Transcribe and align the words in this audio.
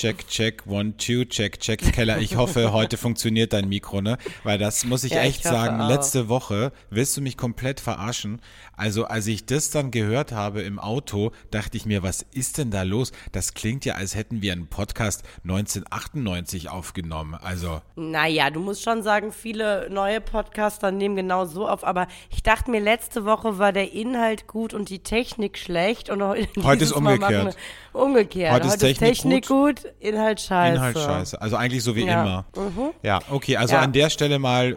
Check, 0.00 0.26
check, 0.28 0.62
one, 0.66 0.96
two, 0.96 1.26
check, 1.26 1.60
check. 1.60 1.78
Keller, 1.92 2.20
ich 2.20 2.34
hoffe, 2.34 2.72
heute 2.72 2.96
funktioniert 2.96 3.52
dein 3.52 3.68
Mikro, 3.68 4.00
ne? 4.00 4.16
Weil 4.44 4.56
das 4.56 4.86
muss 4.86 5.04
ich 5.04 5.12
Ja, 5.12 5.20
echt 5.20 5.40
ich 5.40 5.42
sagen, 5.42 5.78
auch. 5.78 5.88
letzte 5.88 6.30
Woche 6.30 6.72
willst 6.88 7.18
du 7.18 7.20
mich 7.20 7.36
komplett 7.36 7.80
verarschen. 7.80 8.40
Also, 8.78 9.04
als 9.04 9.26
ich 9.26 9.44
das 9.44 9.68
dann 9.68 9.90
gehört 9.90 10.32
habe 10.32 10.62
im 10.62 10.78
Auto, 10.78 11.32
dachte 11.50 11.76
ich 11.76 11.84
mir, 11.84 12.02
was 12.02 12.22
ist 12.32 12.56
denn 12.56 12.70
da 12.70 12.82
los? 12.82 13.12
Das 13.32 13.52
klingt 13.52 13.84
ja, 13.84 13.96
als 13.96 14.14
hätten 14.14 14.40
wir 14.40 14.52
einen 14.54 14.68
Podcast 14.68 15.22
1998 15.44 16.70
aufgenommen. 16.70 17.34
Also, 17.34 17.82
Naja, 17.94 18.48
du 18.48 18.60
musst 18.60 18.82
schon 18.82 19.02
sagen, 19.02 19.32
viele 19.32 19.90
neue 19.90 20.22
Podcaster 20.22 20.92
nehmen 20.92 21.14
genau 21.14 21.44
so 21.44 21.68
auf, 21.68 21.84
aber 21.84 22.08
ich 22.30 22.42
dachte 22.42 22.70
mir, 22.70 22.80
letzte 22.80 23.26
Woche 23.26 23.58
war 23.58 23.74
der 23.74 23.92
Inhalt 23.92 24.46
gut 24.46 24.72
und 24.72 24.88
die 24.88 25.00
Technik 25.00 25.58
schlecht 25.58 26.08
und 26.08 26.22
heute, 26.22 26.48
Heute 26.64 26.84
ist 26.84 26.98
machen 26.98 27.22
umgekehrt. 27.22 27.56
Umgekehrt. 27.92 28.64
Heute 28.64 28.88
ist 28.88 28.98
Technik 28.98 29.46
gut, 29.46 29.89
Inhalt 29.98 30.40
scheiße. 30.40 30.74
Inhalt 30.76 30.98
scheiße. 30.98 31.40
Also 31.40 31.56
eigentlich 31.56 31.82
so 31.82 31.96
wie 31.96 32.04
Ja. 32.06 32.44
Mhm. 32.56 32.62
immer. 32.66 32.92
Ja, 33.02 33.20
okay, 33.30 33.56
also 33.56 33.74
Ja. 33.74 33.80
an 33.80 33.92
der 33.92 34.10
Stelle 34.10 34.38
mal 34.38 34.76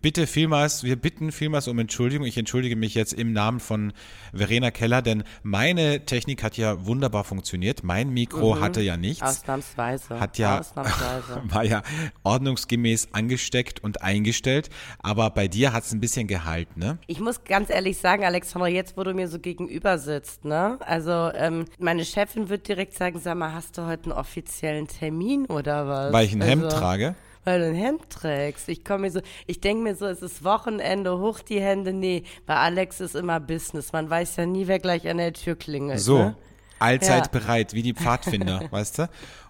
bitte 0.00 0.26
vielmals, 0.26 0.82
wir 0.84 0.96
bitten 0.96 1.32
vielmals 1.32 1.68
um 1.68 1.78
Entschuldigung. 1.78 2.26
Ich 2.26 2.36
entschuldige 2.38 2.76
mich 2.76 2.94
jetzt 2.94 3.12
im 3.12 3.32
Namen 3.32 3.60
von 3.60 3.92
Verena 4.34 4.70
Keller, 4.70 5.02
denn 5.02 5.24
meine 5.42 6.04
Technik 6.06 6.42
hat 6.42 6.56
ja 6.56 6.86
wunderbar 6.86 7.24
funktioniert. 7.24 7.82
Mein 7.84 8.10
Mikro 8.10 8.60
hatte 8.60 8.80
ja 8.80 8.96
nichts. 8.96 9.20
Mhm. 9.22 9.26
Ausnahmsweise. 9.28 10.20
Hat 10.20 10.38
ja, 10.38 10.60
Ausnahmsweise. 10.60 11.42
war 11.48 11.64
ja 11.64 11.82
ordnungsgemäß 12.22 13.08
angesteckt 13.12 13.82
und 13.82 14.02
eingestellt, 14.02 14.70
aber 15.00 15.30
bei 15.30 15.48
dir 15.48 15.72
hat 15.72 15.84
es 15.84 15.92
ein 15.92 16.00
bisschen 16.00 16.26
gehalten, 16.26 16.80
ne? 16.80 16.98
Ich 17.06 17.20
muss 17.20 17.44
ganz 17.44 17.68
ehrlich 17.70 17.98
sagen, 17.98 18.24
Alexandra, 18.24 18.68
jetzt 18.68 18.96
wo 18.96 19.02
du 19.04 19.12
mir 19.14 19.28
so 19.28 19.38
gegenüber 19.38 19.98
sitzt, 19.98 20.44
ne? 20.44 20.78
Also 20.80 21.30
ähm, 21.34 21.66
meine 21.78 22.04
Chefin 22.04 22.48
wird 22.48 22.68
direkt 22.68 22.94
sagen, 22.94 23.18
sag 23.18 23.36
mal, 23.36 23.52
hast 23.52 23.76
du 23.78 23.86
heute 23.86 24.04
einen 24.04 24.12
offiziellen 24.46 24.88
Termin 24.88 25.46
oder 25.46 25.86
was? 25.88 26.12
Weil 26.12 26.26
ich 26.26 26.32
ein 26.34 26.40
Hemd 26.42 26.64
also, 26.64 26.76
trage. 26.78 27.14
Weil 27.44 27.60
du 27.60 27.66
ein 27.66 27.74
Hemd 27.74 28.08
trägst. 28.10 28.68
Ich 28.68 28.84
komme 28.84 29.02
mir 29.02 29.10
so, 29.10 29.20
ich 29.46 29.60
denke 29.60 29.82
mir 29.82 29.94
so, 29.96 30.06
es 30.06 30.22
ist 30.22 30.44
Wochenende, 30.44 31.18
hoch 31.18 31.40
die 31.40 31.60
Hände. 31.60 31.92
Nee, 31.92 32.22
bei 32.46 32.56
Alex 32.56 33.00
ist 33.00 33.16
immer 33.16 33.40
Business. 33.40 33.92
Man 33.92 34.08
weiß 34.08 34.36
ja 34.36 34.46
nie, 34.46 34.66
wer 34.68 34.78
gleich 34.78 35.08
an 35.08 35.18
der 35.18 35.32
Tür 35.32 35.56
klingelt. 35.56 36.00
So, 36.00 36.18
Ne? 36.18 36.36
allzeit 36.78 37.26
Ja. 37.32 37.40
bereit, 37.40 37.74
wie 37.74 37.82
die 37.82 37.94
Pfadfinder, 37.94 38.62
weißt 38.70 38.98
du? 39.00 39.08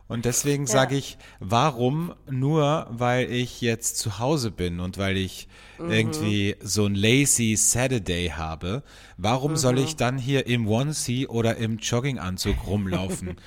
Und 0.09 0.25
deswegen 0.27 0.67
sage 0.67 0.95
ich, 0.95 1.17
warum 1.41 2.15
nur, 2.31 2.87
weil 2.91 3.31
ich 3.33 3.61
jetzt 3.63 3.99
zu 3.99 4.19
Hause 4.19 4.51
bin 4.51 4.81
und 4.81 4.99
weil 4.99 5.17
ich 5.17 5.49
Mhm. 5.79 5.91
irgendwie 5.91 6.57
so 6.61 6.85
ein 6.87 6.95
lazy 6.95 7.57
Saturday 7.57 8.29
habe, 8.29 8.83
warum 9.17 9.57
soll 9.57 9.75
Mhm. 9.77 9.85
ich 9.85 9.97
dann 9.97 10.19
hier 10.19 10.47
im 10.47 10.69
Onesie 10.69 11.27
oder 11.29 11.57
im 11.57 11.79
Jogginganzug 11.79 12.67
rumlaufen? 12.67 13.37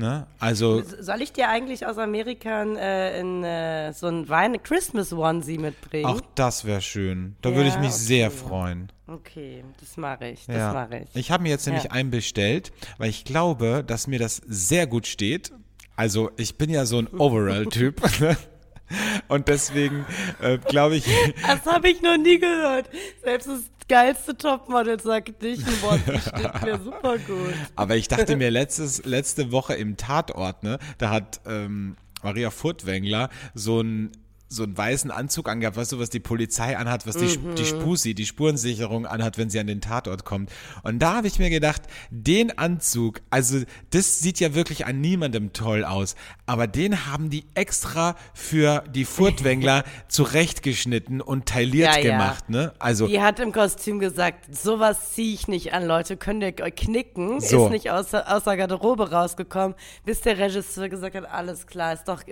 ne? 0.00 0.26
Also, 0.40 0.82
Soll 0.82 1.22
ich 1.22 1.32
dir 1.32 1.48
eigentlich 1.48 1.86
aus 1.86 1.96
Amerika 1.98 2.62
äh, 2.64 3.20
in, 3.20 3.44
äh, 3.44 3.92
so 3.92 4.08
ein 4.08 4.28
Wein 4.28 4.60
Christmas 4.62 5.12
Onesie 5.12 5.58
mitbringen? 5.58 6.06
auch 6.06 6.20
das 6.34 6.64
wäre 6.64 6.80
schön. 6.80 7.36
Da 7.42 7.54
würde 7.54 7.68
ich 7.68 7.74
Ja, 7.74 7.80
mich 7.80 7.90
okay. 7.90 7.98
sehr 7.98 8.30
freuen. 8.32 8.90
Okay, 9.06 9.62
das 9.78 9.96
mache 9.96 10.28
ich. 10.28 10.46
Das 10.46 10.56
Ja. 10.56 10.72
mache 10.72 10.98
ich. 11.04 11.08
Ich 11.14 11.30
habe 11.30 11.42
mir 11.44 11.50
jetzt 11.50 11.66
nämlich 11.66 11.84
Ja. 11.84 11.90
einen 11.92 12.10
bestellt, 12.10 12.72
weil 12.98 13.10
ich 13.10 13.24
glaube, 13.24 13.84
dass 13.86 14.06
mir 14.08 14.18
das 14.18 14.36
sehr 14.46 14.86
gut 14.88 15.06
steht. 15.06 15.52
Also 15.96 16.30
ich 16.36 16.56
bin 16.58 16.70
ja 16.70 16.86
so 16.86 16.98
ein 16.98 17.06
Overall-Typ. 17.08 18.00
Und 19.28 19.46
deswegen 19.48 20.04
äh, 20.40 20.58
glaube 20.58 20.96
ich, 20.96 21.04
Das 21.46 21.64
habe 21.72 21.90
ich 21.90 22.02
noch 22.02 22.16
nie 22.16 22.38
gehört. 22.40 22.88
Selbst 23.22 23.46
das 23.48 23.60
geilste 23.90 24.36
Topmodel 24.36 25.00
sagt 25.00 25.42
nicht 25.42 25.66
ein 25.66 25.82
Wort. 25.82 26.00
Das 26.06 26.28
steht 26.28 26.62
mir 26.62 26.78
super 26.84 27.18
gut. 27.18 27.54
aber 27.74 27.96
ich 27.96 28.06
dachte 28.06 28.36
mir 28.36 28.50
letztes, 28.50 29.04
letzte 29.04 29.50
Woche 29.50 29.74
im 29.74 29.96
Tatort, 29.96 30.62
ne, 30.62 30.78
da 30.98 31.10
hat 31.10 31.40
ähm, 31.44 31.96
Maria 32.22 32.50
Furtwängler 32.50 33.30
so 33.52 33.80
ein 33.80 34.12
so 34.52 34.64
einen 34.64 34.76
weißen 34.76 35.12
Anzug 35.12 35.48
angehabt, 35.48 35.76
weißt 35.76 35.92
du, 35.92 36.00
was 36.00 36.10
die 36.10 36.18
Polizei 36.18 36.76
anhat, 36.76 37.06
was 37.06 37.16
die, 37.16 37.38
die 37.56 37.64
Spusi, 37.64 38.14
die 38.14 38.26
Spurensicherung 38.26 39.06
anhat, 39.06 39.38
wenn 39.38 39.48
sie 39.48 39.60
an 39.60 39.68
den 39.68 39.80
Tatort 39.80 40.24
kommt. 40.24 40.50
Und 40.82 40.98
da 40.98 41.14
habe 41.14 41.28
ich 41.28 41.38
mir 41.38 41.50
gedacht, 41.50 41.82
den 42.10 42.58
Anzug, 42.58 43.20
also 43.30 43.60
das 43.90 44.18
sieht 44.18 44.40
ja 44.40 44.52
wirklich 44.54 44.86
an 44.86 45.00
niemandem 45.00 45.52
toll 45.52 45.84
aus, 45.84 46.16
aber 46.46 46.66
den 46.66 47.06
haben 47.06 47.30
die 47.30 47.44
extra 47.54 48.16
für 48.34 48.82
die 48.92 49.04
Furtwängler 49.04 49.84
zurechtgeschnitten 50.08 51.20
und 51.20 51.46
tailliert 51.46 51.94
Ja, 51.96 52.02
ja. 52.02 52.10
gemacht, 52.10 52.50
ne? 52.50 52.72
Also 52.80 53.06
Die 53.06 53.20
hat 53.20 53.38
im 53.38 53.52
Kostüm 53.52 54.00
gesagt, 54.00 54.52
sowas 54.54 55.12
ziehe 55.14 55.32
ich 55.32 55.46
nicht 55.46 55.72
an, 55.72 55.86
Leute, 55.86 56.16
könnt 56.16 56.42
ihr 56.42 56.54
euch 56.64 56.74
knicken. 56.74 57.40
So. 57.40 57.66
Ist 57.66 57.70
nicht 57.70 57.90
aus, 57.90 58.10
der- 58.10 58.34
aus 58.34 58.44
der 58.44 58.56
Garderobe 58.56 59.12
rausgekommen, 59.12 59.76
bis 60.04 60.22
der 60.22 60.38
Regisseur 60.38 60.88
gesagt 60.88 61.14
hat, 61.14 61.30
alles 61.30 61.68
klar, 61.68 61.92
ist 61.92 62.08
doch, 62.08 62.22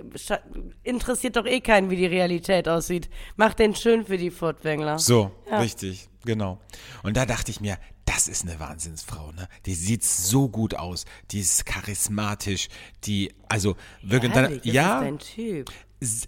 interessiert 0.83 1.35
doch 1.37 1.45
eh 1.45 1.61
keinen, 1.61 1.89
wie 1.89 1.95
die 1.95 2.08
Realität 2.09 2.67
aussieht. 2.67 3.09
Macht 3.35 3.59
den 3.59 3.75
schön 3.75 4.05
für 4.05 4.17
die 4.17 4.31
Furtwängler. 4.31 4.99
So, 4.99 5.31
richtig, 5.51 6.09
genau. 6.25 6.59
Und 7.03 7.17
da 7.17 7.25
dachte 7.25 7.51
ich 7.51 7.61
mir, 7.61 7.77
das 8.05 8.27
ist 8.27 8.43
eine 8.43 8.59
Wahnsinnsfrau, 8.59 9.31
ne? 9.33 9.47
Die 9.65 9.75
sieht 9.75 10.03
so 10.03 10.49
gut 10.49 10.75
aus, 10.75 11.05
die 11.31 11.39
ist 11.39 11.65
charismatisch, 11.65 12.67
die, 13.03 13.31
also 13.47 13.75
wirklich, 14.01 14.33
dann, 14.33 14.45
Ehrlich, 14.45 14.65
ist 14.65 14.73
ja, 14.73 14.99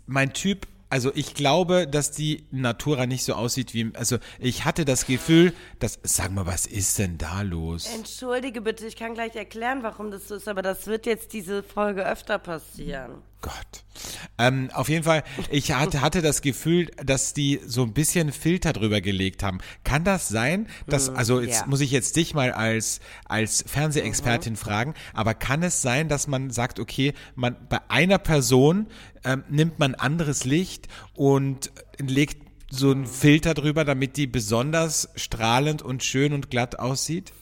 mein 0.06 0.34
Typ, 0.34 0.68
also 0.92 1.12
ich 1.16 1.34
glaube, 1.34 1.88
dass 1.88 2.12
die 2.12 2.44
Natura 2.52 3.06
nicht 3.06 3.24
so 3.24 3.34
aussieht 3.34 3.74
wie, 3.74 3.92
also 3.96 4.18
ich 4.40 4.66
hatte 4.66 4.84
das 4.84 5.06
Gefühl, 5.06 5.54
dass, 5.80 6.00
sag 6.04 6.32
mal, 6.32 6.46
was 6.46 6.66
ist 6.66 7.00
denn 7.00 7.18
da 7.18 7.44
los? 7.44 7.88
Entschuldige 7.96 8.60
bitte, 8.60 8.86
ich 8.86 8.98
kann 8.98 9.14
gleich 9.14 9.36
erklären, 9.36 9.84
warum 9.84 10.12
das 10.12 10.28
so 10.28 10.36
ist, 10.36 10.50
aber 10.50 10.62
das 10.62 10.88
wird 10.88 11.06
jetzt 11.06 11.32
diese 11.32 11.64
Folge 11.64 12.06
öfter 12.06 12.40
passieren. 12.40 13.24
Gott. 13.42 13.84
Ähm, 14.38 14.70
auf 14.74 14.88
jeden 14.88 15.04
Fall, 15.04 15.24
ich 15.50 15.72
hatte, 15.72 16.02
hatte 16.02 16.22
das 16.22 16.42
Gefühl, 16.42 16.92
dass 17.04 17.34
die 17.34 17.60
so 17.66 17.84
ein 17.84 17.94
bisschen 17.94 18.32
Filter 18.32 18.72
drüber 18.72 19.02
gelegt 19.02 19.44
haben. 19.44 19.60
Kann 19.84 20.04
das 20.04 20.28
sein, 20.28 20.68
dass, 20.88 21.10
also 21.10 21.42
jetzt 21.42 21.62
ja. 21.62 21.68
muss 21.68 21.82
ich 21.82 21.92
jetzt 21.92 22.16
dich 22.16 22.36
mal 22.36 22.52
als, 22.52 23.00
als 23.26 23.64
Fernsehexpertin 23.68 24.56
fragen, 24.56 24.94
aber 25.14 25.34
kann 25.34 25.64
es 25.64 25.82
sein, 25.82 26.08
dass 26.08 26.28
man 26.28 26.52
sagt, 26.52 26.80
okay, 26.80 27.14
man 27.36 27.56
bei 27.68 27.80
einer 27.90 28.20
Person 28.20 28.88
ähm, 29.24 29.44
nimmt 29.50 29.80
man 29.80 29.96
anderes 29.96 30.46
Licht 30.46 30.88
und 31.16 31.72
legt 32.00 32.38
so 32.70 32.92
einen 32.92 33.06
Filter 33.06 33.54
drüber, 33.54 33.84
damit 33.86 34.18
die 34.18 34.28
besonders 34.28 35.10
strahlend 35.16 35.82
und 35.82 36.04
schön 36.04 36.34
und 36.34 36.50
glatt 36.50 36.80
aussieht? 36.80 37.34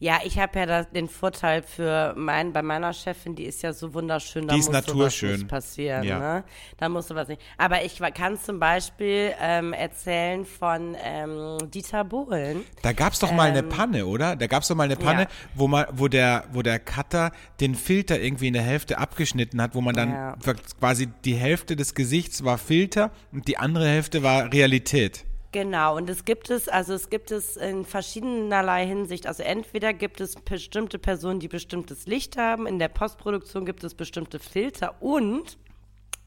Ja, 0.00 0.20
ich 0.24 0.38
habe 0.38 0.60
ja 0.60 0.66
das, 0.66 0.90
den 0.90 1.08
Vorteil 1.08 1.60
für 1.62 2.14
mein, 2.16 2.52
bei 2.52 2.62
meiner 2.62 2.92
Chefin, 2.92 3.34
die 3.34 3.42
ist 3.44 3.62
ja 3.62 3.72
so 3.72 3.92
wunderschön, 3.94 4.46
da 4.46 4.54
Die 4.54 4.60
ist 4.60 4.66
muss 4.66 4.72
naturschön. 4.72 5.28
sowas 5.30 5.38
nicht 5.40 5.48
passieren, 5.48 6.04
Ja. 6.04 6.18
ne? 6.18 6.44
Da 6.76 6.88
muss 6.88 7.08
sowas 7.08 7.26
nicht. 7.26 7.42
Aber 7.56 7.82
ich 7.84 7.98
kann 8.14 8.38
zum 8.38 8.60
Beispiel 8.60 9.32
ähm, 9.40 9.72
erzählen 9.72 10.44
von 10.44 10.96
ähm, 11.02 11.58
Dieter 11.74 12.04
Bohlen. 12.04 12.64
Da 12.82 12.92
gab's 12.92 13.18
doch 13.18 13.32
mal 13.32 13.48
eine 13.50 13.64
Panne, 13.64 14.06
oder? 14.06 14.36
Da 14.36 14.46
gab's 14.46 14.68
doch 14.68 14.76
mal 14.76 14.84
eine 14.84 14.94
Panne, 14.94 15.22
Ja. 15.22 15.28
wo 15.56 15.66
mal, 15.66 15.88
wo 15.90 16.06
der, 16.06 16.44
wo 16.52 16.62
der 16.62 16.78
Cutter 16.78 17.32
den 17.58 17.74
Filter 17.74 18.20
irgendwie 18.20 18.46
in 18.48 18.54
der 18.54 18.62
Hälfte 18.62 18.98
abgeschnitten 18.98 19.60
hat, 19.60 19.74
wo 19.74 19.80
man 19.80 19.96
dann 19.96 20.10
Ja. 20.12 20.36
quasi 20.78 21.08
die 21.24 21.34
Hälfte 21.34 21.74
des 21.74 21.96
Gesichts 21.96 22.44
war 22.44 22.58
Filter 22.58 23.10
und 23.32 23.48
die 23.48 23.58
andere 23.58 23.88
Hälfte 23.88 24.22
war 24.22 24.52
Realität. 24.52 25.24
Genau, 25.50 25.96
und 25.96 26.10
es 26.10 26.26
gibt 26.26 26.50
es, 26.50 26.68
also 26.68 26.92
es 26.92 27.08
gibt 27.08 27.30
es 27.30 27.56
in 27.56 27.86
verschiedenerlei 27.86 28.86
Hinsicht. 28.86 29.26
Also 29.26 29.42
entweder 29.42 29.94
gibt 29.94 30.20
es 30.20 30.34
bestimmte 30.34 30.98
Personen, 30.98 31.40
die 31.40 31.48
bestimmtes 31.48 32.06
Licht 32.06 32.36
haben, 32.36 32.66
in 32.66 32.78
der 32.78 32.88
Postproduktion 32.88 33.64
gibt 33.64 33.82
es 33.82 33.94
bestimmte 33.94 34.38
Filter 34.38 35.00
und 35.00 35.56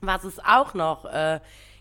was 0.02 0.24
es 0.24 0.40
auch 0.40 0.74
noch 0.74 1.06
äh, 1.06 1.40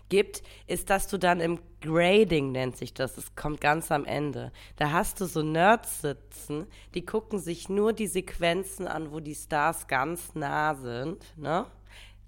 gibt, 0.09 0.43
ist, 0.67 0.91
dass 0.91 1.07
du 1.07 1.17
dann 1.17 1.39
im 1.39 1.59
Grading 1.81 2.51
nennt 2.51 2.77
sich 2.77 2.93
das, 2.93 3.17
es 3.17 3.33
kommt 3.35 3.59
ganz 3.59 3.91
am 3.91 4.05
Ende. 4.05 4.51
Da 4.75 4.91
hast 4.91 5.19
du 5.19 5.25
so 5.25 5.41
Nerds 5.41 6.01
sitzen, 6.01 6.67
die 6.93 7.03
gucken 7.03 7.39
sich 7.39 7.69
nur 7.69 7.93
die 7.93 8.05
Sequenzen 8.05 8.87
an, 8.87 9.11
wo 9.11 9.19
die 9.19 9.33
Stars 9.33 9.87
ganz 9.87 10.35
nah 10.35 10.75
sind, 10.75 11.25
ne? 11.37 11.65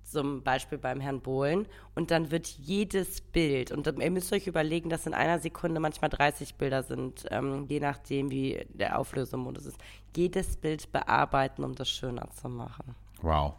Zum 0.03 0.44
Beispiel 0.44 0.77
beim 0.77 1.00
Herrn 1.00 1.22
Bohlen. 1.22 1.68
Und 1.95 2.12
dann 2.12 2.31
wird 2.31 2.48
jedes 2.48 3.22
Bild, 3.22 3.72
und 3.72 3.88
ihr 3.88 4.12
müsst 4.12 4.33
euch 4.33 4.48
überlegen, 4.48 4.89
dass 4.89 5.07
in 5.07 5.13
einer 5.13 5.39
Sekunde 5.39 5.80
manchmal 5.80 6.10
30 6.10 6.56
Bilder 6.56 6.83
sind, 6.83 7.25
ähm, 7.31 7.66
je 7.68 7.80
nachdem, 7.80 8.30
wie 8.30 8.66
der 8.69 9.00
Auflösemodus 9.00 9.66
ist. 9.66 9.77
Jedes 10.16 10.57
Bild 10.57 10.92
bearbeiten, 10.92 11.63
um 11.63 11.75
das 11.75 11.89
schöner 11.89 12.30
zu 12.31 12.50
machen. 12.50 12.95
Wow. 13.22 13.54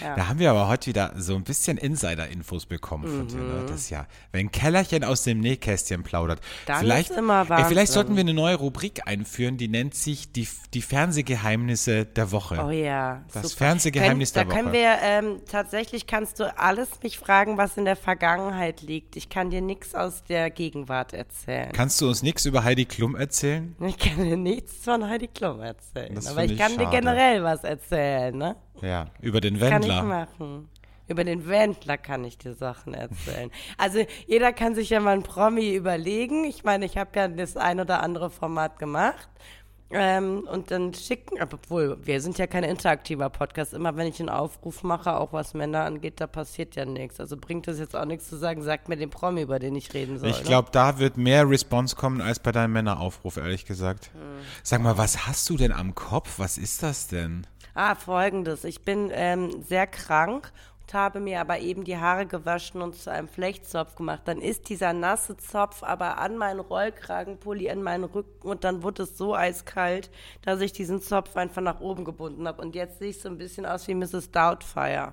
Ja. 0.00 0.14
Da 0.16 0.28
haben 0.28 0.38
wir 0.38 0.50
aber 0.50 0.68
heute 0.68 0.88
wieder 0.88 1.12
so 1.16 1.34
ein 1.34 1.44
bisschen 1.44 1.78
Insider-Infos 1.78 2.66
bekommen 2.66 3.06
von 3.06 3.28
dir. 3.28 3.36
Ne? 3.36 3.64
Das 3.68 3.82
ist 3.82 3.90
ja, 3.90 4.06
wenn 4.32 4.50
Kellerchen 4.50 5.04
aus 5.04 5.22
dem 5.24 5.40
Nähkästchen 5.40 6.02
plaudert. 6.02 6.40
Dann 6.66 6.80
vielleicht, 6.80 7.10
ist 7.10 7.16
immer 7.18 7.46
ey, 7.50 7.64
vielleicht 7.64 7.92
sollten 7.92 8.14
wir 8.14 8.20
eine 8.20 8.34
neue 8.34 8.56
Rubrik 8.56 9.06
einführen, 9.06 9.56
die 9.56 9.68
nennt 9.68 9.94
sich 9.94 10.32
die, 10.32 10.46
die 10.74 10.82
Fernsehgeheimnisse 10.82 12.04
der 12.06 12.32
Woche. 12.32 12.62
Oh 12.64 12.70
ja. 12.70 13.22
Das 13.32 13.50
super. 13.50 13.64
Fernsehgeheimnis 13.66 14.32
Können, 14.32 14.48
der 14.48 14.54
Da 14.54 14.60
können 14.60 14.72
Woche. 14.74 14.80
wir, 14.80 14.98
ähm, 15.02 15.40
tatsächlich 15.50 16.06
kannst 16.06 16.40
du 16.40 16.56
alles 16.58 16.88
mich 17.02 17.18
fragen, 17.18 17.56
was 17.56 17.76
in 17.76 17.84
der 17.84 17.96
Vergangenheit 17.96 18.82
liegt. 18.82 19.16
Ich 19.16 19.28
kann 19.28 19.50
dir 19.50 19.60
nichts 19.60 19.94
aus 19.94 20.24
der 20.24 20.50
Gegenwart 20.50 21.12
erzählen. 21.12 21.70
Kannst 21.72 22.00
du 22.00 22.08
uns 22.08 22.22
nichts 22.22 22.44
über 22.44 22.64
Heidi 22.64 22.84
Klum 22.84 23.16
erzählen? 23.16 23.74
ich 23.86 23.98
kann 23.98 24.22
dir 24.22 24.36
nichts 24.36 24.84
von 24.84 25.08
Heidi 25.08 25.28
Klum 25.28 25.60
erzählen. 25.60 26.14
Das 26.14 26.26
aber 26.26 26.44
ich 26.44 26.56
kann 26.58 26.72
dir 26.72 26.84
schade. 26.84 26.96
generell 26.96 27.42
was 27.42 27.64
erzählen, 27.64 28.36
ne? 28.36 28.56
Ja, 28.82 29.06
über 29.20 29.40
den 29.40 29.58
Kann 29.58 29.82
ich 29.82 29.88
Wendler. 29.88 30.02
machen. 30.02 30.68
Über 31.08 31.22
den 31.22 31.46
Wendler 31.48 31.98
kann 31.98 32.24
ich 32.24 32.36
dir 32.36 32.54
Sachen 32.54 32.92
erzählen. 32.94 33.50
Also 33.78 34.04
jeder 34.26 34.52
kann 34.52 34.74
sich 34.74 34.90
ja 34.90 34.98
mal 34.98 35.14
ein 35.14 35.22
Promi 35.22 35.74
überlegen. 35.74 36.44
Ich 36.44 36.64
meine, 36.64 36.84
ich 36.84 36.98
habe 36.98 37.10
ja 37.14 37.28
das 37.28 37.56
ein 37.56 37.78
oder 37.78 38.02
andere 38.02 38.28
Format 38.28 38.78
gemacht. 38.78 39.28
Ähm, 39.88 40.48
und 40.50 40.72
dann 40.72 40.92
schicken, 40.94 41.36
obwohl 41.40 41.96
wir 42.04 42.20
sind 42.20 42.38
ja 42.38 42.48
kein 42.48 42.64
interaktiver 42.64 43.30
Podcast. 43.30 43.72
Immer 43.72 43.96
wenn 43.96 44.08
ich 44.08 44.18
einen 44.18 44.28
Aufruf 44.28 44.82
mache, 44.82 45.14
auch 45.16 45.32
was 45.32 45.54
Männer 45.54 45.84
angeht, 45.84 46.20
da 46.20 46.26
passiert 46.26 46.74
ja 46.74 46.84
nichts. 46.84 47.20
Also 47.20 47.36
bringt 47.36 47.68
es 47.68 47.78
jetzt 47.78 47.94
auch 47.94 48.04
nichts 48.04 48.28
zu 48.28 48.36
sagen, 48.36 48.62
sagt 48.62 48.88
mir 48.88 48.96
den 48.96 49.10
Promi, 49.10 49.42
über 49.42 49.60
den 49.60 49.76
ich 49.76 49.94
reden 49.94 50.18
soll. 50.18 50.30
Ich 50.30 50.40
ne? 50.40 50.44
glaube, 50.44 50.70
da 50.72 50.98
wird 50.98 51.16
mehr 51.16 51.48
Response 51.48 51.94
kommen 51.94 52.20
als 52.20 52.40
bei 52.40 52.50
deinem 52.50 52.72
Männeraufruf, 52.72 53.36
ehrlich 53.36 53.64
gesagt. 53.64 54.10
Hm. 54.12 54.44
Sag 54.64 54.82
mal, 54.82 54.98
was 54.98 55.28
hast 55.28 55.48
du 55.50 55.56
denn 55.56 55.70
am 55.70 55.94
Kopf? 55.94 56.40
Was 56.40 56.58
ist 56.58 56.82
das 56.82 57.06
denn? 57.06 57.46
Ah, 57.78 57.94
folgendes. 57.94 58.64
Ich 58.64 58.86
bin 58.86 59.10
ähm, 59.12 59.62
sehr 59.62 59.86
krank 59.86 60.50
und 60.80 60.94
habe 60.94 61.20
mir 61.20 61.42
aber 61.42 61.58
eben 61.58 61.84
die 61.84 61.98
Haare 61.98 62.24
gewaschen 62.24 62.80
und 62.80 62.94
zu 62.96 63.12
einem 63.12 63.28
Flechtzopf 63.28 63.96
gemacht. 63.96 64.22
Dann 64.24 64.40
ist 64.40 64.70
dieser 64.70 64.94
nasse 64.94 65.36
Zopf 65.36 65.82
aber 65.82 66.16
an 66.16 66.38
meinen 66.38 66.60
Rollkragenpulli, 66.60 67.66
in 67.66 67.82
meinen 67.82 68.04
Rücken 68.04 68.48
und 68.48 68.64
dann 68.64 68.82
wurde 68.82 69.02
es 69.02 69.18
so 69.18 69.34
eiskalt, 69.34 70.10
dass 70.40 70.62
ich 70.62 70.72
diesen 70.72 71.02
Zopf 71.02 71.36
einfach 71.36 71.60
nach 71.60 71.80
oben 71.80 72.06
gebunden 72.06 72.48
habe. 72.48 72.62
Und 72.62 72.74
jetzt 72.74 72.98
sehe 72.98 73.10
ich 73.10 73.20
so 73.20 73.28
ein 73.28 73.36
bisschen 73.36 73.66
aus 73.66 73.86
wie 73.88 73.94
Mrs. 73.94 74.30
Doubtfire. 74.30 75.12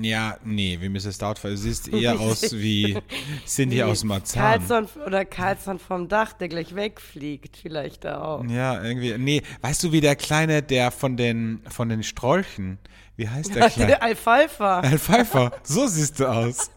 Ja, 0.00 0.36
nee, 0.44 0.78
wie 0.80 0.88
Mrs. 0.88 1.18
Doubtfire. 1.18 1.56
Siehst 1.56 1.88
eher 1.88 2.18
aus 2.20 2.52
wie 2.52 2.98
Cindy 3.46 3.82
aus 3.82 4.04
Marzahn. 4.04 4.42
Carlson 4.42 5.02
oder 5.06 5.24
Carlson 5.24 5.78
vom 5.78 6.08
Dach, 6.08 6.32
der 6.32 6.48
gleich 6.48 6.74
wegfliegt, 6.74 7.56
vielleicht 7.56 8.06
auch. 8.06 8.44
Ja, 8.44 8.82
irgendwie. 8.82 9.16
Nee, 9.18 9.42
weißt 9.62 9.84
du, 9.84 9.92
wie 9.92 10.00
der 10.00 10.16
Kleine, 10.16 10.62
der 10.62 10.90
von 10.90 11.16
den, 11.16 11.62
von 11.68 11.88
den 11.88 12.02
Strolchen, 12.02 12.78
wie 13.16 13.28
heißt 13.28 13.54
der 13.54 13.70
Kleine? 13.70 14.02
Alfalfa. 14.02 14.80
Alfalfa, 14.80 15.52
so 15.62 15.86
siehst 15.86 16.20
du 16.20 16.26
aus. 16.26 16.70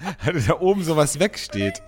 da 0.46 0.60
oben 0.60 0.82
sowas 0.82 1.18
wegsteht. 1.18 1.82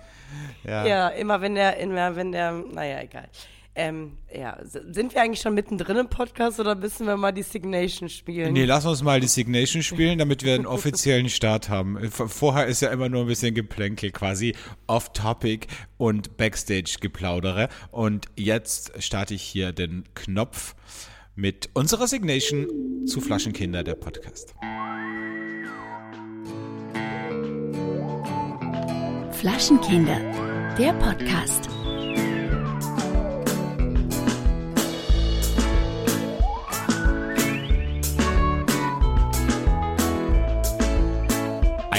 Ja. 0.63 0.85
Ja, 0.85 1.07
immer 1.09 1.41
wenn 1.41 1.55
der, 1.55 1.77
immer 1.77 2.15
wenn 2.15 2.31
der, 2.31 2.51
naja, 2.51 3.01
egal. 3.01 3.29
Ähm, 3.75 4.17
ja, 4.31 4.59
sind 4.63 5.15
wir 5.15 5.21
eigentlich 5.23 5.41
schon 5.41 5.55
mittendrin 5.55 5.97
im 5.97 6.07
Podcast 6.07 6.59
oder 6.59 6.75
müssen 6.75 7.07
wir 7.07 7.17
mal 7.17 7.31
die 7.31 7.41
Signation 7.41 8.07
spielen? 8.07 8.53
Nee, 8.53 8.65
lass 8.65 8.85
uns 8.85 9.01
mal 9.01 9.19
die 9.19 9.27
Signation 9.27 9.81
spielen, 9.81 10.19
damit 10.19 10.43
wir 10.43 10.53
einen 10.53 10.67
offiziellen 10.67 11.27
Start 11.27 11.69
haben. 11.69 11.97
V- 12.11 12.27
Vorher 12.27 12.67
ist 12.67 12.81
ja 12.83 12.89
immer 12.91 13.09
nur 13.09 13.21
ein 13.21 13.27
bisschen 13.27 13.55
Geplänkel, 13.55 14.11
quasi 14.11 14.53
off-topic 14.85 15.65
und 15.97 16.37
Backstage-Geplaudere. 16.37 17.67
Und 17.89 18.27
jetzt 18.35 18.91
starte 19.01 19.33
ich 19.33 19.41
hier 19.41 19.71
den 19.71 20.03
Knopf 20.13 20.75
mit 21.35 21.71
unserer 21.73 22.07
Signation 22.07 22.67
zu 23.07 23.21
Flaschenkinder, 23.21 23.83
der 23.83 23.95
Podcast. 23.95 24.53
Flaschenkinder, 29.31 30.19
der 30.77 30.93
Podcast. 30.93 31.69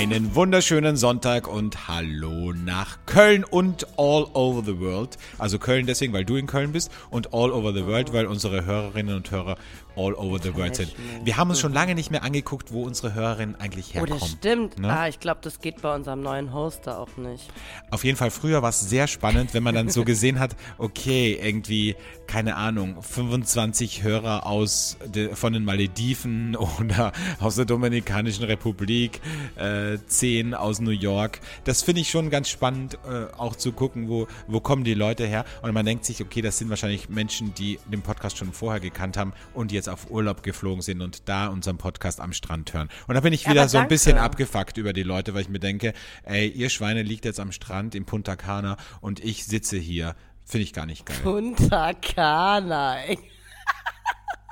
Einen 0.05 0.35
wunderschönen 0.35 0.99
Sonntag 0.99 1.49
und 1.49 1.89
hallo 1.89 2.53
nach 2.53 2.99
Köln 3.07 3.43
und 3.43 3.87
all 3.97 4.27
over 4.35 4.63
the 4.63 4.79
world. 4.79 5.17
Also 5.39 5.59
Köln 5.59 5.87
deswegen, 5.87 6.13
weil 6.13 6.27
du 6.27 6.37
in 6.37 6.47
Köln 6.47 6.73
bist 6.73 6.93
und 7.09 7.33
all 7.33 7.51
over 7.51 7.73
the 7.73 7.87
world, 7.87 8.13
weil 8.13 8.27
unsere 8.27 8.67
Hörerinnen 8.67 9.17
und 9.17 9.31
Hörer 9.31 9.57
all 9.97 10.15
over 10.15 10.39
the 10.43 10.55
world 10.55 10.75
sind. 10.77 10.95
Wir 11.25 11.37
haben 11.37 11.51
uns 11.51 11.61
schon 11.61 11.73
lange 11.73 11.95
nicht 11.95 12.11
mehr 12.11 12.23
angeguckt, 12.23 12.73
wo 12.73 12.83
unsere 12.83 13.15
Hörerinnen 13.15 13.57
eigentlich 13.61 13.91
Oh, 13.91 13.95
herkommen. 14.01 14.21
das 14.21 14.31
stimmt. 14.31 14.79
Ne? 14.79 14.89
Ah, 14.93 15.09
ich 15.09 15.21
glaube, 15.21 15.41
das 15.43 15.61
geht 15.61 15.83
bei 15.83 15.95
unserem 15.95 16.21
neuen 16.23 16.53
Hoster 16.53 16.99
auch 16.99 17.17
nicht. 17.17 17.49
Auf 17.91 18.05
jeden 18.05 18.17
Fall, 18.17 18.31
früher 18.31 18.63
war 18.63 18.71
es 18.71 18.81
sehr 18.81 19.07
spannend, 19.07 19.55
wenn 19.55 19.63
man 19.63 19.75
dann 19.75 19.89
so 19.89 20.05
gesehen 20.05 20.39
hat, 20.39 20.57
okay, 20.79 21.39
irgendwie, 21.41 21.97
keine 22.27 22.57
Ahnung, 22.57 23.03
25 23.03 24.03
Hörer 24.03 24.47
aus 24.47 24.97
de, 25.07 25.35
von 25.35 25.53
den 25.53 25.65
Malediven 25.65 26.57
oder 26.81 27.13
aus 27.41 27.57
der 27.57 27.65
Dominikanischen 27.65 28.45
Republik, 28.45 29.21
äh, 29.57 29.99
10 30.07 30.55
aus 30.55 30.81
New 30.81 30.91
York. 30.91 31.41
Das 31.65 31.83
finde 31.83 32.01
ich 32.01 32.11
schon 32.11 32.31
ganz 32.31 32.49
spannend, 32.49 32.99
äh, 33.09 33.33
auch 33.37 33.57
zu 33.57 33.73
gucken, 33.73 34.09
wo, 34.09 34.27
wo 34.47 34.61
kommen 34.61 34.85
die 34.85 34.95
Leute 34.95 35.27
her. 35.27 35.45
Und 35.63 35.73
man 35.73 35.85
denkt 35.87 36.05
sich, 36.05 36.21
okay, 36.21 36.43
das 36.43 36.59
sind 36.59 36.71
wahrscheinlich 36.71 37.09
Menschen, 37.09 37.55
die 37.55 37.79
den 37.91 38.03
Podcast 38.03 38.39
schon 38.39 38.53
vorher 38.53 38.81
gekannt 38.81 39.17
haben 39.17 39.33
und 39.55 39.73
jetzt 39.73 39.84
auf 39.89 40.11
Urlaub 40.11 40.43
geflogen 40.43 40.83
sind 40.83 41.01
und 41.03 41.29
da 41.29 41.49
unseren 41.49 41.79
Podcast 41.79 42.21
am 42.21 42.33
Strand 42.33 42.73
hören. 42.75 42.89
Und 43.07 43.15
da 43.15 43.21
bin 43.21 43.33
ich 43.33 43.49
wieder 43.49 43.63
Aber 43.63 43.69
so 43.69 43.79
ein 43.79 43.83
danke. 43.83 43.95
bisschen 43.95 44.19
abgefuckt 44.19 44.77
über 44.79 44.93
die 44.93 45.03
Leute, 45.03 45.35
weil 45.35 45.43
ich 45.43 45.49
mir 45.49 45.61
denke, 45.61 45.93
ey, 46.25 46.49
ihr 46.49 46.71
Schweine 46.71 47.03
liegt 47.03 47.25
jetzt 47.25 47.41
am 47.41 47.53
Strand 47.53 47.95
in 47.95 48.05
Punta 48.05 48.37
Cana 48.37 48.77
und 49.01 49.21
ich 49.23 49.45
sitze 49.47 49.77
hier. 49.77 50.15
Finde 50.47 50.65
ich 50.65 50.73
gar 50.73 50.87
nicht 50.87 51.07
geil. 51.07 51.17
Punta 51.23 51.95
Cana. 51.95 52.99
ey. 53.01 53.19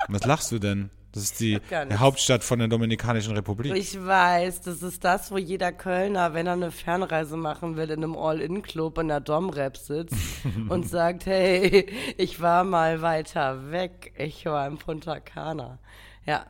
Was 0.09 0.25
lachst 0.25 0.51
du 0.53 0.59
denn? 0.59 0.91
Das 1.13 1.25
ist 1.25 1.41
die. 1.41 1.61
Hauptstadt 1.95 2.43
von 2.43 2.59
der 2.59 2.69
Dominikanischen 2.69 3.35
Republik. 3.35 3.75
Ich 3.77 4.03
weiß, 4.03 4.63
das 4.63 4.83
ist 4.83 5.05
das, 5.05 5.31
wo 5.31 5.37
jeder 5.37 5.71
Kölner, 5.71 6.33
wenn 6.33 6.47
er 6.47 6.55
eine 6.55 6.71
Fernreise 6.71 7.37
machen 7.37 7.77
will, 7.77 7.91
in 7.91 8.03
einem 8.03 8.17
All-In-Club 8.17 8.97
in 8.99 9.09
der 9.09 9.21
Domrep 9.21 9.77
sitzt 9.77 10.15
und 10.71 10.89
sagt, 10.89 11.27
hey, 11.27 11.87
ich 12.17 12.41
war 12.41 12.65
mal 12.65 13.03
weiter 13.03 13.71
weg, 13.71 14.15
ich 14.17 14.47
war 14.47 14.67
in 14.67 14.79
Punta 14.79 15.21
Cana. 15.21 15.79
Ja, 16.25 16.47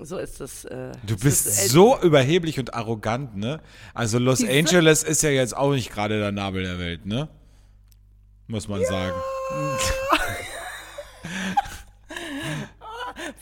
so 0.00 0.18
ist 0.18 0.40
es. 0.40 0.64
Äh, 0.64 0.92
Du 1.06 1.16
bist 1.16 1.46
ist, 1.46 1.66
äh, 1.66 1.68
so 1.68 1.96
überheblich 2.00 2.58
und 2.58 2.74
arrogant, 2.74 3.36
ne? 3.36 3.60
Also 3.94 4.18
Los 4.18 4.38
Diese- 4.38 4.50
Angeles 4.50 5.04
ist 5.04 5.22
ja 5.22 5.30
jetzt 5.30 5.56
auch 5.56 5.70
nicht 5.70 5.92
gerade 5.92 6.18
der 6.18 6.32
Nabel 6.32 6.64
der 6.64 6.80
Welt, 6.80 7.06
ne? 7.06 7.28
Muss 8.48 8.66
man 8.66 8.84
sagen. 8.84 9.14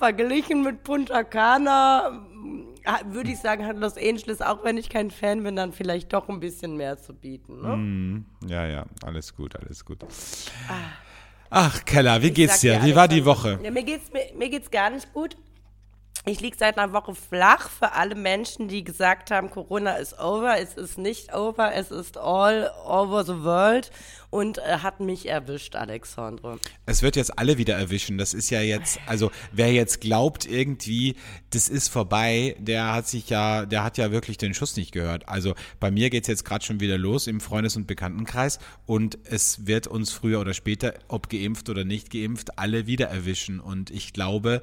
Verglichen 0.01 0.63
mit 0.63 0.83
Punta 0.83 1.23
Cana 1.25 2.11
mm, 2.11 3.13
würde 3.13 3.31
ich 3.31 3.39
sagen, 3.39 3.67
hat 3.67 3.77
Los 3.77 3.99
Angeles, 3.99 4.41
auch 4.41 4.65
wenn 4.65 4.79
ich 4.79 4.89
kein 4.89 5.11
Fan 5.11 5.43
bin, 5.43 5.57
dann 5.57 5.73
vielleicht 5.75 6.11
doch 6.15 6.31
ein 6.31 6.41
bisschen 6.41 6.79
mehr 6.79 6.97
zu 6.97 7.13
bieten. 7.13 7.61
Ne? 7.61 8.25
Ja, 8.49 8.67
ja, 8.67 8.87
alles 9.05 9.37
gut, 9.37 9.55
alles 9.57 9.85
gut. 9.85 9.99
Ach, 11.51 11.85
Keller, 11.85 12.23
wie 12.23 12.29
Ich 12.29 12.35
geht's 12.35 12.61
dir? 12.61 12.83
Wie 12.83 12.97
war 12.97 13.09
die 13.09 13.27
Woche? 13.27 13.61
Ja, 13.63 13.71
mir, 13.71 13.83
geht's, 13.83 14.11
mir, 14.11 14.23
mir 14.39 14.49
geht's 14.49 14.71
gar 14.71 14.89
nicht 14.89 15.13
gut. 15.13 15.37
Ich 16.27 16.41
liege 16.41 16.57
seit 16.59 16.77
einer 16.77 16.93
Woche 16.93 17.15
flach 17.15 17.71
für 17.71 17.93
alle 17.93 18.15
Menschen, 18.15 18.69
die 18.69 18.85
gesagt 18.85 19.31
haben, 19.31 19.49
Corona 19.49 19.95
ist 19.95 20.19
over. 20.19 20.59
Es 20.59 20.75
ist 20.75 20.99
nicht 20.99 21.33
over, 21.35 21.75
es 21.75 21.91
ist 21.91 22.19
all 22.19 22.71
over 22.87 23.25
the 23.25 23.43
world 23.43 23.91
und 24.29 24.59
äh, 24.59 24.79
hat 24.83 25.01
mich 25.01 25.27
erwischt, 25.27 25.77
Alexandre. 25.77 26.59
Es 26.85 27.03
wird 27.03 27.17
jetzt 27.17 27.39
alle 27.39 27.57
wieder 27.57 27.75
erwischen. 27.75 28.19
Das 28.19 28.35
ist 28.35 28.51
ja 28.51 28.61
jetzt, 28.61 29.01
also 29.07 29.31
wer 29.51 29.73
jetzt 29.73 30.03
glaubt 30.03 30.45
irgendwie, 30.45 31.17
das 31.51 31.71
ist 31.71 31.89
vorbei, 31.89 32.55
der 32.59 32.93
hat 32.93 33.09
sich 33.09 33.31
ja, 33.31 33.65
der 33.65 33.83
hat 33.83 33.97
ja 33.97 34.13
wirklich 34.13 34.37
den 34.37 34.53
Schuss 34.53 34.77
nicht 34.77 34.93
gehört. 34.93 35.27
Also 35.27 35.55
bei 35.81 35.91
mir 35.91 36.11
geht's 36.11 36.29
jetzt 36.29 36.45
gerade 36.45 36.63
schon 36.63 36.81
wieder 36.81 36.99
los 36.99 37.29
im 37.29 37.41
Freundes- 37.41 37.77
und 37.77 37.87
Bekanntenkreis 37.87 38.59
und 38.85 39.19
es 39.25 39.67
wird 39.67 39.87
uns 39.87 40.13
früher 40.13 40.41
oder 40.41 40.53
später, 40.53 40.93
ob 41.09 41.31
geimpft 41.31 41.71
oder 41.71 41.85
nicht 41.85 42.11
geimpft, 42.11 42.59
alle 42.59 42.87
wieder 42.87 43.09
erwischen. 43.09 43.59
Und 43.59 43.91
ich 43.91 44.13
glaube, 44.13 44.61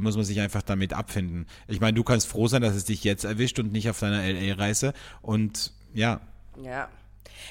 muss 0.00 0.16
man 0.16 0.24
sich 0.24 0.40
einfach 0.40 0.62
damit 0.62 0.92
abfinden. 0.92 1.46
Ich 1.68 1.80
meine, 1.80 1.94
du 1.94 2.04
kannst 2.04 2.26
froh 2.28 2.48
sein, 2.48 2.62
dass 2.62 2.74
es 2.74 2.84
dich 2.84 3.04
jetzt 3.04 3.24
erwischt 3.24 3.58
und 3.58 3.72
nicht 3.72 3.88
auf 3.90 3.98
deiner 4.00 4.22
LA-Reise. 4.22 4.92
Und 5.22 5.72
ja, 5.92 6.20
Ja. 6.62 6.88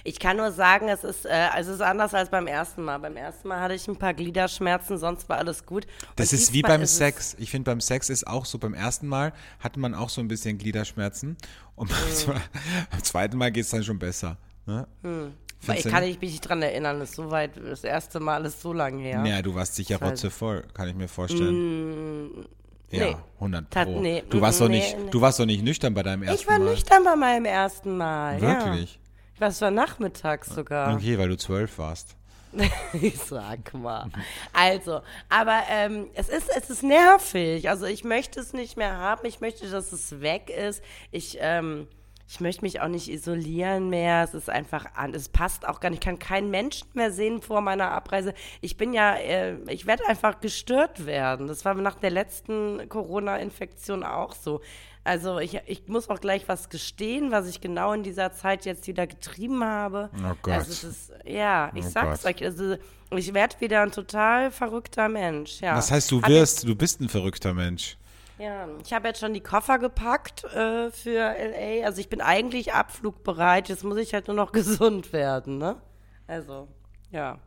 Ich 0.04 0.20
kann 0.20 0.38
nur 0.38 0.52
sagen, 0.52 0.88
es 0.90 1.04
ist, 1.04 1.26
äh, 1.26 1.48
es 1.58 1.68
ist 1.68 1.82
anders 1.82 2.14
als 2.14 2.30
beim 2.30 2.48
ersten 2.48 2.84
Mal. 2.84 2.98
Beim 3.00 3.16
ersten 3.16 3.48
Mal 3.48 3.60
hatte 3.60 3.74
ich 3.76 3.88
ein 3.88 3.96
paar 3.98 4.14
Gliederschmerzen, 4.14 4.98
sonst 4.98 5.30
war 5.30 5.38
alles 5.38 5.66
gut. 5.66 5.86
Das 6.16 6.32
Und 6.32 6.40
ist 6.40 6.54
wie 6.54 6.62
beim 6.62 6.82
ist 6.82 6.98
Sex. 6.98 7.36
Ich 7.38 7.52
finde, 7.52 7.70
beim 7.72 7.80
Sex 7.82 8.10
ist 8.10 8.26
auch 8.26 8.46
so, 8.46 8.58
beim 8.58 8.74
ersten 8.74 9.08
Mal 9.08 9.34
hat 9.60 9.78
man 9.78 9.94
auch 9.94 10.10
so 10.10 10.22
ein 10.22 10.28
bisschen 10.28 10.58
Gliederschmerzen 10.58 11.38
und 11.76 11.90
beim, 11.90 12.36
beim 12.92 13.04
zweiten 13.04 13.38
Mal 13.38 13.52
geht 13.52 13.66
es 13.66 13.72
dann 13.72 13.84
schon 13.84 14.00
besser. 14.00 14.38
Ne? 14.66 14.88
Ich 15.04 15.43
Findest 15.66 15.86
du 15.86 15.90
kann 15.92 16.04
nicht? 16.04 16.22
mich 16.22 16.32
nicht 16.32 16.42
dran 16.42 16.62
erinnern, 16.62 17.00
das 17.00 17.12
ist 17.12 17.16
so 17.16 17.32
weit, 17.32 17.52
das 17.58 17.84
erste 17.84 18.20
Mal 18.20 18.46
ist 18.46 18.62
so 18.62 18.74
lange 18.74 19.02
her. 19.02 19.24
Ja, 19.26 19.42
du 19.42 19.56
warst 19.56 19.76
sicher 19.76 19.98
rotzevoll, 20.02 20.64
kann 20.74 20.90
ich 20.90 20.96
mir 20.96 21.08
vorstellen. 21.08 22.46
ja, 22.92 23.06
nee. 23.06 23.16
100 23.36 23.72
Tat- 23.72 23.88
Pro. 23.88 24.00
nee, 24.02 24.24
du, 24.30 24.42
warst 24.42 24.60
mm, 24.60 24.64
doch 24.64 24.70
nee, 24.70 24.78
nicht, 24.78 24.98
nee. 25.00 25.10
du 25.10 25.22
warst 25.22 25.40
doch 25.40 25.46
nicht 25.46 25.64
nüchtern 25.64 25.94
bei 25.94 26.04
deinem 26.04 26.24
ersten 26.24 26.42
Ich 26.42 26.48
war 26.48 26.60
Mal. 26.60 26.72
nüchtern 26.72 27.04
bei 27.04 27.16
meinem 27.16 27.46
ersten 27.46 27.98
Mal. 27.98 28.42
Wirklich? 28.42 28.94
Ja. 28.96 29.00
Ich 29.36 29.42
war, 29.42 29.48
es 29.48 29.62
war 29.62 29.72
nachmittags 29.72 30.50
sogar. 30.54 30.94
Okay, 30.96 31.18
weil 31.18 31.30
du 31.30 31.38
zwölf 31.38 31.78
warst. 31.78 32.16
Ich 32.94 33.18
sag 33.18 33.74
mal. 33.74 34.10
Also, 34.54 35.02
aber 35.30 35.62
ähm, 35.70 36.08
es, 36.14 36.30
ist, 36.30 36.50
es 36.56 36.70
ist 36.70 36.84
nervig. 36.84 37.68
Also 37.70 37.86
ich 37.86 38.04
möchte 38.04 38.40
es 38.40 38.54
nicht 38.54 38.78
mehr 38.78 38.96
haben. 38.98 39.26
Ich 39.26 39.40
möchte, 39.42 39.68
dass 39.70 39.92
es 39.92 40.22
weg 40.22 40.52
ist. 40.52 40.84
Ich, 41.12 41.38
ähm, 41.42 41.88
ich 42.34 42.40
möchte 42.40 42.64
mich 42.64 42.82
auch 42.82 42.88
nicht 42.88 43.10
isolieren 43.12 43.90
mehr. 43.90 44.24
Es 44.24 44.34
ist 44.34 44.50
einfach 44.50 44.96
an, 44.96 45.14
es 45.14 45.30
passt 45.30 45.68
auch 45.68 45.80
gar 45.80 45.92
nicht. 45.92 46.00
Ich 46.00 46.06
kann 46.06 46.18
keinen 46.18 46.50
Menschen 46.50 46.88
mehr 46.96 47.12
sehen 47.12 47.44
vor 47.44 47.62
meiner 47.62 47.92
Abreise. 47.92 48.34
Ich 48.60 48.76
bin 48.76 48.92
ja, 48.92 49.14
äh, 49.18 49.54
ich 49.72 49.86
werde 49.86 50.08
einfach 50.08 50.40
gestört 50.42 51.06
werden. 51.06 51.46
Das 51.46 51.64
war 51.64 51.76
nach 51.76 51.94
der 51.94 52.10
letzten 52.10 52.90
Corona-Infektion 52.90 54.04
auch 54.04 54.34
so. 54.34 54.62
Also 55.04 55.38
ich, 55.38 55.60
ich 55.68 55.88
muss 55.88 56.10
auch 56.10 56.20
gleich 56.22 56.48
was 56.48 56.70
gestehen, 56.70 57.30
was 57.30 57.48
ich 57.48 57.62
genau 57.62 57.94
in 57.94 58.02
dieser 58.02 58.32
Zeit 58.34 58.66
jetzt 58.66 58.88
wieder 58.88 59.06
getrieben 59.06 59.64
habe. 59.64 60.10
Oh 60.18 60.34
Gott. 60.42 60.54
Also 60.56 60.72
es 60.72 60.84
ist, 60.84 61.12
ja, 61.26 61.72
ich 61.76 61.86
Oh 61.86 61.90
sag's 61.90 62.24
Gott. 62.24 62.36
euch, 62.36 62.44
also 62.44 62.78
ich 63.12 63.32
werde 63.36 63.58
wieder 63.60 63.82
ein 63.84 63.92
total 63.92 64.50
verrückter 64.50 65.08
Mensch. 65.08 65.62
Ja. 65.62 65.76
Das 65.76 65.92
heißt, 65.92 66.10
du 66.10 66.20
wirst, 66.24 66.64
du 66.68 66.76
bist 66.76 67.00
ein 67.00 67.10
verrückter 67.10 67.54
Mensch. 67.54 67.96
Ja, 68.40 68.68
ich 68.84 68.94
habe 68.94 69.08
jetzt 69.08 69.20
schon 69.20 69.34
die 69.34 69.42
Koffer 69.42 69.80
gepackt 69.80 70.44
äh, 70.46 70.90
für 70.92 71.20
LA. 71.20 71.86
Also 71.86 72.02
ich 72.02 72.10
bin 72.10 72.22
eigentlich 72.22 72.74
abflugbereit. 72.74 73.70
Jetzt 73.70 73.84
muss 73.84 73.98
ich 73.98 74.14
halt 74.14 74.28
nur 74.28 74.36
noch 74.36 74.52
gesund 74.54 75.14
werden, 75.14 75.58
ne? 75.58 75.82
Also, 76.28 76.68
ja. 77.12 77.40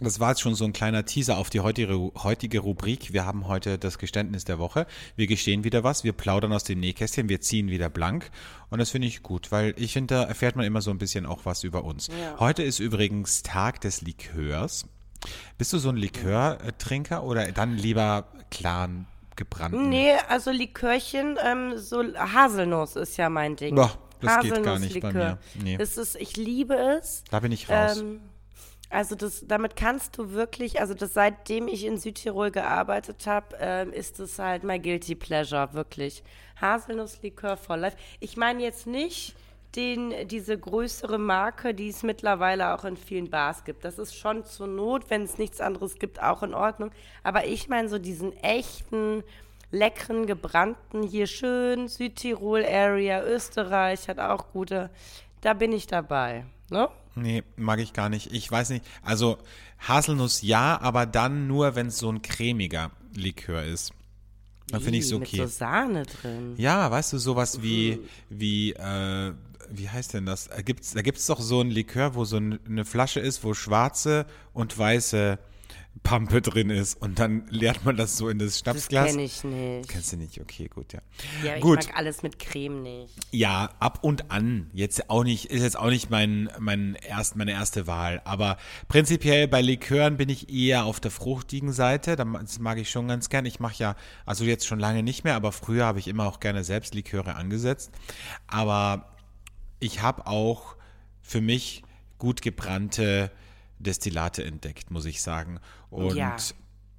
Das 0.00 0.18
war 0.18 0.30
jetzt 0.30 0.40
schon 0.40 0.56
so 0.56 0.64
ein 0.64 0.72
kleiner 0.72 1.04
Teaser 1.04 1.38
auf 1.38 1.48
die 1.48 1.60
heutige, 1.60 2.10
heutige 2.22 2.58
Rubrik. 2.58 3.12
Wir 3.12 3.24
haben 3.24 3.46
heute 3.46 3.78
das 3.78 3.98
Geständnis 3.98 4.44
der 4.44 4.58
Woche. 4.58 4.86
Wir 5.14 5.28
gestehen 5.28 5.62
wieder 5.62 5.84
was, 5.84 6.02
wir 6.02 6.12
plaudern 6.12 6.52
aus 6.52 6.64
dem 6.64 6.80
Nähkästchen, 6.80 7.28
wir 7.28 7.40
ziehen 7.40 7.68
wieder 7.68 7.88
blank. 7.88 8.30
Und 8.68 8.80
das 8.80 8.90
finde 8.90 9.06
ich 9.06 9.22
gut, 9.22 9.52
weil 9.52 9.74
ich 9.76 9.92
finde, 9.92 10.14
da 10.14 10.24
erfährt 10.24 10.56
man 10.56 10.64
immer 10.64 10.80
so 10.80 10.90
ein 10.90 10.98
bisschen 10.98 11.24
auch 11.24 11.44
was 11.44 11.62
über 11.62 11.84
uns. 11.84 12.08
Ja. 12.08 12.40
Heute 12.40 12.64
ist 12.64 12.80
übrigens 12.80 13.44
Tag 13.44 13.80
des 13.82 14.00
Likörs. 14.00 14.86
Bist 15.56 15.72
du 15.72 15.78
so 15.78 15.90
ein 15.90 15.96
Likörtrinker 15.96 17.22
oder 17.22 17.52
dann 17.52 17.76
lieber 17.76 18.26
klaren, 18.50 19.06
gebrannten? 19.36 19.88
Nee, 19.88 20.14
also 20.28 20.50
Likörchen, 20.50 21.38
ähm, 21.42 21.78
so 21.78 22.02
Haselnuss 22.02 22.96
ist 22.96 23.16
ja 23.16 23.28
mein 23.28 23.56
Ding. 23.56 23.74
Boah, 23.74 23.92
das 24.20 24.40
geht 24.40 24.62
gar 24.62 24.78
nicht 24.78 25.00
bei 25.00 25.12
mir. 25.12 25.38
Nee. 25.62 25.76
Das 25.76 25.96
ist, 25.96 26.16
ich 26.16 26.36
liebe 26.36 26.74
es. 26.74 27.24
Da 27.30 27.40
bin 27.40 27.52
ich 27.52 27.68
raus. 27.68 27.98
Ähm, 27.98 28.20
also 28.92 29.14
das, 29.14 29.44
damit 29.46 29.74
kannst 29.74 30.18
du 30.18 30.32
wirklich, 30.32 30.80
also 30.80 30.92
das 30.92 31.14
seitdem 31.14 31.66
ich 31.66 31.86
in 31.86 31.96
Südtirol 31.96 32.50
gearbeitet 32.50 33.26
habe, 33.26 33.56
ähm, 33.58 33.90
ist 33.90 34.20
es 34.20 34.38
halt 34.38 34.64
my 34.64 34.78
guilty 34.78 35.14
pleasure, 35.14 35.72
wirklich. 35.72 36.22
Haselnusslikör 36.60 37.56
for 37.56 37.78
life. 37.78 37.96
Ich 38.20 38.36
meine 38.36 38.62
jetzt 38.62 38.86
nicht 38.86 39.34
den, 39.76 40.28
diese 40.28 40.58
größere 40.58 41.18
Marke, 41.18 41.74
die 41.74 41.88
es 41.88 42.02
mittlerweile 42.02 42.74
auch 42.74 42.84
in 42.84 42.96
vielen 42.96 43.30
Bars 43.30 43.64
gibt. 43.64 43.84
Das 43.84 43.98
ist 43.98 44.14
schon 44.14 44.44
zur 44.44 44.66
Not, 44.66 45.08
wenn 45.08 45.22
es 45.22 45.38
nichts 45.38 45.60
anderes 45.60 45.98
gibt, 45.98 46.22
auch 46.22 46.42
in 46.42 46.54
Ordnung. 46.54 46.90
Aber 47.22 47.46
ich 47.46 47.68
meine 47.68 47.88
so 47.88 47.98
diesen 47.98 48.36
echten, 48.42 49.22
leckeren, 49.70 50.26
gebrannten, 50.26 51.02
hier 51.02 51.26
schön, 51.26 51.88
Südtirol-Area, 51.88 53.24
Österreich 53.24 54.08
hat 54.08 54.18
auch 54.18 54.52
gute, 54.52 54.90
da 55.40 55.54
bin 55.54 55.72
ich 55.72 55.86
dabei. 55.86 56.44
Ne? 56.70 56.88
Nee, 57.14 57.42
mag 57.56 57.80
ich 57.80 57.92
gar 57.92 58.08
nicht. 58.08 58.32
Ich 58.32 58.50
weiß 58.50 58.70
nicht. 58.70 58.84
Also 59.02 59.38
Haselnuss 59.80 60.42
ja, 60.42 60.80
aber 60.80 61.06
dann 61.06 61.46
nur, 61.46 61.74
wenn 61.74 61.88
es 61.88 61.98
so 61.98 62.10
ein 62.10 62.22
cremiger 62.22 62.90
Likör 63.14 63.64
ist. 63.64 63.92
Dann 64.68 64.80
finde 64.80 64.98
ich 64.98 65.04
es 65.04 65.12
okay. 65.12 65.40
Mit 65.40 65.50
so 65.50 65.58
Sahne 65.58 66.04
drin. 66.04 66.54
Ja, 66.56 66.90
weißt 66.90 67.12
du, 67.12 67.18
sowas 67.18 67.60
wie, 67.60 68.00
wie, 68.30 68.72
äh, 68.72 69.32
wie 69.74 69.88
heißt 69.88 70.14
denn 70.14 70.26
das? 70.26 70.48
Da 70.48 70.62
gibt's, 70.62 70.92
da 70.92 71.02
gibt's 71.02 71.26
doch 71.26 71.40
so 71.40 71.60
ein 71.60 71.70
Likör, 71.70 72.14
wo 72.14 72.24
so 72.24 72.36
ein- 72.36 72.58
eine 72.66 72.84
Flasche 72.84 73.20
ist, 73.20 73.44
wo 73.44 73.54
schwarze 73.54 74.26
und 74.52 74.76
weiße 74.78 75.38
Pampe 76.04 76.40
drin 76.40 76.70
ist 76.70 77.00
und 77.00 77.18
dann 77.18 77.46
leert 77.50 77.84
man 77.84 77.96
das 77.98 78.16
so 78.16 78.30
in 78.30 78.38
das 78.38 78.48
Das 78.48 78.58
Schnapsglas. 78.60 79.10
kenne 79.10 79.22
ich 79.22 79.44
nicht. 79.44 79.88
Kennst 79.90 80.10
du 80.12 80.16
nicht? 80.16 80.40
Okay, 80.40 80.66
gut, 80.68 80.94
ja. 80.94 81.00
Ja, 81.44 81.54
ich 81.56 81.60
gut. 81.60 81.86
mag 81.86 81.96
alles 81.96 82.22
mit 82.22 82.38
Creme 82.38 82.82
nicht. 82.82 83.14
Ja, 83.30 83.68
ab 83.78 83.98
und 84.02 84.30
an. 84.30 84.70
Jetzt 84.72 85.10
auch 85.10 85.22
nicht, 85.22 85.50
ist 85.50 85.62
jetzt 85.62 85.78
auch 85.78 85.90
nicht 85.90 86.08
mein, 86.08 86.48
mein 86.58 86.96
erst, 87.06 87.36
meine 87.36 87.52
erste 87.52 87.86
Wahl. 87.86 88.22
Aber 88.24 88.56
prinzipiell 88.88 89.46
bei 89.48 89.60
Likören 89.60 90.16
bin 90.16 90.30
ich 90.30 90.48
eher 90.48 90.86
auf 90.86 90.98
der 90.98 91.10
fruchtigen 91.10 91.72
Seite. 91.72 92.16
Das 92.16 92.58
mag 92.58 92.78
ich 92.78 92.88
schon 92.90 93.06
ganz 93.06 93.28
gern. 93.28 93.44
Ich 93.44 93.60
mache 93.60 93.76
ja, 93.78 93.94
also 94.24 94.44
jetzt 94.44 94.66
schon 94.66 94.80
lange 94.80 95.02
nicht 95.02 95.24
mehr, 95.24 95.34
aber 95.36 95.52
früher 95.52 95.84
habe 95.84 95.98
ich 95.98 96.08
immer 96.08 96.26
auch 96.26 96.40
gerne 96.40 96.64
selbst 96.64 96.94
Liköre 96.94 97.34
angesetzt. 97.36 97.90
Aber 98.46 99.11
ich 99.82 100.00
habe 100.02 100.26
auch 100.26 100.76
für 101.20 101.40
mich 101.40 101.82
gut 102.18 102.42
gebrannte 102.42 103.30
Destillate 103.78 104.44
entdeckt, 104.44 104.90
muss 104.90 105.04
ich 105.04 105.22
sagen. 105.22 105.58
Und 105.90 106.14
Ja. 106.16 106.36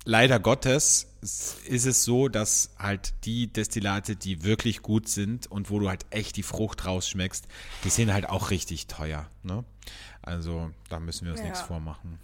leider 0.06 0.40
Gottes 0.40 1.08
ist 1.22 1.86
es 1.86 2.04
so, 2.04 2.28
dass 2.28 2.72
halt 2.78 3.14
die 3.26 3.48
Destillate, 3.52 4.16
die 4.18 4.44
wirklich 4.44 4.82
gut 4.82 5.08
sind 5.08 5.48
und 5.48 5.70
wo 5.70 5.80
du 5.80 5.88
halt 5.88 6.06
echt 6.10 6.36
die 6.36 6.44
Frucht 6.44 6.86
rausschmeckst, 6.86 7.48
die 7.86 7.90
sind 7.90 8.12
halt 8.12 8.28
auch 8.30 8.50
richtig 8.52 8.88
teuer. 8.88 9.30
Ne? 9.44 9.64
Also 10.22 10.72
da 10.90 11.00
müssen 11.00 11.26
wir 11.26 11.32
uns 11.32 11.40
Ja. 11.42 11.46
nichts 11.48 11.62
vormachen. 11.62 12.20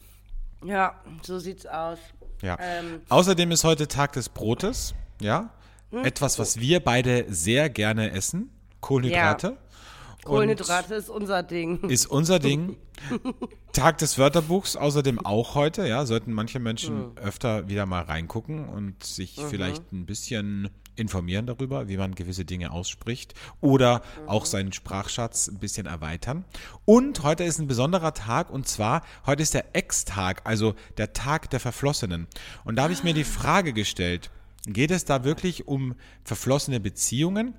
Ja, 0.66 1.00
so 1.22 1.40
sieht's 1.40 1.66
aus. 1.66 2.00
Ja. 2.42 2.58
Ähm. 2.60 3.02
Außerdem 3.08 3.52
ist 3.52 3.64
heute 3.64 3.88
Tag 3.88 4.12
des 4.14 4.28
Brotes. 4.28 4.94
Ja. 5.22 5.54
Hm? 5.92 6.04
Etwas, 6.04 6.38
was 6.38 6.60
wir 6.60 6.82
beide 6.82 7.26
sehr 7.34 7.70
gerne 7.70 8.12
essen. 8.12 8.50
Kohlenhydrate. 8.82 9.52
Und 9.52 9.58
Kohlenhydrate 10.24 10.96
ist 10.96 11.10
unser 11.10 11.44
Ding. 11.44 11.82
ist 11.90 12.06
unser 12.06 12.40
Ding. 12.40 12.78
Tag 13.72 13.98
des 14.00 14.18
Wörterbuchs 14.18 14.76
außerdem 14.76 15.26
auch 15.26 15.56
heute, 15.56 15.88
ja, 15.88 16.06
sollten 16.06 16.34
manche 16.34 16.60
Menschen 16.60 17.18
öfter 17.18 17.70
wieder 17.70 17.86
mal 17.86 18.04
reingucken 18.04 18.68
und 18.68 19.04
sich 19.04 19.40
vielleicht 19.50 19.92
ein 19.94 20.06
bisschen 20.06 20.70
informieren 21.00 21.46
darüber, 21.46 21.88
wie 21.88 21.98
man 21.98 22.14
gewisse 22.14 22.46
Dinge 22.46 22.72
ausspricht 22.72 23.34
oder 23.62 24.02
auch 24.28 24.46
seinen 24.46 24.74
Sprachschatz 24.74 25.48
ein 25.48 25.60
bisschen 25.60 25.86
erweitern. 25.86 26.44
Und 26.86 27.24
heute 27.24 27.46
ist 27.46 27.60
ein 27.60 27.68
besonderer 27.68 28.14
Tag 28.14 28.50
und 28.50 28.68
zwar 28.68 29.04
heute 29.26 29.42
ist 29.42 29.54
der 29.54 29.76
Ex-Tag, 29.76 30.42
also 30.44 30.76
der 30.98 31.14
Tag 31.14 31.50
der 31.52 31.60
Verflossenen. 31.60 32.28
Und 32.66 32.76
da 32.76 32.84
habe 32.84 32.94
ich 32.94 33.04
mir 33.04 33.14
die 33.14 33.24
Frage 33.24 33.72
gestellt, 33.72 34.30
geht 34.66 34.92
es 34.92 35.06
da 35.06 35.24
wirklich 35.24 35.68
um 35.68 35.96
verflossene 36.26 36.80
Beziehungen? 36.80 37.54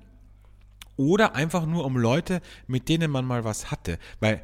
Oder 1.01 1.33
einfach 1.35 1.65
nur 1.65 1.83
um 1.85 1.97
Leute, 1.97 2.41
mit 2.67 2.87
denen 2.87 3.09
man 3.09 3.25
mal 3.25 3.43
was 3.43 3.71
hatte. 3.71 3.97
Weil 4.19 4.43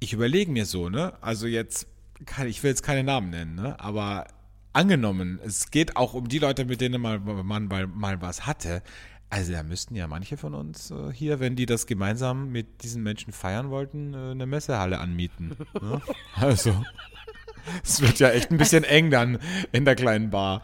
ich 0.00 0.12
überlege 0.12 0.52
mir 0.52 0.66
so, 0.66 0.90
ne? 0.90 1.14
Also 1.22 1.46
jetzt, 1.46 1.86
kann, 2.26 2.46
ich 2.46 2.62
will 2.62 2.70
jetzt 2.70 2.82
keine 2.82 3.02
Namen 3.02 3.30
nennen, 3.30 3.54
ne? 3.54 3.80
Aber 3.80 4.26
angenommen, 4.74 5.40
es 5.42 5.70
geht 5.70 5.96
auch 5.96 6.12
um 6.12 6.28
die 6.28 6.38
Leute, 6.38 6.66
mit 6.66 6.82
denen 6.82 7.00
mal, 7.00 7.18
man 7.20 7.66
mal, 7.68 7.86
mal 7.86 8.20
was 8.20 8.46
hatte. 8.46 8.82
Also 9.30 9.52
da 9.52 9.62
müssten 9.62 9.94
ja 9.94 10.06
manche 10.06 10.36
von 10.36 10.54
uns 10.54 10.90
äh, 10.90 11.12
hier, 11.12 11.40
wenn 11.40 11.56
die 11.56 11.66
das 11.66 11.86
gemeinsam 11.86 12.50
mit 12.50 12.82
diesen 12.82 13.02
Menschen 13.02 13.32
feiern 13.32 13.70
wollten, 13.70 14.14
äh, 14.14 14.30
eine 14.32 14.46
Messehalle 14.46 15.00
anmieten. 15.00 15.56
Ne? 15.80 16.02
Also, 16.34 16.84
es 17.82 18.00
wird 18.00 18.18
ja 18.20 18.30
echt 18.30 18.50
ein 18.50 18.58
bisschen 18.58 18.84
eng 18.84 19.10
dann 19.10 19.38
in 19.72 19.84
der 19.84 19.96
kleinen 19.96 20.30
Bar. 20.30 20.62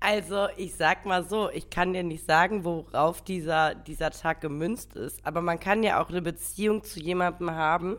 Also, 0.00 0.48
ich 0.56 0.74
sag 0.74 1.04
mal 1.04 1.22
so, 1.22 1.50
ich 1.50 1.68
kann 1.68 1.92
dir 1.92 2.02
nicht 2.02 2.24
sagen, 2.24 2.64
worauf 2.64 3.22
dieser, 3.22 3.74
dieser 3.74 4.10
Tag 4.10 4.40
gemünzt 4.40 4.96
ist, 4.96 5.24
aber 5.26 5.42
man 5.42 5.60
kann 5.60 5.82
ja 5.82 6.02
auch 6.02 6.08
eine 6.08 6.22
Beziehung 6.22 6.82
zu 6.82 7.00
jemandem 7.00 7.50
haben 7.50 7.98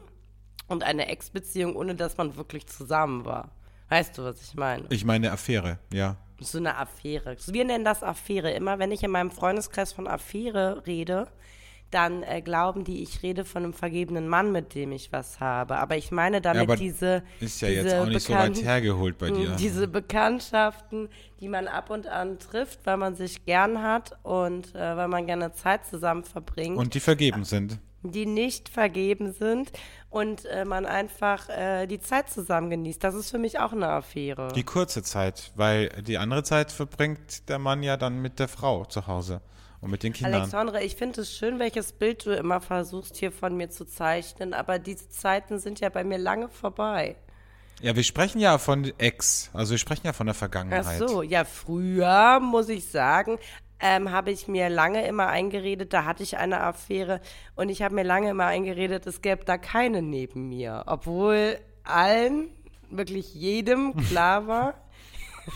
und 0.67 0.83
eine 0.83 1.07
Ex-Beziehung, 1.07 1.75
ohne 1.75 1.93
dass 1.93 2.17
man 2.17 2.35
wirklich 2.35 2.65
zusammen 2.65 3.23
war. 3.25 3.51
Weißt 3.89 4.17
du, 4.17 4.23
was 4.23 4.41
ich 4.41 4.55
meine? 4.55 4.85
Ich 4.89 5.05
meine 5.05 5.31
Affäre, 5.31 5.77
ja. 5.93 6.17
So 6.39 6.57
eine 6.57 6.77
Affäre. 6.77 7.37
Wir 7.45 7.65
nennen 7.65 7.85
das 7.85 8.01
Affäre. 8.01 8.51
Immer 8.51 8.79
wenn 8.79 8.91
ich 8.91 9.03
in 9.03 9.11
meinem 9.11 9.29
Freundeskreis 9.29 9.93
von 9.93 10.07
Affäre 10.07 10.87
rede, 10.87 11.27
dann 11.91 12.23
äh, 12.23 12.41
glauben 12.41 12.83
die, 12.83 13.03
ich 13.03 13.21
rede 13.21 13.45
von 13.45 13.63
einem 13.63 13.73
vergebenen 13.73 14.27
Mann, 14.27 14.51
mit 14.51 14.73
dem 14.73 14.91
ich 14.91 15.11
was 15.11 15.39
habe. 15.39 15.77
Aber 15.77 15.97
ich 15.97 16.11
meine 16.11 16.41
damit 16.41 16.63
aber 16.63 16.75
diese. 16.75 17.23
Ist 17.39 17.61
ja 17.61 17.69
diese 17.69 17.81
jetzt 17.81 17.95
auch 17.95 18.05
nicht 18.05 18.21
so 18.21 18.33
weit 18.33 18.63
hergeholt 18.63 19.17
bei 19.17 19.29
dir. 19.29 19.55
Diese 19.59 19.87
Bekanntschaften, 19.87 21.09
die 21.39 21.47
man 21.47 21.67
ab 21.67 21.89
und 21.89 22.07
an 22.07 22.39
trifft, 22.39 22.79
weil 22.85 22.97
man 22.97 23.15
sich 23.15 23.45
gern 23.45 23.81
hat 23.83 24.17
und 24.23 24.73
äh, 24.73 24.97
weil 24.97 25.07
man 25.07 25.25
gerne 25.25 25.53
Zeit 25.53 25.85
zusammen 25.85 26.23
verbringt, 26.23 26.77
Und 26.77 26.93
die 26.93 26.99
vergeben 26.99 27.43
sind. 27.43 27.79
die 28.03 28.25
nicht 28.25 28.69
vergeben 28.69 29.33
sind 29.33 29.71
und 30.09 30.45
äh, 30.45 30.65
man 30.65 30.85
einfach 30.85 31.49
äh, 31.49 31.87
die 31.87 31.99
Zeit 31.99 32.29
zusammen 32.29 32.69
genießt. 32.69 33.03
Das 33.03 33.15
ist 33.15 33.29
für 33.29 33.37
mich 33.37 33.59
auch 33.59 33.73
eine 33.73 33.89
Affäre. 33.89 34.49
Die 34.55 34.63
kurze 34.63 35.03
Zeit, 35.03 35.51
weil 35.55 35.89
die 36.01 36.17
andere 36.17 36.43
Zeit 36.43 36.71
verbringt 36.71 37.49
der 37.49 37.59
Mann 37.59 37.83
ja 37.83 37.97
dann 37.97 38.21
mit 38.21 38.39
der 38.39 38.47
Frau 38.47 38.85
zu 38.85 39.07
Hause 39.07 39.41
und 39.81 39.89
mit 39.89 40.03
den 40.03 40.13
Kindern. 40.13 40.41
Alexandre, 40.41 40.83
ich 40.83 40.95
finde 40.95 41.21
es 41.21 41.35
schön, 41.35 41.59
welches 41.59 41.91
Bild 41.91 42.25
du 42.25 42.31
immer 42.35 42.61
versuchst 42.61 43.17
hier 43.17 43.31
von 43.31 43.57
mir 43.57 43.69
zu 43.69 43.85
zeichnen, 43.85 44.53
aber 44.53 44.79
diese 44.79 45.09
Zeiten 45.09 45.59
sind 45.59 45.79
ja 45.79 45.89
bei 45.89 46.03
mir 46.03 46.17
lange 46.17 46.49
vorbei. 46.49 47.15
Ja, 47.81 47.95
wir 47.95 48.03
sprechen 48.03 48.39
ja 48.39 48.59
von 48.59 48.93
Ex, 48.99 49.49
also 49.53 49.71
wir 49.71 49.79
sprechen 49.79 50.05
ja 50.05 50.13
von 50.13 50.27
der 50.27 50.35
Ach 50.35 50.39
Vergangenheit. 50.39 50.99
so, 50.99 51.23
ja, 51.23 51.45
früher, 51.45 52.39
muss 52.39 52.69
ich 52.69 52.87
sagen, 52.87 53.39
ähm, 53.79 54.11
habe 54.11 54.29
ich 54.29 54.47
mir 54.47 54.69
lange 54.69 55.07
immer 55.07 55.27
eingeredet, 55.27 55.91
da 55.91 56.05
hatte 56.05 56.21
ich 56.21 56.37
eine 56.37 56.61
Affäre 56.61 57.19
und 57.55 57.69
ich 57.69 57.81
habe 57.81 57.95
mir 57.95 58.03
lange 58.03 58.29
immer 58.29 58.45
eingeredet, 58.45 59.07
es 59.07 59.23
gäbe 59.23 59.45
da 59.45 59.57
keine 59.57 60.03
neben 60.03 60.47
mir, 60.49 60.83
obwohl 60.85 61.57
allen, 61.83 62.49
wirklich 62.91 63.33
jedem 63.33 63.95
klar 63.95 64.45
war, 64.45 64.75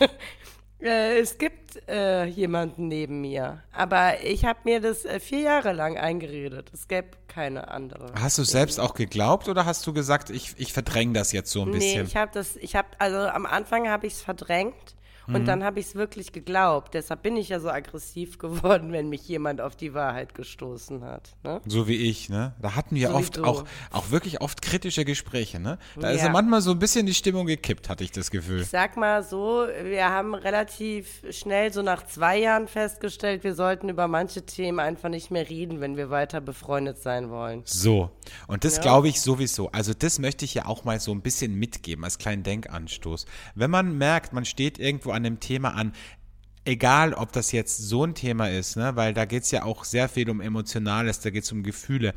Äh, 0.80 1.18
es 1.20 1.38
gibt 1.38 1.88
äh, 1.88 2.26
jemanden 2.26 2.88
neben 2.88 3.20
mir, 3.22 3.62
aber 3.72 4.22
ich 4.22 4.44
habe 4.44 4.58
mir 4.64 4.80
das 4.80 5.04
äh, 5.04 5.20
vier 5.20 5.40
Jahre 5.40 5.72
lang 5.72 5.96
eingeredet. 5.96 6.70
Es 6.74 6.86
gäbe 6.86 7.08
keine 7.28 7.68
andere. 7.68 8.12
Hast 8.14 8.36
du 8.38 8.44
selbst 8.44 8.78
auch 8.78 8.94
geglaubt 8.94 9.48
oder 9.48 9.64
hast 9.64 9.86
du 9.86 9.94
gesagt, 9.94 10.28
ich, 10.28 10.54
ich 10.58 10.72
verdränge 10.72 11.14
das 11.14 11.32
jetzt 11.32 11.50
so 11.50 11.62
ein 11.62 11.70
bisschen? 11.70 12.02
Nee, 12.02 12.08
ich 12.08 12.16
habe 12.16 12.30
das, 12.34 12.56
ich 12.56 12.76
habe, 12.76 12.88
also 12.98 13.18
am 13.18 13.46
Anfang 13.46 13.88
habe 13.88 14.06
ich 14.06 14.14
es 14.14 14.20
verdrängt 14.20 14.95
und 15.26 15.42
mhm. 15.42 15.44
dann 15.44 15.64
habe 15.64 15.80
ich 15.80 15.86
es 15.86 15.94
wirklich 15.94 16.32
geglaubt. 16.32 16.94
Deshalb 16.94 17.22
bin 17.22 17.36
ich 17.36 17.48
ja 17.48 17.60
so 17.60 17.68
aggressiv 17.68 18.38
geworden, 18.46 18.92
wenn 18.92 19.08
mich 19.08 19.26
jemand 19.28 19.60
auf 19.60 19.76
die 19.76 19.94
Wahrheit 19.94 20.34
gestoßen 20.34 21.04
hat. 21.04 21.36
Ne? 21.42 21.60
So 21.66 21.88
wie 21.88 21.96
ich, 21.96 22.28
ne? 22.28 22.54
Da 22.60 22.74
hatten 22.74 22.94
wir 22.94 23.08
so 23.08 23.14
oft 23.14 23.38
auch, 23.40 23.64
auch 23.90 24.10
wirklich 24.10 24.40
oft 24.40 24.62
kritische 24.62 25.04
Gespräche, 25.04 25.58
ne? 25.60 25.78
Da 25.96 26.08
ja. 26.08 26.14
ist 26.14 26.22
ja 26.22 26.30
manchmal 26.30 26.60
so 26.60 26.70
ein 26.70 26.78
bisschen 26.78 27.06
die 27.06 27.14
Stimmung 27.14 27.46
gekippt, 27.46 27.88
hatte 27.88 28.04
ich 28.04 28.12
das 28.12 28.30
Gefühl. 28.30 28.62
Ich 28.62 28.68
sag 28.68 28.96
mal 28.96 29.22
so, 29.22 29.66
wir 29.82 30.08
haben 30.08 30.34
relativ 30.34 31.22
schnell 31.30 31.72
so 31.72 31.82
nach 31.82 32.06
zwei 32.06 32.38
Jahren 32.38 32.68
festgestellt, 32.68 33.44
wir 33.44 33.54
sollten 33.54 33.88
über 33.88 34.08
manche 34.08 34.44
Themen 34.44 34.80
einfach 34.80 35.08
nicht 35.08 35.30
mehr 35.30 35.48
reden, 35.48 35.80
wenn 35.80 35.96
wir 35.96 36.10
weiter 36.10 36.40
befreundet 36.40 36.98
sein 36.98 37.30
wollen. 37.30 37.62
So. 37.64 38.10
Und 38.46 38.64
das 38.64 38.76
ja. 38.76 38.82
glaube 38.82 39.08
ich 39.08 39.20
sowieso. 39.20 39.70
Also 39.72 39.92
das 39.92 40.18
möchte 40.18 40.44
ich 40.44 40.54
ja 40.54 40.66
auch 40.66 40.84
mal 40.84 41.00
so 41.00 41.12
ein 41.12 41.22
bisschen 41.22 41.54
mitgeben 41.54 42.04
als 42.04 42.18
kleinen 42.18 42.42
Denkanstoß. 42.42 43.26
Wenn 43.54 43.70
man 43.70 43.96
merkt, 43.98 44.32
man 44.32 44.44
steht 44.44 44.78
irgendwo 44.78 45.10
an 45.16 45.24
dem 45.24 45.40
Thema 45.40 45.74
an, 45.74 45.92
egal 46.66 47.14
ob 47.14 47.32
das 47.32 47.52
jetzt 47.52 47.78
so 47.78 48.04
ein 48.04 48.14
Thema 48.14 48.50
ist, 48.50 48.76
ne, 48.76 48.96
weil 48.96 49.14
da 49.14 49.24
geht 49.24 49.44
es 49.44 49.50
ja 49.50 49.62
auch 49.62 49.84
sehr 49.84 50.08
viel 50.08 50.28
um 50.28 50.40
Emotionales, 50.40 51.20
da 51.20 51.30
geht 51.30 51.44
es 51.44 51.52
um 51.52 51.62
Gefühle. 51.62 52.14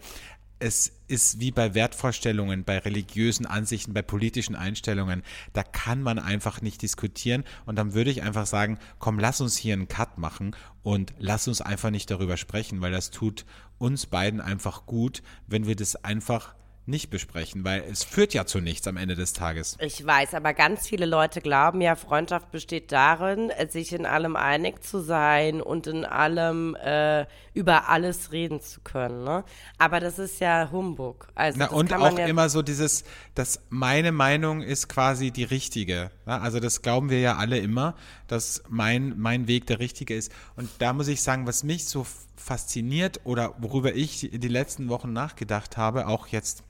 Es 0.62 0.92
ist 1.08 1.40
wie 1.40 1.52
bei 1.52 1.74
Wertvorstellungen, 1.74 2.66
bei 2.66 2.80
religiösen 2.80 3.46
Ansichten, 3.46 3.94
bei 3.94 4.02
politischen 4.02 4.56
Einstellungen. 4.58 5.24
Da 5.54 5.64
kann 5.64 6.02
man 6.02 6.20
einfach 6.20 6.62
nicht 6.62 6.82
diskutieren. 6.82 7.46
Und 7.66 7.78
dann 7.78 7.94
würde 7.94 8.12
ich 8.12 8.24
einfach 8.24 8.46
sagen, 8.46 8.78
komm, 8.98 9.20
lass 9.20 9.40
uns 9.40 9.56
hier 9.56 9.74
einen 9.74 9.88
Cut 9.88 10.18
machen 10.18 10.54
und 10.84 11.14
lass 11.18 11.48
uns 11.48 11.62
einfach 11.62 11.92
nicht 11.92 12.12
darüber 12.12 12.36
sprechen, 12.36 12.82
weil 12.82 12.92
das 12.92 13.10
tut 13.10 13.46
uns 13.78 14.06
beiden 14.06 14.42
einfach 14.42 14.86
gut, 14.86 15.24
wenn 15.48 15.66
wir 15.66 15.78
das 15.78 16.04
einfach 16.04 16.56
nicht 16.86 17.10
besprechen, 17.10 17.64
weil 17.64 17.84
es 17.90 18.04
führt 18.04 18.34
ja 18.34 18.46
zu 18.46 18.60
nichts 18.60 18.88
am 18.88 18.98
Ende 18.98 19.16
des 19.16 19.34
Tages. 19.34 19.78
Ich 19.80 20.06
weiß, 20.06 20.34
aber 20.34 20.54
ganz 20.54 20.88
viele 20.88 21.06
Leute 21.06 21.40
glauben 21.40 21.82
ja, 21.82 21.96
Freundschaft 21.96 22.52
besteht 22.52 22.92
darin, 22.92 23.52
sich 23.70 23.94
in 23.94 24.06
allem 24.06 24.36
einig 24.36 24.84
zu 24.84 25.00
sein 25.00 25.62
und 25.62 25.88
in 25.88 26.04
allem 26.04 26.76
äh, 26.76 27.26
über 27.54 27.90
alles 27.90 28.32
reden 28.32 28.60
zu 28.62 28.82
können. 28.82 29.24
Ne? 29.24 29.44
Aber 29.78 30.00
das 30.00 30.18
ist 30.18 30.40
ja 30.40 30.70
Humbug. 30.72 31.28
Also 31.36 31.60
Na, 31.60 31.70
und 31.70 31.94
auch 31.94 32.18
ja 32.18 32.26
immer 32.26 32.50
so 32.50 32.62
dieses, 32.62 33.04
dass 33.36 33.62
meine 33.70 34.12
Meinung 34.12 34.62
ist 34.62 34.90
quasi 34.90 35.32
die 35.32 35.44
richtige. 35.44 36.12
Also 36.38 36.60
das 36.60 36.82
glauben 36.82 37.10
wir 37.10 37.20
ja 37.20 37.38
alle 37.38 37.58
immer, 37.60 37.96
dass 38.28 38.64
mein, 38.70 39.18
mein 39.18 39.48
Weg 39.48 39.66
der 39.68 39.80
richtige 39.80 40.16
ist. 40.16 40.32
Und 40.56 40.70
da 40.80 40.94
muss 40.94 41.08
ich 41.08 41.22
sagen, 41.22 41.48
was 41.48 41.64
mich 41.64 41.86
so 41.86 42.06
fasziniert 42.36 43.22
oder 43.24 43.56
worüber 43.60 43.96
ich 43.96 44.30
die 44.32 44.48
letzten 44.48 44.90
Wochen 44.90 45.12
nachgedacht 45.12 45.78
habe, 45.78 46.08
auch 46.08 46.28
jetzt 46.28 46.64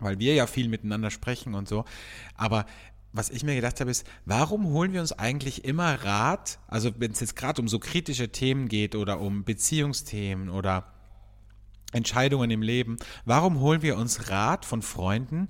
weil 0.00 0.18
wir 0.18 0.34
ja 0.34 0.46
viel 0.46 0.68
miteinander 0.68 1.10
sprechen 1.10 1.54
und 1.54 1.68
so. 1.68 1.84
Aber 2.36 2.66
was 3.12 3.30
ich 3.30 3.44
mir 3.44 3.54
gedacht 3.54 3.80
habe, 3.80 3.90
ist, 3.90 4.06
warum 4.24 4.66
holen 4.66 4.92
wir 4.92 5.00
uns 5.00 5.12
eigentlich 5.12 5.64
immer 5.64 6.04
Rat, 6.04 6.58
also 6.66 6.90
wenn 6.98 7.12
es 7.12 7.20
jetzt 7.20 7.36
gerade 7.36 7.62
um 7.62 7.68
so 7.68 7.78
kritische 7.78 8.30
Themen 8.30 8.68
geht 8.68 8.96
oder 8.96 9.20
um 9.20 9.44
Beziehungsthemen 9.44 10.50
oder 10.50 10.92
Entscheidungen 11.92 12.50
im 12.50 12.60
Leben, 12.60 12.96
warum 13.24 13.60
holen 13.60 13.82
wir 13.82 13.96
uns 13.96 14.30
Rat 14.30 14.64
von 14.64 14.82
Freunden, 14.82 15.48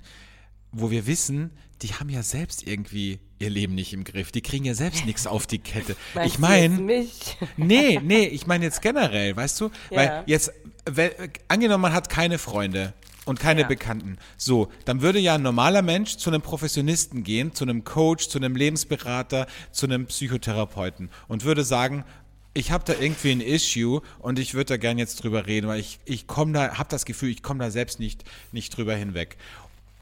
wo 0.71 0.91
wir 0.91 1.07
wissen, 1.07 1.51
die 1.81 1.93
haben 1.93 2.09
ja 2.09 2.23
selbst 2.23 2.65
irgendwie 2.65 3.19
ihr 3.39 3.49
Leben 3.49 3.75
nicht 3.75 3.93
im 3.93 4.03
Griff. 4.03 4.31
Die 4.31 4.41
kriegen 4.41 4.65
ja 4.65 4.73
selbst 4.73 5.05
nichts 5.05 5.27
auf 5.27 5.45
die 5.45 5.59
Kette. 5.59 5.95
ich 6.25 6.39
meine, 6.39 6.77
nee, 7.57 7.99
nee, 8.01 8.25
ich 8.25 8.47
meine 8.47 8.65
jetzt 8.65 8.81
generell, 8.81 9.35
weißt 9.35 9.61
du, 9.61 9.65
ja. 9.89 9.97
weil 9.97 10.23
jetzt, 10.25 10.53
weil, 10.85 11.13
angenommen, 11.47 11.81
man 11.81 11.93
hat 11.93 12.09
keine 12.09 12.37
Freunde 12.37 12.93
und 13.25 13.39
keine 13.39 13.61
ja. 13.61 13.67
Bekannten. 13.67 14.17
So, 14.37 14.69
dann 14.85 15.01
würde 15.01 15.19
ja 15.19 15.35
ein 15.35 15.41
normaler 15.41 15.81
Mensch 15.81 16.17
zu 16.17 16.29
einem 16.29 16.41
Professionisten 16.41 17.23
gehen, 17.23 17.53
zu 17.53 17.65
einem 17.65 17.83
Coach, 17.83 18.29
zu 18.29 18.37
einem 18.37 18.55
Lebensberater, 18.55 19.47
zu 19.71 19.85
einem 19.85 20.05
Psychotherapeuten 20.05 21.09
und 21.27 21.43
würde 21.43 21.63
sagen, 21.63 22.05
ich 22.57 22.71
habe 22.71 22.85
da 22.85 22.93
irgendwie 22.93 23.31
ein 23.31 23.41
Issue 23.41 24.01
und 24.19 24.39
ich 24.39 24.53
würde 24.53 24.65
da 24.65 24.77
gern 24.77 24.97
jetzt 24.97 25.21
drüber 25.21 25.45
reden, 25.45 25.67
weil 25.67 25.81
ich, 25.81 25.99
ich 26.05 26.25
komme 26.25 26.53
da, 26.53 26.77
habe 26.77 26.87
das 26.89 27.03
Gefühl, 27.03 27.29
ich 27.29 27.43
komme 27.43 27.59
da 27.59 27.69
selbst 27.69 27.99
nicht, 27.99 28.23
nicht 28.53 28.75
drüber 28.77 28.95
hinweg. 28.95 29.37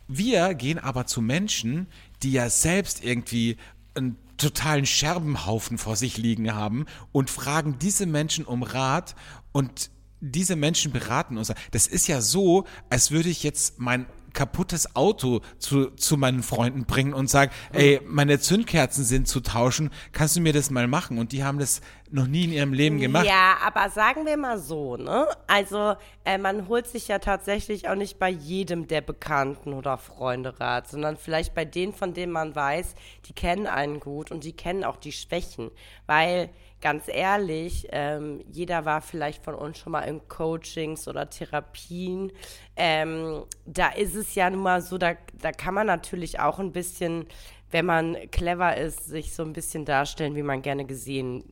Wir 0.07 0.53
gehen 0.53 0.79
aber 0.79 1.05
zu 1.05 1.21
Menschen, 1.21 1.87
die 2.21 2.31
ja 2.31 2.49
selbst 2.49 3.03
irgendwie 3.03 3.57
einen 3.95 4.17
totalen 4.37 4.85
Scherbenhaufen 4.85 5.77
vor 5.77 5.95
sich 5.95 6.17
liegen 6.17 6.53
haben 6.53 6.85
und 7.11 7.29
fragen 7.29 7.77
diese 7.79 8.05
Menschen 8.05 8.45
um 8.45 8.63
Rat 8.63 9.15
und 9.51 9.91
diese 10.19 10.55
Menschen 10.55 10.91
beraten 10.91 11.37
uns. 11.37 11.53
Das 11.71 11.87
ist 11.87 12.07
ja 12.07 12.21
so, 12.21 12.65
als 12.89 13.11
würde 13.11 13.29
ich 13.29 13.43
jetzt 13.43 13.79
mein 13.79 14.05
kaputtes 14.33 14.95
Auto 14.95 15.41
zu, 15.59 15.91
zu 15.91 16.17
meinen 16.17 16.43
Freunden 16.43 16.85
bringen 16.85 17.13
und 17.13 17.29
sagen, 17.29 17.51
ey, 17.71 18.01
meine 18.05 18.39
Zündkerzen 18.39 19.03
sind 19.03 19.27
zu 19.27 19.39
tauschen, 19.39 19.91
kannst 20.11 20.35
du 20.35 20.41
mir 20.41 20.53
das 20.53 20.69
mal 20.69 20.87
machen? 20.87 21.17
Und 21.19 21.31
die 21.31 21.43
haben 21.43 21.59
das 21.59 21.81
noch 22.09 22.27
nie 22.27 22.43
in 22.45 22.51
ihrem 22.51 22.73
Leben 22.73 22.99
gemacht. 22.99 23.25
Ja, 23.25 23.57
aber 23.65 23.89
sagen 23.89 24.25
wir 24.25 24.37
mal 24.37 24.59
so, 24.59 24.97
ne? 24.97 25.27
Also, 25.47 25.95
äh, 26.25 26.37
man 26.37 26.67
holt 26.67 26.87
sich 26.87 27.07
ja 27.07 27.19
tatsächlich 27.19 27.89
auch 27.89 27.95
nicht 27.95 28.19
bei 28.19 28.29
jedem 28.29 28.87
der 28.87 29.01
Bekannten 29.01 29.73
oder 29.73 29.97
Freunde 29.97 30.59
Rat, 30.59 30.89
sondern 30.89 31.17
vielleicht 31.17 31.55
bei 31.55 31.65
denen, 31.65 31.93
von 31.93 32.13
denen 32.13 32.31
man 32.31 32.55
weiß, 32.55 32.93
die 33.25 33.33
kennen 33.33 33.65
einen 33.65 33.99
gut 33.99 34.31
und 34.31 34.43
die 34.43 34.53
kennen 34.53 34.83
auch 34.83 34.97
die 34.97 35.11
Schwächen. 35.11 35.71
Weil 36.05 36.49
ganz 36.83 37.05
ehrlich, 37.07 37.87
ähm, 37.91 38.43
jeder 38.51 38.83
war 38.83 38.99
vielleicht 38.99 39.41
von 39.41 39.55
uns 39.55 39.77
schon 39.77 39.93
mal 39.93 40.01
in 40.01 40.27
Coachings 40.27 41.07
oder 41.07 41.29
Therapien. 41.29 42.33
Ähm, 42.75 43.45
da 43.65 43.87
ist 43.87 44.15
es 44.15 44.35
ja 44.35 44.49
nun 44.49 44.63
mal 44.63 44.81
so, 44.81 44.97
da, 44.97 45.13
da 45.41 45.53
kann 45.53 45.73
man 45.73 45.87
natürlich 45.87 46.41
auch 46.41 46.59
ein 46.59 46.73
bisschen, 46.73 47.25
wenn 47.71 47.85
man 47.85 48.17
clever 48.31 48.75
ist, 48.75 49.05
sich 49.05 49.33
so 49.33 49.43
ein 49.43 49.53
bisschen 49.53 49.85
darstellen, 49.85 50.35
wie 50.35 50.43
man 50.43 50.61
gerne 50.61 50.83
gesehen 50.83 51.45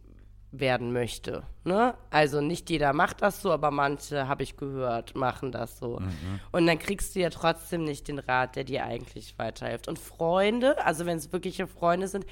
werden 0.51 0.91
möchte. 0.91 1.43
Ne? 1.63 1.93
Also 2.09 2.41
nicht 2.41 2.69
jeder 2.69 2.91
macht 2.91 3.21
das 3.21 3.41
so, 3.41 3.53
aber 3.53 3.71
manche, 3.71 4.27
habe 4.27 4.43
ich 4.43 4.57
gehört, 4.57 5.15
machen 5.15 5.53
das 5.53 5.79
so. 5.79 5.99
Mhm. 5.99 6.41
Und 6.51 6.67
dann 6.67 6.77
kriegst 6.77 7.15
du 7.15 7.21
ja 7.21 7.29
trotzdem 7.29 7.85
nicht 7.85 8.09
den 8.09 8.19
Rat, 8.19 8.57
der 8.57 8.65
dir 8.65 8.83
eigentlich 8.83 9.39
weiterhilft. 9.39 9.87
Und 9.87 9.97
Freunde, 9.97 10.85
also 10.85 11.05
wenn 11.05 11.17
es 11.17 11.31
wirkliche 11.31 11.67
Freunde 11.67 12.09
sind, 12.09 12.25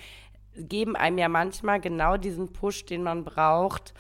geben 0.68 0.96
einem 0.96 1.18
ja 1.18 1.30
manchmal 1.30 1.80
genau 1.80 2.18
diesen 2.18 2.52
Push, 2.52 2.86
den 2.86 3.04
man 3.04 3.24
braucht, 3.24 3.94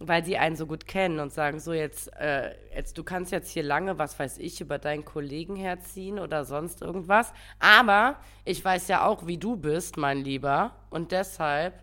weil 0.00 0.24
sie 0.24 0.36
einen 0.36 0.56
so 0.56 0.66
gut 0.66 0.86
kennen 0.86 1.20
und 1.20 1.32
sagen, 1.32 1.60
so 1.60 1.72
jetzt, 1.72 2.12
äh, 2.16 2.52
jetzt, 2.74 2.98
du 2.98 3.04
kannst 3.04 3.32
jetzt 3.32 3.50
hier 3.50 3.62
lange, 3.62 3.98
was 3.98 4.18
weiß 4.18 4.38
ich, 4.38 4.60
über 4.60 4.78
deinen 4.78 5.04
Kollegen 5.04 5.56
herziehen 5.56 6.18
oder 6.18 6.44
sonst 6.44 6.82
irgendwas. 6.82 7.32
Aber 7.60 8.16
ich 8.44 8.64
weiß 8.64 8.88
ja 8.88 9.06
auch, 9.06 9.26
wie 9.26 9.38
du 9.38 9.56
bist, 9.56 9.96
mein 9.96 10.18
Lieber. 10.18 10.72
Und 10.90 11.12
deshalb. 11.12 11.74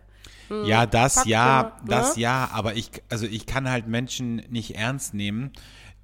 Hm, 0.48 0.64
ja, 0.64 0.86
das 0.86 1.24
ja, 1.24 1.78
du, 1.82 1.90
das 1.90 2.16
ne? 2.16 2.22
ja, 2.22 2.50
aber 2.52 2.74
ich, 2.74 2.90
also 3.08 3.26
ich 3.26 3.46
kann 3.46 3.70
halt 3.70 3.86
Menschen 3.86 4.36
nicht 4.50 4.76
ernst 4.76 5.14
nehmen, 5.14 5.52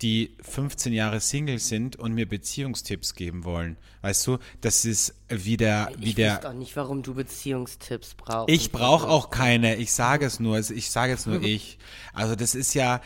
die 0.03 0.37
15 0.41 0.93
Jahre 0.93 1.21
Single 1.21 1.59
sind 1.59 1.97
und 1.97 2.15
mir 2.15 2.29
Beziehungstipps 2.29 3.15
geben 3.15 3.45
wollen. 3.45 3.77
Weißt 4.03 4.27
du, 4.27 4.39
das 4.61 4.85
ist 4.85 5.15
wie 5.29 5.57
der. 5.57 5.91
Wie 5.99 6.11
ich 6.11 6.19
weiß 6.19 6.41
doch 6.41 6.53
nicht, 6.53 6.77
warum 6.77 7.03
du 7.03 7.15
Beziehungstipps 7.15 8.15
brauchst. 8.15 8.55
Ich 8.55 8.71
brauche 8.71 9.09
auch 9.09 9.31
keine. 9.31 9.77
Ich 9.77 9.93
sage 9.93 10.27
es 10.27 10.39
nur. 10.39 10.59
Ich 10.59 10.91
sage 10.91 11.13
es 11.13 11.27
nur 11.27 11.43
ich. 11.43 11.79
Also 12.13 12.37
das 12.37 12.55
ist 12.55 12.75
ja 12.75 13.01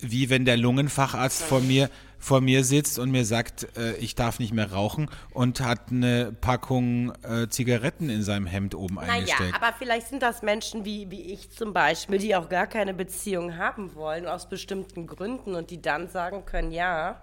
wie 0.00 0.30
wenn 0.30 0.44
der 0.44 0.56
Lungenfacharzt 0.56 1.42
vor 1.42 1.60
mir 1.60 1.90
vor 2.18 2.40
mir 2.40 2.64
sitzt 2.64 2.98
und 2.98 3.10
mir 3.10 3.24
sagt, 3.24 3.76
äh, 3.76 3.96
ich 3.96 4.14
darf 4.14 4.38
nicht 4.38 4.52
mehr 4.52 4.72
rauchen 4.72 5.08
und 5.32 5.60
hat 5.60 5.90
eine 5.90 6.32
Packung 6.40 7.12
äh, 7.22 7.48
Zigaretten 7.48 8.08
in 8.08 8.22
seinem 8.22 8.46
Hemd 8.46 8.74
oben 8.74 8.96
naja, 8.96 9.12
eingesteckt. 9.12 9.54
aber 9.54 9.74
vielleicht 9.78 10.08
sind 10.08 10.22
das 10.22 10.42
Menschen 10.42 10.84
wie, 10.84 11.10
wie 11.10 11.32
ich 11.32 11.50
zum 11.50 11.72
Beispiel, 11.72 12.18
die 12.18 12.34
auch 12.34 12.48
gar 12.48 12.66
keine 12.66 12.94
Beziehung 12.94 13.56
haben 13.56 13.94
wollen, 13.94 14.26
aus 14.26 14.48
bestimmten 14.48 15.06
Gründen 15.06 15.54
und 15.54 15.70
die 15.70 15.80
dann 15.80 16.08
sagen 16.08 16.44
können, 16.44 16.72
ja, 16.72 17.20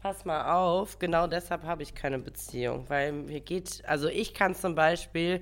pass 0.00 0.24
mal 0.24 0.52
auf, 0.52 0.98
genau 0.98 1.26
deshalb 1.26 1.62
habe 1.62 1.82
ich 1.82 1.94
keine 1.94 2.18
Beziehung, 2.18 2.84
weil 2.88 3.12
mir 3.12 3.40
geht, 3.40 3.82
also 3.86 4.08
ich 4.08 4.34
kann 4.34 4.54
zum 4.54 4.74
Beispiel 4.74 5.40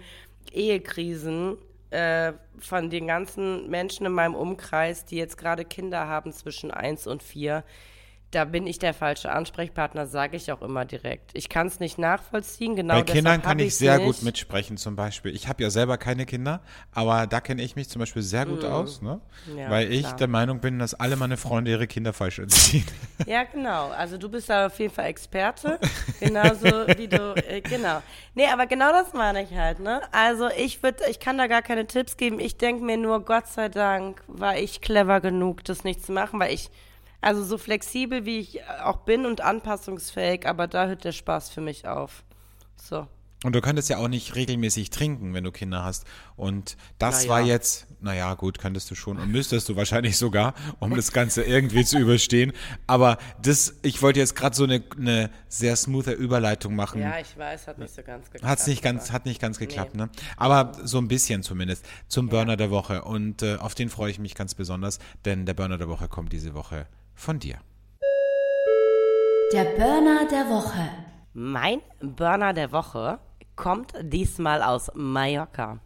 Ehekrisen 0.52 1.56
äh, 1.90 2.32
von 2.58 2.88
den 2.88 3.06
ganzen 3.06 3.68
Menschen 3.68 4.06
in 4.06 4.12
meinem 4.12 4.34
Umkreis, 4.34 5.04
die 5.04 5.16
jetzt 5.16 5.36
gerade 5.36 5.64
Kinder 5.64 6.06
haben 6.06 6.32
zwischen 6.32 6.70
eins 6.70 7.06
und 7.06 7.22
vier, 7.22 7.64
da 8.32 8.46
bin 8.46 8.66
ich 8.66 8.78
der 8.78 8.94
falsche 8.94 9.30
Ansprechpartner, 9.30 10.06
sage 10.06 10.36
ich 10.36 10.50
auch 10.50 10.62
immer 10.62 10.84
direkt. 10.84 11.30
Ich 11.34 11.48
kann 11.48 11.66
es 11.66 11.80
nicht 11.80 11.98
nachvollziehen. 11.98 12.74
Genau 12.74 12.94
Bei 12.94 13.02
Kindern 13.02 13.42
kann 13.42 13.58
ich 13.58 13.76
sehr 13.76 13.98
nicht. 13.98 14.06
gut 14.06 14.22
mitsprechen 14.22 14.78
zum 14.78 14.96
Beispiel. 14.96 15.34
Ich 15.34 15.48
habe 15.48 15.62
ja 15.62 15.70
selber 15.70 15.98
keine 15.98 16.24
Kinder, 16.24 16.62
aber 16.92 17.26
da 17.26 17.40
kenne 17.40 17.62
ich 17.62 17.76
mich 17.76 17.90
zum 17.90 18.00
Beispiel 18.00 18.22
sehr 18.22 18.46
gut 18.46 18.64
aus, 18.64 19.02
ne? 19.02 19.20
Mm. 19.46 19.58
Ja, 19.58 19.70
weil 19.70 19.92
ich 19.92 20.00
klar. 20.00 20.16
der 20.16 20.28
Meinung 20.28 20.60
bin, 20.60 20.78
dass 20.78 20.94
alle 20.94 21.16
meine 21.16 21.36
Freunde 21.36 21.70
ihre 21.70 21.86
Kinder 21.86 22.12
falsch 22.12 22.38
erziehen. 22.38 22.86
Ja, 23.26 23.44
genau. 23.44 23.90
Also 23.90 24.18
du 24.18 24.28
bist 24.28 24.48
da 24.48 24.66
auf 24.66 24.78
jeden 24.80 24.92
Fall 24.92 25.04
Experte. 25.06 25.78
Genauso 26.18 26.88
wie 26.96 27.06
du, 27.06 27.34
äh, 27.36 27.60
genau. 27.60 28.02
Nee, 28.34 28.48
aber 28.48 28.66
genau 28.66 28.90
das 28.90 29.12
meine 29.12 29.44
ich 29.44 29.54
halt, 29.54 29.78
ne? 29.78 30.00
Also 30.10 30.48
ich 30.48 30.82
würde, 30.82 31.04
ich 31.08 31.20
kann 31.20 31.38
da 31.38 31.46
gar 31.46 31.62
keine 31.62 31.86
Tipps 31.86 32.16
geben. 32.16 32.40
Ich 32.40 32.56
denke 32.56 32.82
mir 32.82 32.96
nur, 32.96 33.24
Gott 33.24 33.46
sei 33.46 33.68
Dank 33.68 34.22
war 34.26 34.56
ich 34.56 34.80
clever 34.80 35.20
genug, 35.20 35.62
das 35.64 35.84
nicht 35.84 36.04
zu 36.04 36.10
machen, 36.10 36.40
weil 36.40 36.52
ich, 36.52 36.70
also 37.22 37.42
so 37.44 37.56
flexibel 37.56 38.26
wie 38.26 38.38
ich 38.40 38.64
auch 38.84 38.98
bin 38.98 39.24
und 39.26 39.40
anpassungsfähig, 39.40 40.46
aber 40.46 40.66
da 40.66 40.86
hört 40.86 41.04
der 41.04 41.12
Spaß 41.12 41.50
für 41.50 41.60
mich 41.60 41.86
auf. 41.88 42.24
So. 42.76 43.06
Und 43.44 43.56
du 43.56 43.60
könntest 43.60 43.88
ja 43.88 43.98
auch 43.98 44.06
nicht 44.06 44.36
regelmäßig 44.36 44.90
trinken, 44.90 45.34
wenn 45.34 45.42
du 45.42 45.50
Kinder 45.50 45.82
hast. 45.82 46.06
Und 46.36 46.76
das 46.98 47.24
Na 47.24 47.30
war 47.30 47.40
jetzt, 47.40 47.88
naja, 48.00 48.34
gut, 48.34 48.58
könntest 48.60 48.88
du 48.90 48.94
schon 48.94 49.18
und 49.18 49.32
müsstest 49.32 49.68
du 49.68 49.74
wahrscheinlich 49.74 50.16
sogar, 50.16 50.54
um 50.78 50.94
das 50.94 51.10
Ganze 51.10 51.42
irgendwie 51.42 51.84
zu 51.84 51.98
überstehen. 51.98 52.52
Aber 52.86 53.18
das, 53.42 53.74
ich 53.82 54.00
wollte 54.00 54.20
jetzt 54.20 54.36
gerade 54.36 54.54
so 54.54 54.62
eine, 54.62 54.82
eine 54.96 55.30
sehr 55.48 55.74
smoothe 55.74 56.12
Überleitung 56.12 56.76
machen. 56.76 57.02
Ja, 57.02 57.18
ich 57.18 57.36
weiß, 57.36 57.66
hat 57.66 57.78
nicht 57.78 57.92
so 57.92 58.02
ganz 58.02 58.30
geklappt. 58.30 58.48
Hat's 58.48 58.66
nicht 58.68 58.82
ganz, 58.82 59.06
aber- 59.06 59.14
hat 59.14 59.26
nicht 59.26 59.40
ganz 59.40 59.58
geklappt, 59.58 59.96
ne? 59.96 60.08
Aber 60.36 60.72
so 60.84 60.98
ein 60.98 61.08
bisschen 61.08 61.42
zumindest 61.42 61.84
zum 62.06 62.28
Burner 62.28 62.56
der 62.56 62.70
Woche. 62.70 63.02
Und 63.02 63.42
äh, 63.42 63.56
auf 63.56 63.74
den 63.74 63.88
freue 63.90 64.12
ich 64.12 64.20
mich 64.20 64.36
ganz 64.36 64.54
besonders, 64.54 65.00
denn 65.24 65.46
der 65.46 65.54
Burner 65.54 65.78
der 65.78 65.88
Woche 65.88 66.06
kommt 66.06 66.32
diese 66.32 66.54
Woche 66.54 66.86
von 67.14 67.38
dir. 67.38 67.58
Der 69.52 69.64
Burner 69.64 70.26
der 70.30 70.48
Woche. 70.48 70.88
Mein 71.34 71.80
Burner 72.00 72.52
der 72.52 72.72
Woche 72.72 73.18
kommt 73.56 73.92
diesmal 74.00 74.62
aus 74.62 74.90
Mallorca. 74.94 75.78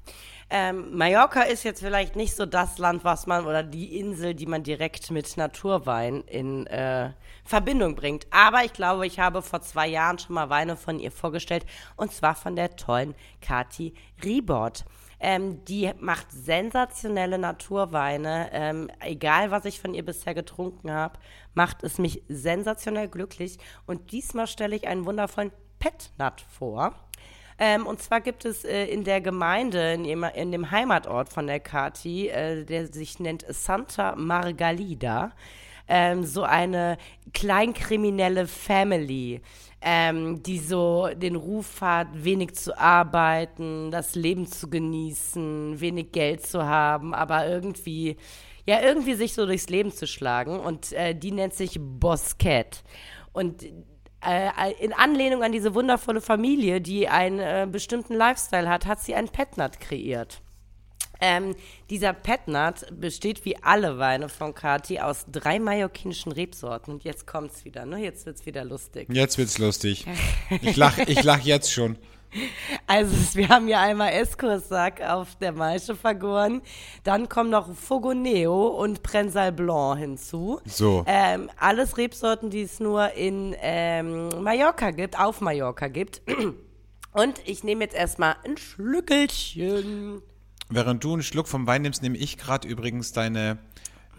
Ähm, 0.48 0.96
Mallorca 0.96 1.42
ist 1.42 1.64
jetzt 1.64 1.80
vielleicht 1.80 2.14
nicht 2.14 2.36
so 2.36 2.46
das 2.46 2.78
Land, 2.78 3.02
was 3.02 3.26
man 3.26 3.46
oder 3.46 3.64
die 3.64 3.98
Insel, 3.98 4.34
die 4.34 4.46
man 4.46 4.62
direkt 4.62 5.10
mit 5.10 5.36
Naturwein 5.36 6.22
in 6.22 6.68
äh, 6.68 7.10
Verbindung 7.44 7.96
bringt. 7.96 8.28
Aber 8.30 8.64
ich 8.64 8.72
glaube, 8.72 9.06
ich 9.08 9.18
habe 9.18 9.42
vor 9.42 9.60
zwei 9.62 9.88
Jahren 9.88 10.20
schon 10.20 10.34
mal 10.34 10.48
Weine 10.48 10.76
von 10.76 11.00
ihr 11.00 11.10
vorgestellt 11.10 11.66
und 11.96 12.12
zwar 12.12 12.36
von 12.36 12.54
der 12.54 12.76
tollen 12.76 13.16
Kati 13.40 13.94
Riebord. 14.22 14.84
Ähm, 15.18 15.64
die 15.64 15.90
macht 15.98 16.30
sensationelle 16.30 17.38
Naturweine. 17.38 18.50
Ähm, 18.52 18.90
egal, 19.00 19.50
was 19.50 19.64
ich 19.64 19.80
von 19.80 19.94
ihr 19.94 20.04
bisher 20.04 20.34
getrunken 20.34 20.90
habe, 20.90 21.18
macht 21.54 21.82
es 21.82 21.98
mich 21.98 22.22
sensationell 22.28 23.08
glücklich. 23.08 23.58
Und 23.86 24.12
diesmal 24.12 24.46
stelle 24.46 24.76
ich 24.76 24.86
einen 24.86 25.06
wundervollen 25.06 25.52
Petnat 25.78 26.40
vor. 26.40 26.94
Ähm, 27.58 27.86
und 27.86 28.02
zwar 28.02 28.20
gibt 28.20 28.44
es 28.44 28.64
äh, 28.64 28.84
in 28.84 29.04
der 29.04 29.20
Gemeinde, 29.20 29.94
in, 29.94 30.04
ihrem, 30.04 30.24
in 30.24 30.52
dem 30.52 30.70
Heimatort 30.70 31.30
von 31.30 31.46
der 31.46 31.60
Kati, 31.60 32.28
äh, 32.28 32.64
der 32.64 32.92
sich 32.92 33.18
nennt 33.18 33.46
Santa 33.48 34.14
Margalida, 34.14 35.32
ähm, 35.88 36.24
so 36.24 36.42
eine 36.42 36.98
kleinkriminelle 37.32 38.46
Family, 38.46 39.40
ähm, 39.88 40.42
die 40.42 40.58
so 40.58 41.08
den 41.14 41.36
Ruf 41.36 41.80
hat, 41.80 42.08
wenig 42.12 42.56
zu 42.56 42.76
arbeiten, 42.76 43.92
das 43.92 44.16
Leben 44.16 44.48
zu 44.48 44.68
genießen, 44.68 45.80
wenig 45.80 46.10
Geld 46.10 46.44
zu 46.44 46.64
haben, 46.64 47.14
aber 47.14 47.46
irgendwie, 47.46 48.16
ja, 48.66 48.82
irgendwie 48.82 49.14
sich 49.14 49.32
so 49.32 49.46
durchs 49.46 49.68
Leben 49.68 49.92
zu 49.92 50.08
schlagen. 50.08 50.58
Und 50.58 50.92
äh, 50.92 51.14
die 51.14 51.30
nennt 51.30 51.54
sich 51.54 51.78
Bosquet. 51.80 52.82
Und 53.32 53.62
äh, 53.62 54.72
in 54.80 54.92
Anlehnung 54.92 55.44
an 55.44 55.52
diese 55.52 55.72
wundervolle 55.72 56.20
Familie, 56.20 56.80
die 56.80 57.06
einen 57.08 57.38
äh, 57.38 57.68
bestimmten 57.70 58.14
Lifestyle 58.14 58.68
hat, 58.68 58.86
hat 58.86 58.98
sie 58.98 59.14
einen 59.14 59.28
Petnat 59.28 59.78
kreiert. 59.78 60.42
Ähm, 61.20 61.54
dieser 61.90 62.12
Petnat 62.12 62.86
besteht 62.98 63.44
wie 63.44 63.56
alle 63.62 63.98
Weine 63.98 64.28
von 64.28 64.54
Kati 64.54 65.00
aus 65.00 65.24
drei 65.30 65.58
mallorquinischen 65.58 66.32
Rebsorten. 66.32 66.92
Und 66.94 67.04
jetzt 67.04 67.26
kommt's 67.26 67.64
wieder, 67.64 67.86
ne? 67.86 67.98
Jetzt 67.98 68.26
wird's 68.26 68.44
wieder 68.46 68.64
lustig. 68.64 69.08
Jetzt 69.10 69.38
wird's 69.38 69.58
lustig. 69.58 70.06
Ich 70.62 70.76
lach, 70.76 70.98
ich 70.98 71.22
lach 71.22 71.40
jetzt 71.40 71.72
schon. 71.72 71.96
Also 72.86 73.14
es- 73.16 73.34
wir 73.34 73.48
haben 73.48 73.66
hier 73.66 73.80
einmal 73.80 74.12
Escursac 74.12 75.00
auf 75.00 75.36
der 75.36 75.52
Maische 75.52 75.94
vergoren. 75.96 76.60
Dann 77.02 77.28
kommen 77.30 77.48
noch 77.50 77.74
Fogoneo 77.74 78.66
und 78.68 79.02
Prensal 79.02 79.52
Blanc 79.52 79.98
hinzu. 79.98 80.60
So. 80.66 81.02
Ähm, 81.06 81.48
alles 81.58 81.96
Rebsorten, 81.96 82.50
die 82.50 82.62
es 82.62 82.78
nur 82.78 83.12
in 83.12 83.54
ähm, 83.60 84.28
Mallorca 84.42 84.90
gibt, 84.90 85.18
auf 85.18 85.40
Mallorca 85.40 85.88
gibt. 85.88 86.20
Und 87.12 87.40
ich 87.46 87.64
nehme 87.64 87.82
jetzt 87.84 87.94
erstmal 87.96 88.36
ein 88.44 88.58
Schlückelchen. 88.58 90.20
Während 90.68 91.04
du 91.04 91.12
einen 91.12 91.22
Schluck 91.22 91.48
vom 91.48 91.66
Wein 91.66 91.82
nimmst, 91.82 92.02
nehme 92.02 92.16
ich 92.18 92.38
gerade 92.38 92.66
übrigens 92.66 93.12
deine 93.12 93.58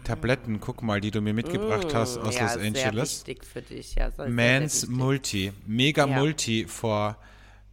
Tabletten, 0.04 0.60
guck 0.60 0.82
mal, 0.82 1.00
die 1.00 1.10
du 1.10 1.20
mir 1.20 1.34
mitgebracht 1.34 1.92
hast 1.94 2.16
aus 2.18 2.36
ja, 2.36 2.42
Los 2.42 2.52
sehr 2.54 2.62
Angeles. 2.62 3.18
wichtig 3.26 3.44
für 3.44 3.60
dich. 3.62 3.94
Ja, 3.96 4.10
sehr, 4.10 4.26
sehr, 4.26 4.28
Mans 4.60 4.80
sehr. 4.82 4.90
Multi. 4.90 5.52
Mega 5.66 6.06
Ja. 6.06 6.18
Multi 6.18 6.66
vor 6.66 7.16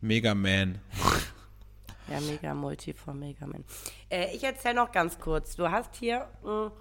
Mega 0.02 0.36
Man. 0.36 0.80
Ja, 2.08 2.20
Mega 2.22 2.54
Multi 2.54 2.94
von 2.94 3.18
Mega 3.18 3.48
Man. 3.48 3.64
Äh, 4.12 4.36
ich 4.36 4.44
erzähle 4.44 4.76
noch 4.76 4.92
ganz 4.92 5.18
kurz. 5.18 5.56
Du 5.56 5.72
hast 5.72 5.96
hier 5.96 6.28
mh, 6.44 6.72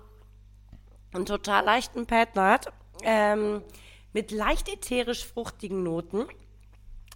einen 1.15 1.25
total 1.25 1.65
leichten 1.65 2.05
Petnat 2.05 2.71
ähm, 3.03 3.63
mit 4.13 4.33
leicht 4.33 4.69
ätherisch 4.69 5.25
fruchtigen 5.25 5.83
Noten. 5.83 6.27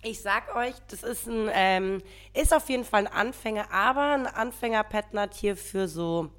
Ich 0.02 0.20
sag 0.20 0.54
euch, 0.54 0.74
das 0.88 1.02
ist 1.02 1.26
ein, 1.26 1.50
ähm, 1.52 2.02
ist 2.32 2.54
auf 2.54 2.68
jeden 2.68 2.84
Fall 2.84 3.06
ein 3.06 3.12
Anfänger, 3.12 3.72
aber 3.72 4.14
ein 4.14 4.26
Anfänger-Petnat 4.26 5.34
hier 5.34 5.56
für 5.56 5.88
so, 5.88 6.30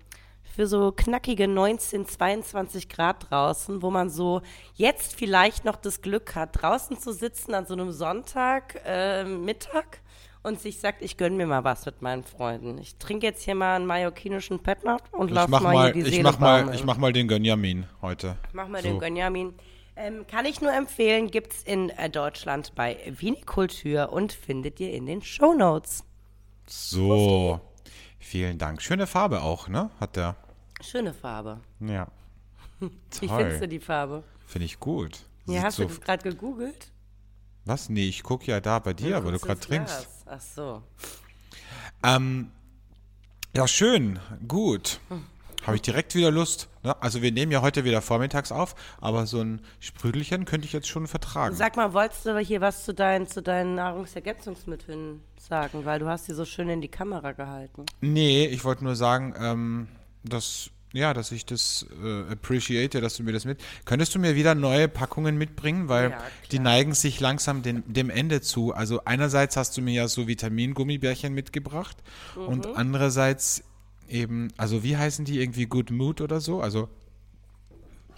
für 0.55 0.65
so 0.65 0.93
knackige 0.93 1.47
19, 1.47 2.07
22 2.07 2.87
Grad 2.87 3.29
draußen, 3.29 3.81
wo 3.81 3.91
man 3.91 4.09
so 4.09 4.41
jetzt 4.75 5.15
vielleicht 5.15 5.65
noch 5.65 5.75
das 5.75 6.01
Glück 6.01 6.35
hat, 6.35 6.61
draußen 6.61 6.97
zu 6.99 7.11
sitzen 7.11 7.53
an 7.53 7.65
so 7.65 7.73
einem 7.73 7.91
Sonntag, 7.91 8.81
äh, 8.85 9.25
Mittag 9.25 9.99
und 10.41 10.61
sich 10.61 10.79
sagt, 10.79 11.01
ich 11.01 11.17
gönn 11.17 11.35
mir 11.35 11.45
mal 11.45 11.65
was 11.65 11.85
mit 11.85 12.01
meinen 12.01 12.23
Freunden. 12.23 12.77
Ich 12.77 12.95
trinke 12.95 13.25
jetzt 13.25 13.43
hier 13.43 13.55
mal 13.55 13.75
einen 13.75 13.85
mallorquinischen 13.85 14.59
Petnat 14.59 15.03
und 15.11 15.31
mach 15.31 15.49
mal, 15.49 15.61
mal, 15.61 15.83
hier 15.85 15.93
die 15.93 16.07
ich 16.07 16.15
Seele 16.15 16.23
mach 16.23 16.39
mal, 16.39 16.73
ich 16.73 16.85
mach 16.85 16.97
mal 16.97 17.11
den 17.11 17.27
Gönjamin 17.27 17.85
heute. 18.01 18.37
Mach 18.53 18.69
mal 18.69 18.81
So. 18.81 18.87
den 18.87 18.99
Gönjamin. 18.99 19.53
Ähm, 20.01 20.25
kann 20.27 20.45
ich 20.45 20.61
nur 20.61 20.71
empfehlen, 20.71 21.29
gibt's 21.29 21.61
in 21.61 21.89
äh, 21.89 22.09
Deutschland 22.09 22.73
bei 22.73 22.97
Vinikultur 23.05 24.13
und 24.13 24.31
findet 24.31 24.79
ihr 24.79 24.93
in 24.93 25.05
den 25.05 25.21
Shownotes. 25.21 26.05
So. 26.67 27.59
Vielen 28.17 28.57
Dank. 28.57 28.81
Schöne 28.81 29.07
Farbe 29.07 29.41
auch, 29.41 29.67
ne? 29.67 29.89
Hat 29.99 30.15
der. 30.15 30.37
Schöne 30.79 31.13
Farbe. 31.13 31.59
Ja. 31.81 32.07
Wie 32.79 33.27
findest 33.27 33.61
du 33.61 33.67
die 33.67 33.81
Farbe? 33.81 34.23
Finde 34.47 34.65
ich 34.67 34.79
gut. 34.79 35.19
Ja, 35.47 35.63
hast 35.63 35.75
so, 35.75 35.83
du 35.83 35.89
das 35.89 35.99
gerade 35.99 36.23
gegoogelt? 36.23 36.91
was? 37.65 37.89
Nee, 37.89 38.07
ich 38.07 38.23
gucke 38.23 38.45
ja 38.45 38.61
da 38.61 38.79
bei 38.79 38.93
dir, 38.93 39.23
weil 39.25 39.33
du 39.33 39.39
gerade 39.39 39.59
trinkst. 39.59 40.07
Ach 40.25 40.41
so. 40.41 40.81
Ähm, 42.03 42.51
ja, 43.53 43.67
schön. 43.67 44.19
Gut. 44.47 45.01
Hm. 45.09 45.25
Habe 45.65 45.75
ich 45.75 45.81
direkt 45.81 46.15
wieder 46.15 46.31
Lust. 46.31 46.69
Ne? 46.83 46.95
Also 47.01 47.21
wir 47.21 47.31
nehmen 47.31 47.51
ja 47.51 47.61
heute 47.61 47.83
wieder 47.83 48.01
vormittags 48.01 48.51
auf, 48.51 48.75
aber 49.01 49.25
so 49.27 49.41
ein 49.41 49.61
Sprüdelchen 49.79 50.45
könnte 50.45 50.65
ich 50.65 50.73
jetzt 50.73 50.87
schon 50.87 51.05
vertragen. 51.05 51.53
Sag 51.55 51.75
mal, 51.75 51.93
wolltest 51.93 52.25
du 52.25 52.37
hier 52.39 52.61
was 52.61 52.85
zu 52.85 52.93
deinen, 52.93 53.27
zu 53.27 53.41
deinen 53.41 53.75
Nahrungsergänzungsmitteln 53.75 55.21
sagen? 55.37 55.85
Weil 55.85 55.99
du 55.99 56.07
hast 56.07 56.25
sie 56.25 56.33
so 56.33 56.45
schön 56.45 56.69
in 56.69 56.81
die 56.81 56.87
Kamera 56.87 57.31
gehalten. 57.33 57.85
Nee, 58.01 58.45
ich 58.45 58.63
wollte 58.63 58.83
nur 58.83 58.95
sagen, 58.95 59.33
ähm, 59.39 59.87
dass, 60.23 60.69
ja, 60.93 61.13
dass 61.13 61.31
ich 61.31 61.45
das 61.45 61.85
äh, 62.03 62.31
appreciate, 62.31 63.01
dass 63.01 63.17
du 63.17 63.23
mir 63.23 63.33
das 63.33 63.45
mit. 63.45 63.59
Könntest 63.85 64.15
du 64.15 64.19
mir 64.19 64.35
wieder 64.35 64.55
neue 64.55 64.87
Packungen 64.87 65.37
mitbringen? 65.37 65.89
Weil 65.89 66.11
Ja, 66.11 66.17
die 66.51 66.59
neigen 66.59 66.93
sich 66.93 67.19
langsam 67.19 67.61
den, 67.61 67.83
dem 67.85 68.09
Ende 68.09 68.41
zu. 68.41 68.73
Also 68.73 69.01
einerseits 69.05 69.57
hast 69.57 69.77
du 69.77 69.81
mir 69.81 69.93
ja 69.93 70.07
so 70.07 70.27
Vitamingummibärchen 70.27 71.33
mitgebracht 71.33 71.97
und 72.35 72.65
Mhm. 72.65 72.71
andererseits 72.75 73.63
eben, 74.09 74.49
also 74.57 74.83
wie 74.83 74.97
heißen 74.97 75.25
die 75.25 75.39
irgendwie 75.39 75.65
Good 75.65 75.91
Mood 75.91 76.21
oder 76.21 76.39
so? 76.41 76.61
Also 76.61 76.89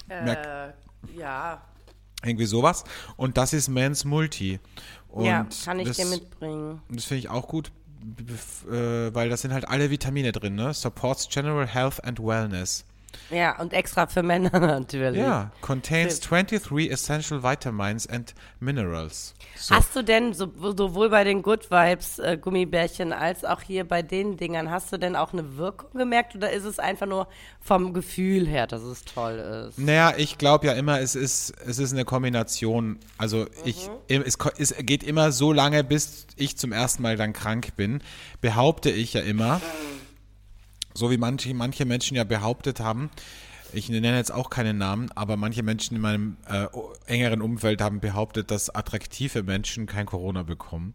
Äh, 0.08 0.72
ja. 1.16 1.62
irgendwie 2.24 2.46
sowas. 2.46 2.84
Und 3.16 3.36
das 3.36 3.52
ist 3.52 3.68
Mans 3.68 4.04
Multi. 4.04 4.60
Und 5.08 5.24
ja, 5.26 5.46
kann 5.64 5.78
ich 5.78 5.88
das, 5.88 5.96
dir 5.96 6.06
mitbringen. 6.06 6.80
Das 6.90 7.04
finde 7.04 7.20
ich 7.20 7.28
auch 7.28 7.48
gut, 7.48 7.70
äh, 8.70 9.14
weil 9.14 9.28
das 9.28 9.42
sind 9.42 9.52
halt 9.52 9.68
alle 9.68 9.90
Vitamine 9.90 10.32
drin, 10.32 10.54
ne? 10.54 10.72
Supports 10.74 11.28
General 11.28 11.66
Health 11.66 12.02
and 12.04 12.18
Wellness. 12.18 12.84
Ja, 13.30 13.58
und 13.60 13.72
extra 13.72 14.06
für 14.06 14.22
Männer 14.22 14.50
natürlich. 14.60 15.20
Ja, 15.20 15.50
contains 15.60 16.20
23 16.20 16.90
essential 16.90 17.42
vitamins 17.42 18.06
and 18.06 18.34
minerals. 18.60 19.34
So. 19.56 19.74
Hast 19.74 19.94
du 19.96 20.02
denn 20.02 20.34
so, 20.34 20.50
sowohl 20.76 21.10
bei 21.10 21.24
den 21.24 21.42
Good 21.42 21.70
Vibes 21.70 22.18
äh, 22.18 22.36
Gummibärchen 22.40 23.12
als 23.12 23.44
auch 23.44 23.62
hier 23.62 23.86
bei 23.86 24.02
den 24.02 24.36
Dingern, 24.36 24.70
hast 24.70 24.92
du 24.92 24.98
denn 24.98 25.16
auch 25.16 25.32
eine 25.32 25.56
Wirkung 25.56 25.90
gemerkt 25.98 26.34
oder 26.34 26.50
ist 26.50 26.64
es 26.64 26.78
einfach 26.78 27.06
nur 27.06 27.28
vom 27.60 27.92
Gefühl 27.92 28.46
her, 28.46 28.66
dass 28.66 28.82
es 28.82 29.04
toll 29.04 29.68
ist? 29.68 29.78
Naja, 29.78 30.14
ich 30.16 30.38
glaube 30.38 30.66
ja 30.66 30.72
immer, 30.72 31.00
es 31.00 31.14
ist, 31.14 31.54
es 31.66 31.78
ist 31.78 31.92
eine 31.92 32.04
Kombination. 32.04 32.98
Also 33.18 33.46
ich, 33.64 33.88
es, 34.08 34.36
es 34.58 34.74
geht 34.78 35.02
immer 35.02 35.32
so 35.32 35.52
lange, 35.52 35.84
bis 35.84 36.26
ich 36.36 36.56
zum 36.56 36.72
ersten 36.72 37.02
Mal 37.02 37.16
dann 37.16 37.32
krank 37.32 37.76
bin, 37.76 38.02
behaupte 38.40 38.90
ich 38.90 39.14
ja 39.14 39.20
immer, 39.20 39.60
so 40.94 41.10
wie 41.10 41.16
manche, 41.16 41.52
manche 41.54 41.84
Menschen 41.84 42.16
ja 42.16 42.24
behauptet 42.24 42.80
haben, 42.80 43.10
ich 43.74 43.88
nenne 43.88 44.16
jetzt 44.16 44.32
auch 44.32 44.50
keinen 44.50 44.78
Namen, 44.78 45.10
aber 45.14 45.36
manche 45.36 45.62
Menschen 45.62 45.96
in 45.96 46.02
meinem 46.02 46.36
äh, 46.48 46.66
engeren 47.06 47.40
Umfeld 47.40 47.80
haben 47.80 48.00
behauptet, 48.00 48.50
dass 48.50 48.68
attraktive 48.68 49.42
Menschen 49.42 49.86
kein 49.86 50.06
Corona 50.06 50.42
bekommen. 50.42 50.94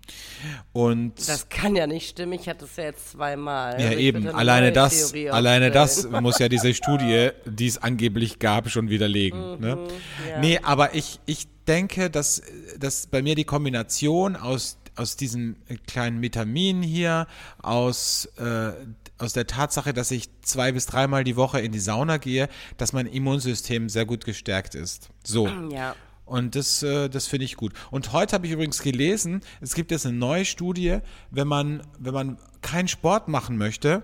Und 0.73 1.27
Das 1.27 1.49
kann 1.49 1.75
ja 1.75 1.87
nicht 1.87 2.09
stimmen, 2.09 2.33
ich 2.33 2.47
hatte 2.47 2.65
es 2.65 2.75
ja 2.75 2.83
jetzt 2.85 3.11
zweimal. 3.11 3.81
ja, 3.81 3.91
ich 3.91 3.99
eben. 3.99 4.27
Alleine 4.27 4.71
das, 4.71 5.13
alleine 5.13 5.71
das 5.71 6.07
muss 6.09 6.39
ja 6.39 6.49
diese 6.49 6.73
Studie, 6.73 7.29
die 7.45 7.67
es 7.67 7.81
angeblich 7.81 8.39
gab, 8.39 8.69
schon 8.69 8.89
widerlegen. 8.89 9.59
ne? 9.59 9.75
Mhm, 9.75 10.29
ja. 10.29 10.39
Nee, 10.39 10.59
aber 10.61 10.93
ich, 10.93 11.19
ich 11.25 11.47
denke, 11.67 12.09
dass, 12.09 12.41
dass 12.79 13.07
bei 13.07 13.21
mir 13.21 13.35
die 13.35 13.43
Kombination 13.43 14.35
aus, 14.35 14.77
aus 14.95 15.17
diesen 15.17 15.57
kleinen 15.87 16.21
Vitaminen 16.21 16.83
hier, 16.83 17.27
aus, 17.61 18.25
äh, 18.37 18.71
aus 19.17 19.33
der 19.33 19.47
Tatsache, 19.47 19.93
dass 19.93 20.11
ich 20.11 20.29
zwei 20.41 20.71
bis 20.71 20.85
dreimal 20.85 21.23
die 21.23 21.35
Woche 21.35 21.59
in 21.59 21.71
die 21.71 21.79
Sauna 21.79 22.17
gehe, 22.17 22.49
dass 22.77 22.93
mein 22.93 23.07
Immunsystem 23.07 23.89
sehr 23.89 24.05
gut 24.05 24.25
gestärkt 24.25 24.75
ist. 24.75 25.09
So. 25.23 25.47
Ja. 25.71 25.95
Und 26.25 26.55
das, 26.55 26.83
äh, 26.83 27.09
das 27.09 27.25
finde 27.27 27.45
ich 27.45 27.55
gut. 27.55 27.73
Und 27.89 28.11
heute 28.11 28.33
habe 28.33 28.45
ich 28.47 28.51
übrigens 28.51 28.81
gelesen, 28.81 29.41
es 29.61 29.73
gibt 29.73 29.91
jetzt 29.91 30.05
eine 30.05 30.17
neue 30.17 30.43
Studie, 30.43 30.99
wenn 31.31 31.47
man, 31.47 31.81
wenn 31.99 32.13
man 32.13 32.37
keinen 32.61 32.89
Sport 32.89 33.29
machen 33.29 33.57
möchte, 33.57 34.03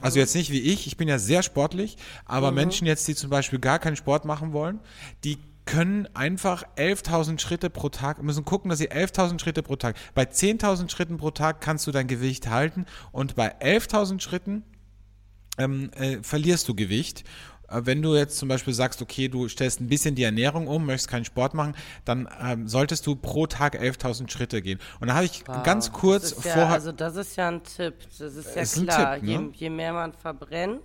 also 0.00 0.18
jetzt 0.18 0.34
nicht 0.34 0.50
wie 0.50 0.60
ich, 0.60 0.86
ich 0.86 0.96
bin 0.96 1.08
ja 1.08 1.18
sehr 1.18 1.42
sportlich, 1.42 1.96
aber 2.26 2.50
Menschen 2.50 2.86
jetzt, 2.86 3.08
die 3.08 3.14
zum 3.14 3.30
Beispiel 3.30 3.58
gar 3.58 3.78
keinen 3.78 3.96
Sport 3.96 4.24
machen 4.24 4.52
wollen, 4.52 4.80
die 5.24 5.38
können 5.70 6.08
einfach 6.14 6.64
11.000 6.76 7.38
Schritte 7.38 7.70
pro 7.70 7.90
Tag, 7.90 8.20
müssen 8.22 8.44
gucken, 8.44 8.70
dass 8.70 8.80
sie 8.80 8.90
11.000 8.90 9.40
Schritte 9.40 9.62
pro 9.62 9.76
Tag, 9.76 9.96
bei 10.14 10.24
10.000 10.24 10.90
Schritten 10.90 11.16
pro 11.16 11.30
Tag 11.30 11.60
kannst 11.60 11.86
du 11.86 11.92
dein 11.92 12.08
Gewicht 12.08 12.48
halten 12.48 12.86
und 13.12 13.36
bei 13.36 13.56
11.000 13.60 14.20
Schritten 14.20 14.64
ähm, 15.58 15.90
äh, 15.92 16.18
verlierst 16.22 16.68
du 16.68 16.74
Gewicht. 16.74 17.22
Äh, 17.68 17.82
Wenn 17.84 18.02
du 18.02 18.16
jetzt 18.16 18.36
zum 18.38 18.48
Beispiel 18.48 18.74
sagst, 18.74 19.00
okay, 19.00 19.28
du 19.28 19.46
stellst 19.46 19.80
ein 19.80 19.86
bisschen 19.86 20.16
die 20.16 20.24
Ernährung 20.24 20.66
um, 20.66 20.86
möchtest 20.86 21.08
keinen 21.08 21.24
Sport 21.24 21.54
machen, 21.54 21.76
dann 22.04 22.28
ähm, 22.42 22.66
solltest 22.66 23.06
du 23.06 23.14
pro 23.14 23.46
Tag 23.46 23.80
11.000 23.80 24.28
Schritte 24.28 24.62
gehen. 24.62 24.80
Und 24.98 25.06
da 25.06 25.14
habe 25.14 25.26
ich 25.26 25.44
ganz 25.44 25.92
kurz 25.92 26.32
ja, 26.32 26.52
vorher. 26.52 26.70
Also 26.70 26.90
das 26.90 27.14
ist 27.14 27.36
ja 27.36 27.46
ein 27.46 27.62
Tipp. 27.62 27.94
Das 28.18 28.34
ist 28.34 28.56
ja 28.56 28.62
Ist 28.62 28.82
klar. 28.82 29.14
Tipp, 29.14 29.22
ne? 29.22 29.30
je, 29.30 29.50
je 29.52 29.70
mehr 29.70 29.92
man 29.92 30.14
verbrennt, 30.14 30.82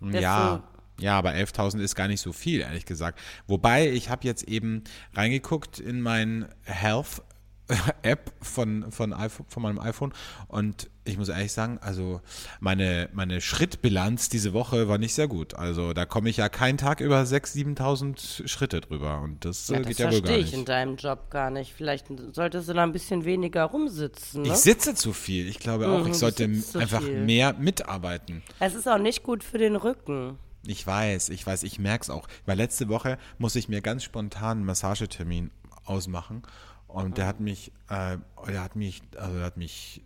desto 0.00 0.18
Ja, 0.18 0.62
ja, 1.00 1.18
aber 1.18 1.30
11.000 1.32 1.80
ist 1.80 1.94
gar 1.94 2.08
nicht 2.08 2.20
so 2.20 2.32
viel, 2.32 2.60
ehrlich 2.60 2.86
gesagt. 2.86 3.18
Wobei, 3.46 3.90
ich 3.90 4.08
habe 4.10 4.26
jetzt 4.26 4.44
eben 4.44 4.82
reingeguckt 5.14 5.78
in 5.78 6.00
mein 6.00 6.48
Health 6.64 7.22
App 8.02 8.30
von, 8.40 8.92
von, 8.92 9.12
iPhone, 9.12 9.46
von 9.48 9.62
meinem 9.64 9.80
iPhone 9.80 10.12
und 10.46 10.88
ich 11.04 11.18
muss 11.18 11.28
ehrlich 11.28 11.50
sagen, 11.52 11.78
also 11.80 12.20
meine, 12.60 13.08
meine 13.12 13.40
Schrittbilanz 13.40 14.28
diese 14.28 14.52
Woche 14.52 14.86
war 14.88 14.98
nicht 14.98 15.14
sehr 15.14 15.26
gut. 15.26 15.54
Also 15.54 15.92
da 15.92 16.04
komme 16.04 16.28
ich 16.30 16.36
ja 16.36 16.48
keinen 16.48 16.78
Tag 16.78 17.00
über 17.00 17.20
6.000, 17.22 17.76
7.000 17.76 18.46
Schritte 18.48 18.80
drüber 18.80 19.20
und 19.20 19.44
das, 19.44 19.66
Ja, 19.68 19.76
äh, 19.76 19.78
das 19.80 19.88
geht 19.88 19.98
ja 19.98 20.04
wohl 20.06 20.20
gar 20.20 20.20
verstehe 20.28 20.44
ich 20.44 20.52
in 20.52 20.58
nicht. 20.60 20.68
deinem 20.68 20.94
Job 20.96 21.28
gar 21.28 21.50
nicht. 21.50 21.72
Vielleicht 21.74 22.06
solltest 22.32 22.68
du 22.68 22.72
da 22.72 22.84
ein 22.84 22.92
bisschen 22.92 23.24
weniger 23.24 23.64
rumsitzen. 23.64 24.42
Ne? 24.42 24.48
Ich 24.48 24.54
sitze 24.54 24.94
zu 24.94 25.12
viel. 25.12 25.48
Ich 25.48 25.58
glaube 25.58 25.88
auch, 25.88 26.04
Mhm, 26.04 26.10
ich 26.12 26.18
sollte 26.18 26.44
einfach 26.44 27.02
viel. 27.02 27.24
mehr 27.24 27.52
mitarbeiten. 27.54 28.42
Es 28.60 28.74
ist 28.76 28.86
auch 28.88 28.98
nicht 28.98 29.24
gut 29.24 29.42
für 29.42 29.58
den 29.58 29.74
Rücken. 29.74 30.38
Ich 30.66 30.86
weiß, 30.86 31.28
ich 31.30 31.46
weiß, 31.46 31.62
ich 31.62 31.78
merke 31.78 32.02
es 32.02 32.10
auch. 32.10 32.28
Weil 32.44 32.56
letzte 32.56 32.88
Woche 32.88 33.18
musste 33.38 33.58
ich 33.58 33.68
mir 33.68 33.80
ganz 33.80 34.04
spontan 34.04 34.58
einen 34.58 34.66
Massagetermin 34.66 35.50
ausmachen 35.84 36.42
und 36.88 37.18
der 37.18 37.26
hat 37.26 37.40
mich, 37.40 37.72
äh, 37.88 38.18
der 38.48 38.62
hat 38.62 38.76
mich, 38.76 39.02
also 39.16 39.36
der 39.36 39.44
hat 39.44 39.56
mich 39.56 40.02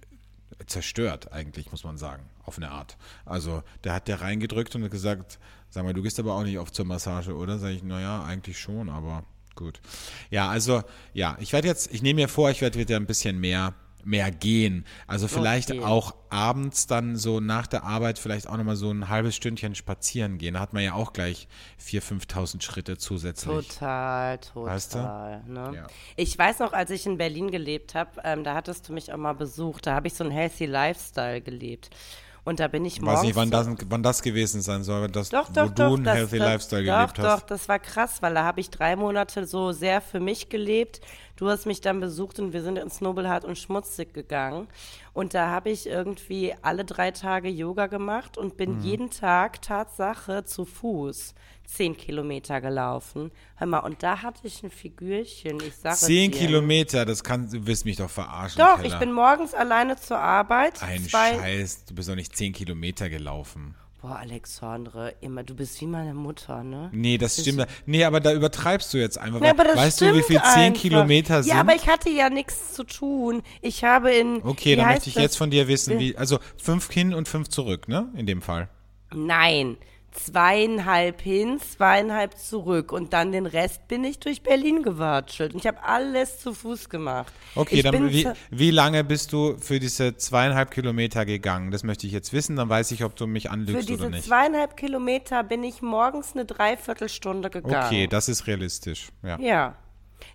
zerstört 0.66 1.32
eigentlich, 1.32 1.70
muss 1.70 1.84
man 1.84 1.96
sagen, 1.96 2.22
auf 2.44 2.56
eine 2.56 2.70
Art. 2.70 2.96
Also 3.24 3.62
der 3.84 3.94
hat 3.94 4.08
der 4.08 4.20
reingedrückt 4.20 4.74
und 4.74 4.84
hat 4.84 4.90
gesagt, 4.90 5.38
sag 5.68 5.84
mal, 5.84 5.94
du 5.94 6.02
gehst 6.02 6.18
aber 6.18 6.34
auch 6.34 6.42
nicht 6.42 6.58
oft 6.58 6.74
zur 6.74 6.84
Massage, 6.84 7.34
oder? 7.34 7.58
Sag 7.58 7.70
ich, 7.70 7.82
naja, 7.82 8.24
eigentlich 8.24 8.58
schon, 8.58 8.88
aber 8.88 9.24
gut. 9.54 9.80
Ja, 10.30 10.48
also, 10.48 10.82
ja, 11.12 11.36
ich 11.40 11.52
werde 11.52 11.68
jetzt, 11.68 11.92
ich 11.92 12.02
nehme 12.02 12.22
mir 12.22 12.28
vor, 12.28 12.50
ich 12.50 12.60
werde 12.60 12.78
wieder 12.78 12.96
ein 12.96 13.06
bisschen 13.06 13.38
mehr 13.38 13.74
mehr 14.04 14.30
gehen. 14.30 14.84
Also 15.06 15.28
vielleicht 15.28 15.70
Okay. 15.70 15.82
auch 15.84 16.14
abends 16.30 16.86
dann 16.86 17.16
so 17.16 17.40
nach 17.40 17.66
der 17.66 17.84
Arbeit 17.84 18.18
vielleicht 18.18 18.46
auch 18.48 18.56
nochmal 18.56 18.76
so 18.76 18.90
ein 18.90 19.08
halbes 19.08 19.34
Stündchen 19.36 19.74
spazieren 19.74 20.38
gehen. 20.38 20.54
Da 20.54 20.60
hat 20.60 20.72
man 20.72 20.82
ja 20.82 20.94
auch 20.94 21.12
gleich 21.12 21.48
4.000, 21.78 22.00
5.000 22.26 22.62
Schritte 22.62 22.98
zusätzlich. 22.98 23.68
Total, 23.68 24.38
total. 24.38 24.66
Weißt 24.74 24.94
du? 24.94 24.98
ne? 24.98 25.72
Ja. 25.74 25.86
Ich 26.16 26.36
weiß 26.38 26.58
noch, 26.60 26.72
als 26.72 26.90
ich 26.90 27.06
in 27.06 27.18
Berlin 27.18 27.50
gelebt 27.50 27.94
habe, 27.94 28.20
ähm, 28.24 28.44
da 28.44 28.54
hattest 28.54 28.88
du 28.88 28.92
mich 28.92 29.12
auch 29.12 29.18
mal 29.18 29.34
besucht. 29.34 29.86
Da 29.86 29.94
habe 29.94 30.06
ich 30.08 30.14
so 30.14 30.24
einen 30.24 30.32
healthy 30.32 30.66
Lifestyle 30.66 31.40
gelebt. 31.40 31.90
Und 32.42 32.58
da 32.58 32.68
bin 32.68 32.86
ich 32.86 32.94
Ich 32.94 33.02
morgens. 33.02 33.18
weiß 33.20 33.26
nicht, 33.26 33.36
wann 33.36 33.50
das, 33.50 33.68
wann 33.90 34.02
das 34.02 34.22
gewesen 34.22 34.62
sein 34.62 34.82
soll, 34.82 35.08
das, 35.08 35.28
Doch, 35.28 35.50
wo 35.50 35.52
doch, 35.52 35.68
du 35.68 35.74
doch. 35.74 35.94
einen 35.96 36.04
das, 36.04 36.16
Healthy 36.16 36.38
das, 36.38 36.46
Lifestyle 36.46 36.84
doch, 36.86 36.94
gelebt 36.96 37.18
doch, 37.18 37.24
hast. 37.24 37.50
das 37.50 37.68
war 37.68 37.78
krass, 37.78 38.22
weil 38.22 38.32
da 38.32 38.44
habe 38.44 38.60
ich 38.60 38.70
drei 38.70 38.96
Monate 38.96 39.44
so 39.46 39.72
sehr 39.72 40.00
für 40.00 40.20
mich 40.20 40.48
gelebt. 40.48 41.02
Du 41.40 41.48
hast 41.48 41.64
mich 41.64 41.80
dann 41.80 42.00
besucht 42.00 42.38
und 42.38 42.52
wir 42.52 42.62
sind 42.62 42.76
ins 42.76 43.00
Nobelhart 43.00 43.46
und 43.46 43.56
Schmutzig 43.56 44.12
gegangen. 44.12 44.68
Und 45.14 45.32
da 45.32 45.48
habe 45.48 45.70
ich 45.70 45.86
irgendwie 45.86 46.54
alle 46.60 46.84
drei 46.84 47.12
Tage 47.12 47.48
Yoga 47.48 47.86
gemacht 47.86 48.36
und 48.36 48.58
bin 48.58 48.76
Mhm. 48.76 48.80
jeden 48.82 49.10
Tag 49.10 49.62
Tatsache 49.62 50.44
zu 50.44 50.66
Fuß 50.66 51.34
zehn 51.64 51.96
Kilometer 51.96 52.60
gelaufen. 52.60 53.30
Hör 53.56 53.66
mal, 53.68 53.78
und 53.78 54.02
da 54.02 54.20
hatte 54.22 54.46
ich 54.46 54.62
ein 54.62 54.70
Figürchen. 54.70 55.60
Ich 55.66 55.76
sage 55.76 55.96
Zehn 55.96 56.30
dir. 56.30 56.38
Kilometer, 56.40 57.06
das 57.06 57.24
kann, 57.24 57.48
du 57.50 57.64
wirst 57.66 57.84
mich 57.86 57.96
doch 57.96 58.10
verarschen. 58.10 58.58
Doch, 58.60 58.76
Keller. 58.82 58.88
ich 58.88 58.98
bin 58.98 59.12
morgens 59.12 59.54
alleine 59.54 59.96
zur 59.96 60.18
Arbeit. 60.18 60.82
Ein 60.82 61.02
zwei, 61.04 61.34
Scheiß, 61.36 61.86
du 61.86 61.94
bist 61.94 62.08
doch 62.10 62.16
nicht 62.16 62.36
zehn 62.36 62.52
Kilometer 62.52 63.08
gelaufen. 63.08 63.76
Boah, 64.02 64.16
Alexandre, 64.16 65.14
immer, 65.20 65.42
du 65.42 65.54
bist 65.54 65.78
wie 65.82 65.86
meine 65.86 66.14
Mutter, 66.14 66.64
ne? 66.64 66.88
Nee, 66.90 67.18
das 67.18 67.38
stimmt. 67.38 67.66
Nee, 67.84 68.04
aber 68.04 68.20
da 68.20 68.32
übertreibst 68.32 68.94
du 68.94 68.98
jetzt 68.98 69.18
einfach. 69.18 69.40
Das 69.40 69.76
weißt 69.76 70.00
du, 70.00 70.14
wie 70.14 70.22
viel 70.22 70.40
zehn 70.40 70.62
einfach. 70.62 70.80
Kilometer 70.80 71.42
sind? 71.42 71.52
Ja, 71.52 71.60
aber 71.60 71.74
ich 71.74 71.86
hatte 71.86 72.08
ja 72.08 72.30
nichts 72.30 72.72
zu 72.72 72.84
tun. 72.84 73.42
Ich 73.60 73.84
habe 73.84 74.10
in. 74.12 74.42
okay, 74.42 74.74
dann 74.74 74.86
möchte 74.86 75.10
ich 75.10 75.14
das? 75.14 75.22
jetzt 75.22 75.36
von 75.36 75.50
dir 75.50 75.68
wissen, 75.68 75.98
wie, 75.98 76.16
also 76.16 76.38
fünf 76.56 76.90
hin 76.90 77.12
und 77.12 77.28
fünf 77.28 77.48
zurück, 77.48 77.88
ne? 77.88 78.08
In 78.16 78.24
dem 78.24 78.40
Fall. 78.40 78.70
Nein, 79.12 79.76
zweieinhalb 80.12 81.20
hin, 81.20 81.60
zweieinhalb 81.60 82.36
zurück. 82.38 82.92
Und 82.92 83.12
dann 83.12 83.32
den 83.32 83.46
Rest 83.46 83.86
bin 83.88 84.04
ich 84.04 84.18
durch 84.18 84.42
Berlin 84.42 84.82
gewatschelt. 84.82 85.54
Und 85.54 85.60
ich 85.60 85.66
habe 85.66 85.82
alles 85.82 86.40
zu 86.40 86.54
Fuß 86.54 86.88
gemacht. 86.88 87.32
Okay, 87.54 87.76
ich 87.76 87.82
dann 87.82 88.10
wie, 88.10 88.28
wie 88.50 88.70
lange 88.70 89.04
bist 89.04 89.32
du 89.32 89.56
für 89.58 89.78
diese 89.80 90.16
zweieinhalb 90.16 90.70
Kilometer 90.70 91.24
gegangen? 91.24 91.70
Das 91.70 91.84
möchte 91.84 92.06
ich 92.06 92.12
jetzt 92.12 92.32
wissen, 92.32 92.56
dann 92.56 92.68
weiß 92.68 92.90
ich, 92.92 93.04
ob 93.04 93.16
du 93.16 93.26
mich 93.26 93.44
Für 93.44 93.50
anlügst 93.50 93.88
oder 93.88 93.96
diese 93.96 94.10
nicht. 94.10 94.24
zweieinhalb 94.24 94.76
Kilometer 94.76 95.42
bin 95.42 95.62
ich 95.64 95.82
morgens 95.82 96.32
eine 96.34 96.44
Dreiviertelstunde 96.44 97.50
gegangen. 97.50 97.86
Okay, 97.86 98.06
das 98.06 98.28
ist 98.28 98.46
realistisch. 98.46 99.08
Ja. 99.22 99.38
Ja. 99.38 99.76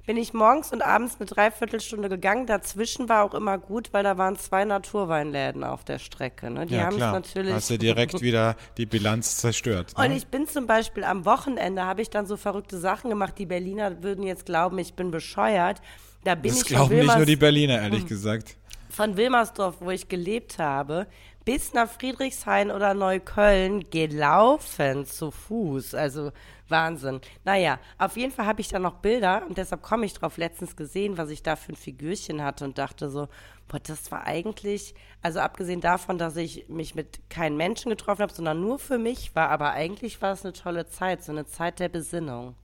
Bin 0.06 0.18
ich 0.18 0.34
morgens 0.34 0.72
und 0.72 0.82
abends 0.82 1.16
eine 1.20 1.26
Dreiviertelstunde 1.26 2.10
gegangen. 2.10 2.46
Dazwischen 2.48 3.10
war 3.10 3.24
auch 3.24 3.34
immer 3.34 3.58
gut, 3.58 3.90
weil 3.92 4.04
da 4.04 4.18
waren 4.18 4.38
zwei 4.38 4.66
Naturweinläden 4.66 5.64
auf 5.64 5.84
der 5.84 6.00
Strecke. 6.00 6.50
Ne? 6.50 6.66
Die 6.66 6.76
ja, 6.76 6.86
haben 6.86 6.96
es 6.96 7.00
natürlich. 7.00 7.54
Hast 7.54 7.70
du 7.70 7.78
direkt 7.78 8.22
wieder 8.22 8.56
die 8.78 8.86
Bilanz 8.86 9.38
zerstört. 9.38 9.94
Und 9.96 10.10
Ne? 10.10 10.18
ich 10.18 10.28
bin 10.28 10.48
zum 10.48 10.68
Beispiel 10.68 11.04
am 11.04 11.26
Wochenende, 11.26 11.86
habe 11.86 12.02
ich 12.02 12.10
dann 12.10 12.26
so 12.26 12.38
verrückte 12.38 12.78
Sachen 12.78 13.10
gemacht. 13.10 13.34
Die 13.38 13.46
Berliner 13.46 14.04
würden 14.04 14.24
jetzt 14.24 14.46
glauben, 14.46 14.78
ich 14.80 14.94
bin 14.94 15.12
bescheuert. 15.12 15.82
Da 16.24 16.34
bin 16.34 16.52
das 16.52 16.62
ich 16.62 16.68
glauben 16.68 16.96
nicht 16.96 17.16
nur 17.16 17.26
die 17.26 17.36
Berliner, 17.36 17.82
ehrlich 17.82 18.08
gesagt. 18.08 18.58
Von 18.96 19.18
Wilmersdorf, 19.18 19.76
wo 19.82 19.92
ich 19.92 20.08
gelebt 20.08 20.58
habe, 20.58 21.08
bis 21.44 21.74
nach 21.74 21.90
Friedrichshain 21.90 22.72
oder 22.72 22.94
Neukölln 22.94 23.90
gelaufen 23.90 25.06
zu 25.06 25.32
Fuß. 25.32 25.94
Also 25.94 26.32
Wahnsinn. 26.70 27.22
Naja, 27.44 27.80
auf 27.98 28.18
jeden 28.18 28.32
Fall 28.32 28.46
habe 28.46 28.62
ich 28.62 28.70
da 28.70 28.80
noch 28.80 28.96
Bilder 28.96 29.44
und 29.48 29.58
deshalb 29.58 29.84
komme 29.84 30.06
ich 30.06 30.14
drauf 30.14 30.38
letztens 30.38 30.76
gesehen, 30.76 31.18
was 31.18 31.30
ich 31.30 31.44
da 31.44 31.56
für 31.56 31.74
ein 31.74 31.76
Figürchen 31.76 32.44
hatte 32.44 32.66
und 32.66 32.78
dachte 32.78 33.10
so, 33.10 33.28
boah, 33.68 33.80
das 33.80 34.12
war 34.12 34.26
eigentlich, 34.26 34.96
also 35.22 35.40
abgesehen 35.40 35.82
davon, 35.82 36.18
dass 36.18 36.36
ich 36.38 36.68
mich 36.70 36.96
mit 36.96 37.30
keinen 37.30 37.58
Menschen 37.58 37.90
getroffen 37.90 38.24
habe, 38.24 38.34
sondern 38.34 38.62
nur 38.62 38.80
für 38.80 38.98
mich 38.98 39.36
war, 39.36 39.50
aber 39.50 39.72
eigentlich 39.72 40.22
war 40.22 40.34
es 40.34 40.44
eine 40.44 40.54
tolle 40.54 40.88
Zeit, 40.88 41.24
so 41.24 41.32
eine 41.32 41.46
Zeit 41.46 41.80
der 41.80 41.90
Besinnung. 41.90 42.56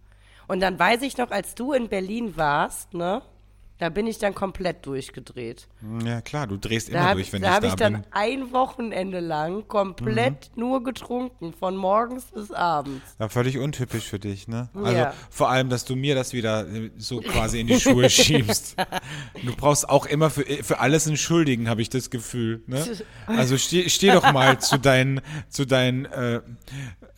Und 0.47 0.61
dann 0.61 0.79
weiß 0.79 1.03
ich 1.03 1.17
noch, 1.17 1.29
als 1.29 1.53
du 1.53 1.73
in 1.73 1.87
Berlin 1.87 2.35
warst, 2.37 2.93
ne? 2.93 3.21
Da 3.81 3.89
bin 3.89 4.05
ich 4.05 4.19
dann 4.19 4.35
komplett 4.35 4.85
durchgedreht. 4.85 5.67
Ja, 6.05 6.21
klar, 6.21 6.45
du 6.45 6.55
drehst 6.57 6.89
Da 6.89 6.91
immer 6.93 7.01
habe 7.03 7.15
durch, 7.15 7.33
wenn 7.33 7.41
da 7.41 7.47
ich 7.47 7.53
hab 7.55 7.61
da 7.63 7.67
ich 7.69 7.73
dann 7.73 7.93
bin. 7.93 8.03
ein 8.11 8.51
Wochenende 8.53 9.19
lang 9.19 9.67
komplett 9.67 10.51
Mhm. 10.55 10.59
nur 10.61 10.83
getrunken, 10.83 11.51
von 11.51 11.75
morgens 11.75 12.25
bis 12.25 12.51
abends. 12.51 13.01
Ja, 13.17 13.27
völlig 13.27 13.57
untypisch 13.57 14.03
für 14.03 14.19
dich, 14.19 14.47
ne? 14.47 14.69
Also 14.75 14.95
Ja. 14.97 15.13
vor 15.31 15.49
allem, 15.49 15.69
dass 15.69 15.83
du 15.83 15.95
mir 15.95 16.13
das 16.13 16.31
wieder 16.33 16.67
äh, 16.67 16.91
so 16.97 17.21
quasi 17.21 17.59
in 17.59 17.65
die 17.65 17.79
Schuhe 17.79 18.07
schiebst. 18.11 18.75
Du 19.43 19.55
brauchst 19.55 19.89
auch 19.89 20.05
immer 20.05 20.29
für, 20.29 20.43
für 20.43 20.79
alles 20.79 21.07
einen 21.07 21.17
Schuldigen, 21.17 21.67
habe 21.67 21.81
ich 21.81 21.89
das 21.89 22.11
Gefühl. 22.11 22.61
Ne? 22.67 22.85
Also 23.25 23.57
steh, 23.57 23.89
steh 23.89 24.11
doch 24.11 24.31
mal 24.31 24.59
zu 24.59 24.77
deinen, 24.77 25.21
zu 25.49 25.65
deinen 25.65 26.05
äh, 26.05 26.41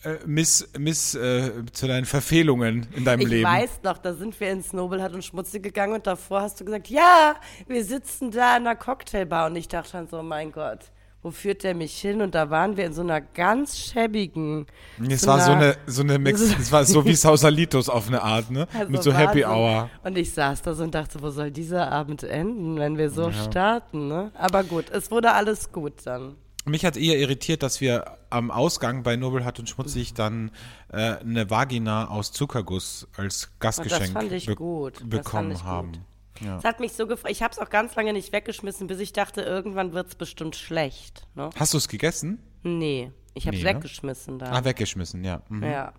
äh, 0.04 0.18
Miss, 0.26 0.68
Miss, 0.78 1.14
äh, 1.14 1.50
zu 1.72 1.86
deinen 1.86 2.04
Verfehlungen 2.04 2.86
in 2.94 3.04
deinem 3.04 3.20
Ich 3.20 3.28
Leben. 3.28 3.50
weiß 3.50 3.80
noch, 3.82 3.98
da 3.98 4.14
sind 4.14 4.38
wir 4.40 4.50
ins 4.50 4.72
Nobelhart 4.72 5.14
und 5.14 5.24
Schmutzig 5.24 5.62
gegangen 5.62 5.94
und 5.94 6.06
davor 6.06 6.42
hast 6.42 6.60
du 6.60 6.64
gesagt, 6.64 6.88
ja, 6.88 7.34
wir 7.66 7.84
sitzen 7.84 8.30
da 8.30 8.56
in 8.56 8.66
einer 8.66 8.76
Cocktailbar 8.76 9.46
und 9.46 9.56
ich 9.56 9.68
dachte 9.68 9.92
dann 9.92 10.08
so, 10.08 10.22
mein 10.22 10.52
Gott, 10.52 10.90
wo 11.22 11.30
führt 11.30 11.62
der 11.64 11.74
mich 11.74 11.98
hin? 11.98 12.20
Und 12.20 12.34
da 12.34 12.50
waren 12.50 12.76
wir 12.76 12.84
in 12.84 12.92
so 12.92 13.00
einer 13.00 13.22
ganz 13.22 13.78
schäbigen. 13.78 14.66
Es 15.08 15.26
war 15.26 15.40
so 15.40 15.52
eine, 15.52 15.74
so 15.86 16.02
eine 16.02 16.18
Mix, 16.18 16.40
es 16.60 16.70
war 16.70 16.84
so 16.84 17.02
wie 17.06 17.14
Sausalitos 17.14 17.88
auf 17.88 18.08
eine 18.08 18.22
Art, 18.22 18.50
ne? 18.50 18.68
Also 18.78 18.92
Mit 18.92 19.02
so 19.02 19.12
Happy. 19.12 19.42
Hour. 19.42 19.88
Und 20.02 20.18
ich 20.18 20.34
saß 20.34 20.60
da 20.60 20.74
so 20.74 20.84
und 20.84 20.94
dachte, 20.94 21.22
wo 21.22 21.30
soll 21.30 21.50
dieser 21.50 21.90
Abend 21.90 22.24
enden, 22.24 22.78
wenn 22.78 22.98
wir 22.98 23.08
so 23.08 23.32
starten, 23.32 24.06
ne? 24.08 24.32
Aber 24.34 24.64
gut, 24.64 24.90
es 24.90 25.10
wurde 25.10 25.32
alles 25.32 25.72
gut 25.72 25.94
dann. 26.04 26.36
Mich 26.66 26.84
hat 26.84 26.96
eher 26.96 27.18
irritiert, 27.18 27.62
dass 27.62 27.80
wir 27.80 28.16
am 28.30 28.50
Ausgang 28.50 29.02
bei 29.02 29.16
Nobelhart 29.16 29.58
und 29.58 29.68
Schmutzig 29.68 30.14
dann 30.14 30.50
äh, 30.90 31.16
eine 31.18 31.50
Vagina 31.50 32.08
aus 32.08 32.32
Zuckerguss 32.32 33.06
als 33.16 33.50
Gastgeschenk 33.58 34.12
fand 34.12 34.32
ich 34.32 34.46
be 34.46 34.56
gut. 34.56 34.94
Das 34.94 35.00
fand 35.00 35.10
bekommen 35.10 35.50
ich 35.52 35.58
gut. 35.58 35.66
haben. 35.66 35.92
Ja. 36.40 36.56
Es 36.58 36.64
hat 36.64 36.80
mich 36.80 36.92
so 36.94 37.06
gefreut. 37.06 37.30
Ich 37.30 37.42
habe 37.42 37.52
es 37.52 37.58
auch 37.58 37.70
ganz 37.70 37.94
lange 37.94 38.12
nicht 38.12 38.32
weggeschmissen, 38.32 38.86
bis 38.86 38.98
ich 38.98 39.12
dachte, 39.12 39.42
irgendwann 39.42 39.92
wird 39.92 40.08
es 40.08 40.14
bestimmt 40.14 40.56
schlecht. 40.56 41.26
Ne? 41.34 41.50
Hast 41.56 41.74
du 41.74 41.78
es 41.78 41.86
gegessen? 41.86 42.42
Nee, 42.62 43.12
ich 43.34 43.46
habe 43.46 43.56
es 43.56 43.62
Nee, 43.62 43.70
ne? 43.70 43.76
weggeschmissen 43.76 44.38
da. 44.38 44.46
Ah, 44.50 44.64
weggeschmissen, 44.64 45.22
ja. 45.22 45.42
Mhm. 45.48 45.62
ja. 45.62 45.92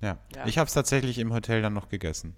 ja. 0.00 0.18
Ja. 0.34 0.46
Ich 0.46 0.56
habe 0.56 0.68
es 0.68 0.74
tatsächlich 0.74 1.18
im 1.18 1.32
Hotel 1.34 1.62
dann 1.62 1.74
noch 1.74 1.88
gegessen. 1.88 2.34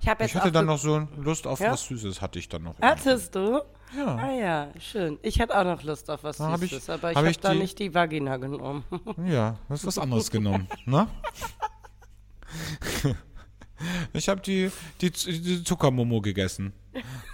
Ich 0.00 0.08
Ich 0.08 0.34
hatte 0.34 0.52
dann 0.52 0.66
noch 0.66 0.78
so 0.78 1.06
Lust 1.16 1.46
auf 1.46 1.60
Ja? 1.60 1.72
was 1.72 1.84
Süßes, 1.84 2.20
hatte 2.20 2.38
ich 2.38 2.48
dann 2.48 2.62
noch. 2.62 2.74
Hattest 2.80 3.34
du? 3.34 3.60
Ja. 3.96 4.16
Ah 4.16 4.32
ja, 4.32 4.68
schön. 4.80 5.18
Ich 5.22 5.40
hatte 5.40 5.58
auch 5.58 5.64
noch 5.64 5.82
Lust 5.82 6.10
auf 6.10 6.24
was 6.24 6.38
Da 6.38 6.50
hab 6.52 6.62
ich- 6.62 6.70
Süßes, 6.70 6.90
aber 6.90 7.10
ich 7.10 7.16
hab 7.16 7.22
habe 7.22 7.30
ich 7.30 7.38
da 7.38 7.52
die- 7.52 7.58
nicht 7.58 7.78
die 7.78 7.94
Vagina 7.94 8.36
genommen. 8.36 8.84
Ja, 9.26 9.58
du 9.68 9.74
hast 9.74 9.86
was 9.86 9.98
anderes 9.98 10.30
genommen, 10.30 10.68
ne? 10.86 11.08
Ich 14.14 14.30
habe 14.30 14.40
die, 14.40 14.70
die, 15.02 15.10
die 15.10 15.62
Zuckermomo 15.62 16.22
gegessen 16.22 16.72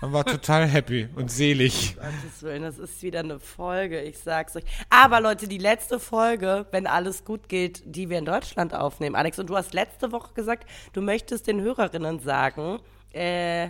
und 0.00 0.12
war 0.12 0.24
total 0.24 0.66
happy 0.66 1.08
und 1.14 1.30
selig. 1.30 1.94
Gottes 1.94 2.42
Willen, 2.42 2.62
das 2.62 2.78
ist 2.78 3.00
wieder 3.04 3.20
eine 3.20 3.38
Folge, 3.38 4.00
ich 4.02 4.18
sag's 4.18 4.56
euch. 4.56 4.64
Aber 4.90 5.20
Leute, 5.20 5.46
die 5.46 5.58
letzte 5.58 6.00
Folge, 6.00 6.66
wenn 6.72 6.88
alles 6.88 7.24
gut 7.24 7.48
geht, 7.48 7.82
die 7.86 8.10
wir 8.10 8.18
in 8.18 8.24
Deutschland 8.24 8.74
aufnehmen. 8.74 9.14
Alex, 9.14 9.38
und 9.38 9.50
du 9.50 9.56
hast 9.56 9.72
letzte 9.72 10.10
Woche 10.10 10.34
gesagt, 10.34 10.68
du 10.94 11.00
möchtest 11.00 11.46
den 11.46 11.60
Hörerinnen 11.60 12.18
sagen, 12.18 12.80
äh, 13.12 13.68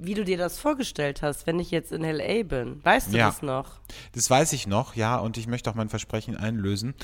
wie 0.00 0.14
du 0.14 0.24
dir 0.24 0.38
das 0.38 0.58
vorgestellt 0.58 1.22
hast, 1.22 1.46
wenn 1.46 1.58
ich 1.58 1.70
jetzt 1.70 1.92
in 1.92 2.02
L.A. 2.04 2.42
bin. 2.42 2.84
Weißt 2.84 3.12
du 3.12 3.18
Ja. 3.18 3.26
das 3.28 3.42
noch? 3.42 3.80
Das 4.12 4.28
weiß 4.30 4.52
ich 4.54 4.66
noch, 4.66 4.96
ja, 4.96 5.16
und 5.16 5.36
ich 5.36 5.46
möchte 5.46 5.70
auch 5.70 5.74
mein 5.74 5.88
Versprechen 5.88 6.36
einlösen. 6.36 6.94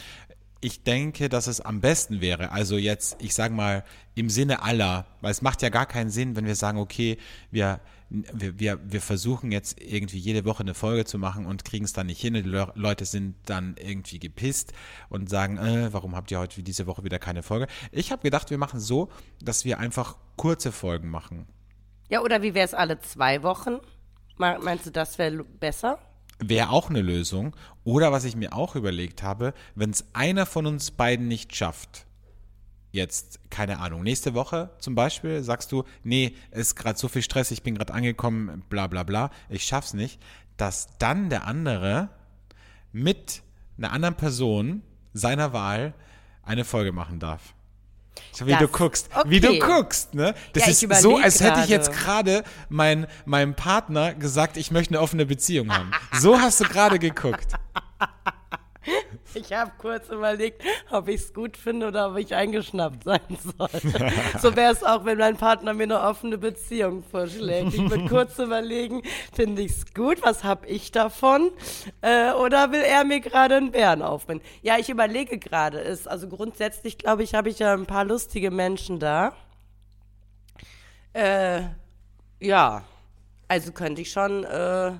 Ich 0.62 0.82
denke, 0.82 1.28
dass 1.28 1.46
es 1.46 1.60
am 1.60 1.80
besten 1.80 2.20
wäre, 2.22 2.50
also 2.50 2.78
jetzt, 2.78 3.16
ich 3.22 3.34
sage 3.34 3.52
mal, 3.54 3.84
im 4.14 4.30
Sinne 4.30 4.62
aller, 4.62 5.06
weil 5.20 5.30
es 5.30 5.42
macht 5.42 5.60
ja 5.62 5.68
gar 5.68 5.84
keinen 5.86 6.10
Sinn, 6.10 6.34
wenn 6.34 6.46
wir 6.46 6.54
sagen, 6.56 6.78
okay, 6.78 7.18
wir, 7.50 7.78
wir, 8.08 8.58
wir, 8.58 8.80
wir 8.90 9.02
versuchen 9.02 9.52
jetzt 9.52 9.78
irgendwie 9.80 10.16
jede 10.18 10.44
Woche 10.46 10.62
eine 10.62 10.72
Folge 10.74 11.04
zu 11.04 11.18
machen 11.18 11.44
und 11.44 11.64
kriegen 11.66 11.84
es 11.84 11.92
dann 11.92 12.06
nicht 12.06 12.20
hin. 12.22 12.32
Die 12.34 12.40
Le 12.40 12.72
Leute 12.74 13.04
sind 13.04 13.34
dann 13.44 13.76
irgendwie 13.78 14.18
gepisst 14.18 14.72
und 15.10 15.28
sagen, 15.28 15.58
äh, 15.58 15.92
warum 15.92 16.16
habt 16.16 16.30
ihr 16.30 16.38
heute 16.38 16.62
diese 16.62 16.86
Woche 16.86 17.04
wieder 17.04 17.18
keine 17.18 17.42
Folge? 17.42 17.66
Ich 17.92 18.10
habe 18.10 18.22
gedacht, 18.22 18.48
wir 18.50 18.58
machen 18.58 18.80
so, 18.80 19.10
dass 19.42 19.66
wir 19.66 19.78
einfach 19.78 20.16
kurze 20.36 20.72
Folgen 20.72 21.10
machen. 21.10 21.46
Ja, 22.08 22.20
oder 22.20 22.42
wie 22.42 22.54
wäre 22.54 22.64
es 22.64 22.74
alle 22.74 22.98
zwei 23.00 23.42
Wochen? 23.42 23.78
Me- 24.38 24.58
Meinst 24.62 24.86
du, 24.86 24.90
das 24.90 25.18
wäre 25.18 25.44
besser? 25.44 25.98
Wäre 26.38 26.70
auch 26.70 26.90
eine 26.90 27.00
Lösung. 27.02 27.56
Oder 27.84 28.12
was 28.12 28.24
ich 28.24 28.36
mir 28.36 28.52
auch 28.52 28.76
überlegt 28.76 29.22
habe, 29.22 29.54
wenn 29.74 29.90
es 29.90 30.04
einer 30.12 30.46
von 30.46 30.66
uns 30.66 30.90
beiden 30.90 31.28
nicht 31.28 31.56
schafft, 31.56 32.06
jetzt, 32.92 33.40
keine 33.50 33.78
Ahnung, 33.80 34.02
nächste 34.02 34.34
Woche 34.34 34.70
zum 34.78 34.94
Beispiel, 34.94 35.42
sagst 35.42 35.72
du, 35.72 35.84
nee, 36.02 36.34
es 36.50 36.68
ist 36.68 36.76
gerade 36.76 36.98
so 36.98 37.08
viel 37.08 37.22
Stress, 37.22 37.50
ich 37.50 37.62
bin 37.62 37.74
gerade 37.74 37.92
angekommen, 37.92 38.62
bla 38.68 38.86
bla 38.86 39.02
bla, 39.02 39.30
ich 39.48 39.64
schaff's 39.64 39.92
nicht, 39.94 40.20
dass 40.56 40.96
dann 40.98 41.28
der 41.28 41.46
andere 41.46 42.08
mit 42.92 43.42
einer 43.76 43.92
anderen 43.92 44.14
Person 44.14 44.82
seiner 45.12 45.52
Wahl 45.52 45.92
eine 46.42 46.64
Folge 46.64 46.92
machen 46.92 47.18
darf. 47.18 47.54
So 48.32 48.46
wie 48.46 48.50
Das- 48.52 48.60
du 48.60 48.68
guckst, 48.68 49.08
wie 49.26 49.40
du 49.40 49.48
okay. 49.48 49.58
guckst, 49.58 50.14
ne? 50.14 50.34
Das 50.52 50.64
Ja, 50.64 50.70
ist 50.70 51.02
so, 51.02 51.16
als 51.16 51.40
hätte 51.40 51.60
ich 51.60 51.68
jetzt 51.68 51.92
gerade 51.92 52.44
mein, 52.68 53.06
meinem 53.24 53.54
Partner 53.54 54.14
gesagt, 54.14 54.56
ich 54.56 54.70
möchte 54.70 54.94
eine 54.94 55.02
offene 55.02 55.26
Beziehung 55.26 55.72
haben. 55.72 55.90
So 56.12 56.38
hast 56.38 56.60
du 56.60 56.64
gerade 56.64 56.98
geguckt. 56.98 57.54
Ich 59.34 59.52
habe 59.52 59.72
kurz 59.76 60.08
überlegt, 60.08 60.62
ob 60.90 61.08
ich 61.08 61.20
es 61.20 61.34
gut 61.34 61.58
finde 61.58 61.88
oder 61.88 62.10
ob 62.10 62.16
ich 62.16 62.34
eingeschnappt 62.34 63.04
sein 63.04 63.20
soll. 63.58 63.68
so 64.40 64.56
wäre 64.56 64.72
es 64.72 64.82
auch, 64.82 65.04
wenn 65.04 65.18
mein 65.18 65.36
Partner 65.36 65.74
mir 65.74 65.82
eine 65.82 66.00
offene 66.00 66.38
Beziehung 66.38 67.02
vorschlägt. 67.02 67.74
Ich 67.74 67.90
würde 67.90 68.06
kurz 68.08 68.38
überlegen, 68.38 69.02
finde 69.34 69.60
ich 69.62 69.72
es 69.72 69.92
gut, 69.92 70.22
was 70.22 70.42
habe 70.42 70.66
ich 70.68 70.90
davon? 70.90 71.50
Äh, 72.00 72.32
oder 72.32 72.72
will 72.72 72.80
er 72.80 73.04
mir 73.04 73.20
gerade 73.20 73.56
einen 73.56 73.72
Bären 73.72 74.00
aufbinden? 74.00 74.44
Ja, 74.62 74.78
ich 74.78 74.88
überlege 74.88 75.38
gerade. 75.38 75.80
Ist 75.80 76.08
Also 76.08 76.28
grundsätzlich, 76.28 76.96
glaube 76.96 77.22
ich, 77.22 77.34
habe 77.34 77.50
ich 77.50 77.58
ja 77.58 77.74
ein 77.74 77.86
paar 77.86 78.04
lustige 78.04 78.50
Menschen 78.50 78.98
da. 79.00 79.34
Äh, 81.12 81.62
ja, 82.40 82.84
also 83.48 83.72
könnte 83.72 84.00
ich 84.02 84.10
schon... 84.12 84.44
Äh, 84.44 84.92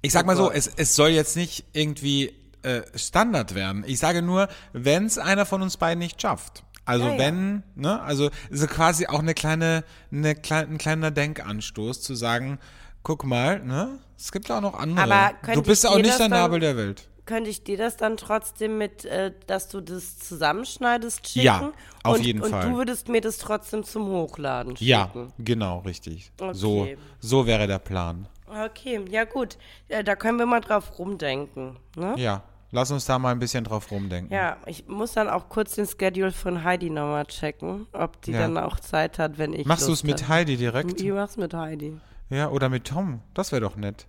Ich 0.00 0.12
sag 0.12 0.24
mal 0.26 0.36
so, 0.36 0.44
Gott. 0.44 0.54
es, 0.54 0.68
es 0.76 0.94
soll 0.96 1.10
jetzt 1.10 1.36
nicht 1.36 1.64
irgendwie 1.72 2.34
äh, 2.62 2.82
Standard 2.94 3.54
werden. 3.54 3.84
Ich 3.86 3.98
sage 3.98 4.22
nur, 4.22 4.48
wenn 4.72 5.06
es 5.06 5.18
einer 5.18 5.46
von 5.46 5.62
uns 5.62 5.76
beiden 5.76 5.98
nicht 5.98 6.20
schafft. 6.20 6.64
Also 6.84 7.04
Ja, 7.06 7.12
ja. 7.12 7.18
wenn, 7.18 7.62
ne, 7.74 8.00
also 8.00 8.30
so 8.50 8.66
quasi 8.66 9.06
auch 9.06 9.18
eine 9.18 9.34
kleine, 9.34 9.84
eine 10.10 10.34
klein, 10.34 10.70
ein 10.70 10.78
kleiner 10.78 11.10
Denkanstoß 11.10 12.00
zu 12.00 12.14
sagen, 12.14 12.58
guck 13.02 13.24
mal, 13.24 13.60
ne, 13.62 13.98
es 14.16 14.32
gibt 14.32 14.50
auch 14.50 14.60
noch 14.62 14.74
andere. 14.74 15.32
Du 15.54 15.62
bist 15.62 15.86
auch 15.86 15.96
nicht 15.98 16.18
der 16.18 16.28
Nabel 16.28 16.60
der 16.60 16.76
Welt. 16.76 17.06
Könnte 17.26 17.50
ich 17.50 17.62
dir 17.62 17.76
das 17.76 17.98
dann 17.98 18.16
trotzdem 18.16 18.78
mit, 18.78 19.04
äh, 19.04 19.32
dass 19.46 19.68
du 19.68 19.82
das 19.82 20.18
zusammenschneidest, 20.18 21.28
schicken? 21.28 21.44
Ja, 21.44 21.72
auf 22.02 22.16
und, 22.16 22.24
jeden 22.24 22.40
und 22.40 22.50
Fall. 22.50 22.64
Und 22.64 22.72
du 22.72 22.78
würdest 22.78 23.08
mir 23.08 23.20
das 23.20 23.36
trotzdem 23.36 23.84
zum 23.84 24.06
Hochladen 24.08 24.74
schicken? 24.78 24.88
Ja, 24.88 25.10
genau, 25.38 25.80
richtig. 25.80 26.32
So, 26.52 26.80
Okay. 26.82 26.96
so 27.20 27.46
wäre 27.46 27.66
der 27.66 27.80
Plan. 27.80 28.28
Okay, 28.50 29.04
ja 29.10 29.24
gut. 29.24 29.58
Ja, 29.88 30.02
da 30.02 30.16
können 30.16 30.38
wir 30.38 30.46
mal 30.46 30.60
drauf 30.60 30.98
rumdenken. 30.98 31.76
Ne? 31.96 32.14
Ja, 32.16 32.42
lass 32.70 32.90
uns 32.90 33.04
da 33.06 33.18
mal 33.18 33.30
ein 33.32 33.38
bisschen 33.38 33.64
drauf 33.64 33.90
rumdenken. 33.90 34.32
Ja, 34.34 34.56
ich 34.66 34.86
muss 34.88 35.12
dann 35.12 35.28
auch 35.28 35.48
kurz 35.48 35.74
den 35.74 35.86
Schedule 35.86 36.32
von 36.32 36.64
Heidi 36.64 36.90
nochmal 36.90 37.26
checken, 37.26 37.86
ob 37.92 38.20
die 38.22 38.32
Ja. 38.32 38.40
dann 38.40 38.58
auch 38.58 38.80
Zeit 38.80 39.18
hat, 39.18 39.38
wenn 39.38 39.52
ich 39.52 39.66
Machst 39.66 39.88
du 39.88 39.92
es 39.92 40.04
mit. 40.04 40.28
Heidi 40.28 40.56
direkt? 40.56 41.00
Ich 41.00 41.10
mach's 41.12 41.36
mit 41.36 41.54
Heidi. 41.54 41.98
Ja, 42.30 42.50
oder 42.50 42.68
mit 42.68 42.84
Tom? 42.84 43.20
Das 43.34 43.52
wäre 43.52 43.62
doch 43.62 43.76
nett. 43.76 44.06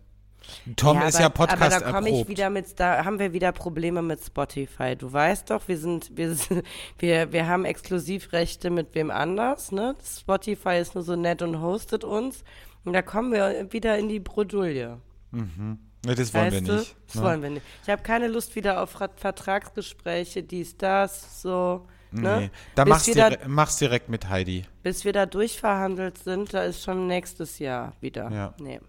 Tom 0.77 1.01
ist 1.01 1.15
aber, 1.15 1.23
ja 1.23 1.29
Podcast 1.29 1.61
aber 1.61 1.85
da 1.85 1.91
komme 1.91 2.09
ich 2.09 2.27
wieder 2.27 2.49
mit, 2.49 2.79
da 2.79 3.03
haben 3.05 3.19
wir 3.19 3.33
wieder 3.33 3.51
Probleme 3.51 4.01
mit 4.01 4.23
Spotify. 4.23 4.95
Du 4.95 5.11
weißt 5.11 5.49
doch, 5.51 5.67
wir 5.67 5.77
sind, 5.77 6.15
wir, 6.17 6.35
wir, 6.99 7.31
wir 7.31 7.47
haben 7.47 7.65
Exklusivrechte 7.65 8.69
mit 8.69 8.95
wem 8.95 9.11
anders, 9.11 9.71
ne? 9.71 9.95
Spotify 10.03 10.77
ist 10.79 10.95
nur 10.95 11.03
so 11.03 11.15
nett 11.15 11.41
und 11.41 11.61
hostet 11.61 12.03
uns. 12.03 12.43
Und 12.85 12.93
da 12.93 13.01
kommen 13.01 13.31
wir 13.31 13.71
wieder 13.71 13.97
in 13.97 14.09
die 14.09 14.19
Bredouille. 14.19 14.97
Nee, 15.31 16.15
das 16.15 16.33
wollen 16.33 16.45
weißt 16.45 16.53
wir 16.53 16.61
du? 16.61 16.79
nicht. 16.79 16.95
Das 17.07 17.15
ne? 17.15 17.21
wollen 17.21 17.41
wir 17.41 17.49
nicht. 17.49 17.65
Ich 17.83 17.89
habe 17.89 18.01
keine 18.01 18.27
Lust 18.27 18.55
wieder 18.55 18.81
auf 18.81 18.99
Ra- 18.99 19.09
Vertragsgespräche, 19.15 20.43
dies, 20.43 20.77
das, 20.77 21.41
so. 21.41 21.87
Ne? 22.11 22.39
Nee, 22.39 22.49
da 22.73 22.85
bis, 22.85 22.89
mach's, 22.89 23.07
wir 23.07 23.15
da, 23.15 23.29
mach's 23.47 23.77
direkt 23.77 24.09
mit 24.09 24.29
Heidi. 24.29 24.65
bis 24.81 25.05
wir 25.05 25.13
da 25.13 25.27
durchverhandelt 25.27 26.17
sind, 26.17 26.53
da 26.53 26.63
ist 26.63 26.83
schon 26.83 27.05
nächstes 27.05 27.59
Jahr 27.59 27.93
wieder. 28.01 28.31
Ja. 28.31 28.53
Nee. 28.59 28.79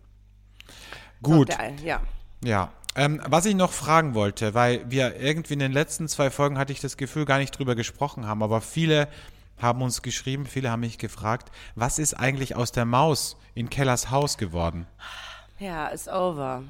Gut, 1.22 1.50
geil, 1.50 1.74
ja. 1.84 2.00
ja. 2.42 2.72
Ähm, 2.96 3.20
was 3.26 3.44
ich 3.44 3.54
noch 3.54 3.72
fragen 3.72 4.14
wollte, 4.14 4.54
weil 4.54 4.90
wir 4.90 5.20
irgendwie 5.20 5.52
in 5.52 5.58
den 5.58 5.72
letzten 5.72 6.08
zwei 6.08 6.30
Folgen 6.30 6.56
hatte 6.58 6.72
ich 6.72 6.80
das 6.80 6.96
Gefühl, 6.96 7.24
gar 7.24 7.38
nicht 7.38 7.50
drüber 7.58 7.74
gesprochen 7.74 8.26
haben, 8.26 8.42
aber 8.42 8.60
viele 8.62 9.06
haben 9.62 9.82
uns 9.82 10.02
geschrieben, 10.02 10.46
viele 10.46 10.70
haben 10.70 10.80
mich 10.80 10.98
gefragt, 10.98 11.50
was 11.74 11.98
ist 11.98 12.14
eigentlich 12.14 12.56
aus 12.56 12.72
der 12.72 12.84
Maus 12.84 13.36
in 13.54 13.70
Kellers 13.70 14.10
Haus 14.10 14.38
geworden? 14.38 14.86
Ja, 15.58 15.92
it's 15.92 16.08
over. 16.08 16.62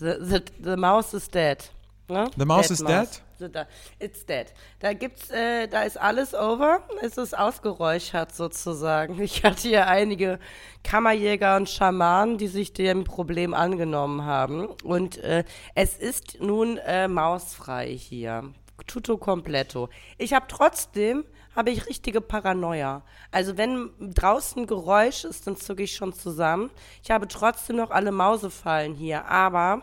The, 0.00 0.14
the, 0.20 0.40
the 0.62 0.76
mouse 0.76 1.14
is 1.14 1.28
dead. 1.28 1.70
Ne? 2.08 2.30
The 2.36 2.44
mouse 2.44 2.68
Dead 2.68 2.70
is 2.72 2.84
dead? 2.84 3.08
The 3.38 3.48
da, 3.48 3.66
it's 3.98 4.26
dead. 4.26 4.52
Da 4.80 4.92
gibt's, 4.92 5.30
äh, 5.30 5.66
da 5.66 5.82
ist 5.82 5.98
alles 5.98 6.34
over. 6.34 6.82
Es 7.00 7.16
ist 7.16 7.36
ausgeräuchert 7.36 8.34
sozusagen. 8.34 9.20
Ich 9.22 9.42
hatte 9.42 9.68
hier 9.68 9.86
einige 9.86 10.38
Kammerjäger 10.82 11.56
und 11.56 11.68
Schamanen, 11.68 12.36
die 12.36 12.48
sich 12.48 12.72
dem 12.72 13.04
Problem 13.04 13.54
angenommen 13.54 14.24
haben. 14.24 14.66
Und 14.82 15.16
äh, 15.18 15.44
es 15.74 15.96
ist 15.96 16.40
nun 16.40 16.76
äh, 16.78 17.08
mausfrei 17.08 17.88
hier. 17.88 18.52
Tutto 18.86 19.16
completo. 19.16 19.88
Ich 20.18 20.34
habe 20.34 20.46
trotzdem 20.48 21.24
habe 21.56 21.70
ich 21.70 21.86
richtige 21.86 22.20
Paranoia. 22.20 23.02
Also 23.30 23.56
wenn 23.56 23.90
draußen 24.00 24.66
Geräusch 24.66 25.24
ist, 25.24 25.46
dann 25.46 25.56
zucke 25.56 25.82
ich 25.84 25.94
schon 25.94 26.12
zusammen. 26.12 26.70
Ich 27.02 27.10
habe 27.10 27.28
trotzdem 27.28 27.76
noch 27.76 27.90
alle 27.90 28.12
Mausefallen 28.12 28.94
hier, 28.94 29.24
aber 29.26 29.82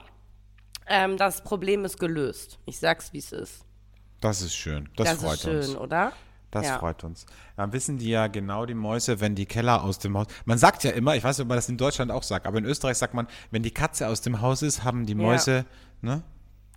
ähm, 0.88 1.18
das 1.18 1.44
Problem 1.44 1.86
ist 1.86 2.00
gelöst. 2.00 2.60
Ich 2.66 2.80
sag's, 2.80 3.14
wie 3.14 3.20
es 3.20 3.32
ist. 3.32 3.66
Das 4.20 4.42
ist 4.42 4.54
schön. 4.56 4.90
Das, 4.96 5.10
Das 5.10 5.22
freut 5.22 5.34
ist 5.36 5.42
schön, 5.44 5.58
uns. 5.58 5.76
oder? 5.78 6.12
Das 6.52 6.66
Ja. 6.66 6.80
freut 6.80 7.04
uns. 7.06 7.26
Dann 7.56 7.72
wissen 7.72 7.98
die 7.98 8.10
ja 8.10 8.28
genau 8.28 8.66
die 8.66 8.74
Mäuse, 8.74 9.22
wenn 9.22 9.36
die 9.36 9.46
Keller 9.46 9.84
aus 9.84 10.00
dem 10.00 10.18
Haus. 10.18 10.28
Man 10.44 10.58
sagt 10.58 10.84
ja 10.84 10.92
immer, 10.92 11.16
ich 11.16 11.24
weiß 11.24 11.38
nicht, 11.38 11.46
ob 11.46 11.48
man 11.50 11.58
das 11.58 11.70
in 11.70 11.78
Deutschland 11.78 12.12
auch 12.12 12.24
sagt, 12.24 12.46
aber 12.46 12.58
in 12.58 12.66
Österreich 12.66 12.98
sagt 12.98 13.14
man, 13.14 13.28
wenn 13.52 13.64
die 13.64 13.72
Katze 13.72 14.08
aus 14.10 14.20
dem 14.20 14.42
Haus 14.42 14.62
ist, 14.62 14.84
haben 14.84 15.06
die 15.06 15.16
Mäuse, 15.16 15.66
ne? 16.02 16.24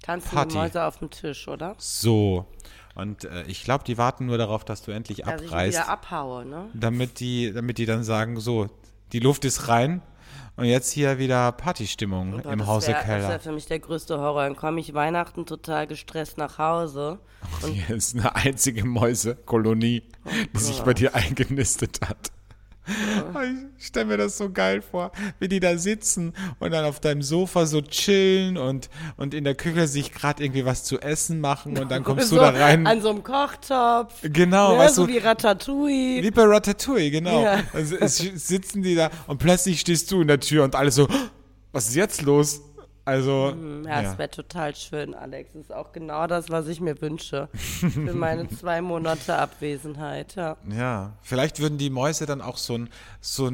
Tanzen 0.02 0.30
Party. 0.30 0.50
die 0.52 0.58
Mäuse 0.58 0.84
auf 0.84 0.98
dem 0.98 1.10
Tisch, 1.10 1.48
oder? 1.48 1.74
So. 1.78 2.46
Und 2.94 3.24
äh, 3.24 3.42
ich 3.46 3.64
glaube, 3.64 3.84
die 3.84 3.98
warten 3.98 4.26
nur 4.26 4.38
darauf, 4.38 4.64
dass 4.64 4.82
du 4.82 4.92
endlich 4.92 5.18
Dass 5.18 5.40
ich 5.42 5.48
abreißt, 5.48 5.78
wieder 5.78 5.88
abhaue, 5.88 6.44
ne? 6.46 6.66
damit 6.74 7.18
die, 7.20 7.52
damit 7.52 7.78
die 7.78 7.86
dann 7.86 8.04
sagen, 8.04 8.38
so, 8.38 8.68
die 9.12 9.18
Luft 9.20 9.44
ist 9.44 9.68
rein 9.68 10.00
und 10.56 10.66
jetzt 10.66 10.92
hier 10.92 11.18
wieder 11.18 11.50
Partystimmung 11.52 12.40
Boah, 12.42 12.52
im 12.52 12.58
das 12.60 12.68
Hause 12.68 12.86
wär- 12.88 12.94
Das 12.94 13.04
Keller. 13.04 13.28
wäre 13.28 13.40
für 13.40 13.52
mich 13.52 13.66
der 13.66 13.80
größte 13.80 14.18
Horror. 14.20 14.44
Dann 14.44 14.54
komme 14.56 14.80
ich 14.80 14.94
Weihnachten 14.94 15.44
total 15.46 15.86
gestresst 15.88 16.38
nach 16.38 16.58
Hause. 16.58 17.18
Hier 17.66 17.96
ist 17.96 18.14
eine 18.14 18.34
einzige 18.36 18.84
Mäusekolonie, 18.84 20.04
die 20.54 20.58
sich 20.60 20.80
bei 20.82 20.94
dir 20.94 21.14
eingenistet 21.16 21.98
hat. 22.08 22.30
Ich 23.78 23.86
stelle 23.86 24.06
mir 24.06 24.16
das 24.18 24.36
so 24.36 24.50
geil 24.50 24.82
vor, 24.82 25.12
wie 25.38 25.48
die 25.48 25.60
da 25.60 25.78
sitzen 25.78 26.34
und 26.58 26.70
dann 26.70 26.84
auf 26.84 27.00
deinem 27.00 27.22
Sofa 27.22 27.66
so 27.66 27.80
chillen 27.80 28.58
und, 28.58 28.90
und 29.16 29.32
in 29.32 29.44
der 29.44 29.54
Küche 29.54 29.86
sich 29.86 30.12
gerade 30.12 30.44
irgendwie 30.44 30.64
was 30.64 30.84
zu 30.84 31.00
essen 31.00 31.40
machen 31.40 31.78
und 31.78 31.90
dann 31.90 32.04
kommst 32.04 32.28
so 32.28 32.36
du 32.36 32.42
da 32.42 32.50
rein. 32.50 32.86
An 32.86 33.00
so 33.00 33.10
einem 33.10 33.22
Kochtopf. 33.22 34.14
Genau, 34.22 34.72
ne, 34.72 34.78
weißt 34.78 34.96
so 34.96 35.06
du, 35.06 35.12
wie 35.12 35.18
Ratatouille. 35.18 36.22
wie 36.22 36.30
bei 36.30 36.44
Ratatouille, 36.44 37.10
genau. 37.10 37.42
Ja. 37.42 37.62
Also 37.72 37.96
es 37.96 38.18
sitzen 38.18 38.82
die 38.82 38.94
da 38.94 39.10
und 39.26 39.38
plötzlich 39.38 39.80
stehst 39.80 40.10
du 40.10 40.20
in 40.20 40.28
der 40.28 40.40
Tür 40.40 40.64
und 40.64 40.74
alle 40.74 40.90
so, 40.90 41.08
was 41.72 41.88
ist 41.88 41.94
jetzt 41.94 42.22
los? 42.22 42.60
Also, 43.04 43.54
Ja, 43.84 44.02
ja. 44.02 44.12
es 44.12 44.18
wäre 44.18 44.30
total 44.30 44.74
schön, 44.74 45.14
Alex. 45.14 45.52
Das 45.52 45.62
ist 45.62 45.72
auch 45.72 45.92
genau 45.92 46.26
das, 46.26 46.48
was 46.50 46.66
ich 46.68 46.80
mir 46.80 47.00
wünsche. 47.02 47.48
Für 47.52 47.88
meine 48.14 48.48
zwei 48.48 48.80
Monate 48.80 49.36
Abwesenheit, 49.36 50.36
ja. 50.36 50.56
Ja, 50.70 51.12
vielleicht 51.22 51.60
würden 51.60 51.76
die 51.78 51.90
Mäuse 51.90 52.24
dann 52.26 52.40
auch 52.40 52.56
so 52.56 52.74
einen 52.74 52.88
so 53.20 53.50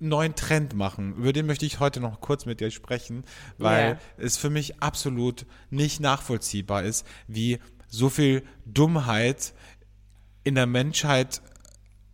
neuen 0.00 0.34
Trend 0.34 0.74
machen. 0.74 1.14
Über 1.14 1.32
den 1.32 1.46
möchte 1.46 1.64
ich 1.64 1.78
heute 1.78 2.00
noch 2.00 2.20
kurz 2.20 2.44
mit 2.44 2.58
dir 2.58 2.72
sprechen, 2.72 3.22
weil 3.58 3.90
Ja. 3.90 3.98
es 4.16 4.36
für 4.36 4.50
mich 4.50 4.82
absolut 4.82 5.46
nicht 5.70 6.00
nachvollziehbar 6.00 6.82
ist, 6.82 7.06
wie 7.28 7.60
so 7.86 8.08
viel 8.08 8.42
Dummheit 8.64 9.52
in 10.42 10.56
der 10.56 10.66
Menschheit 10.66 11.40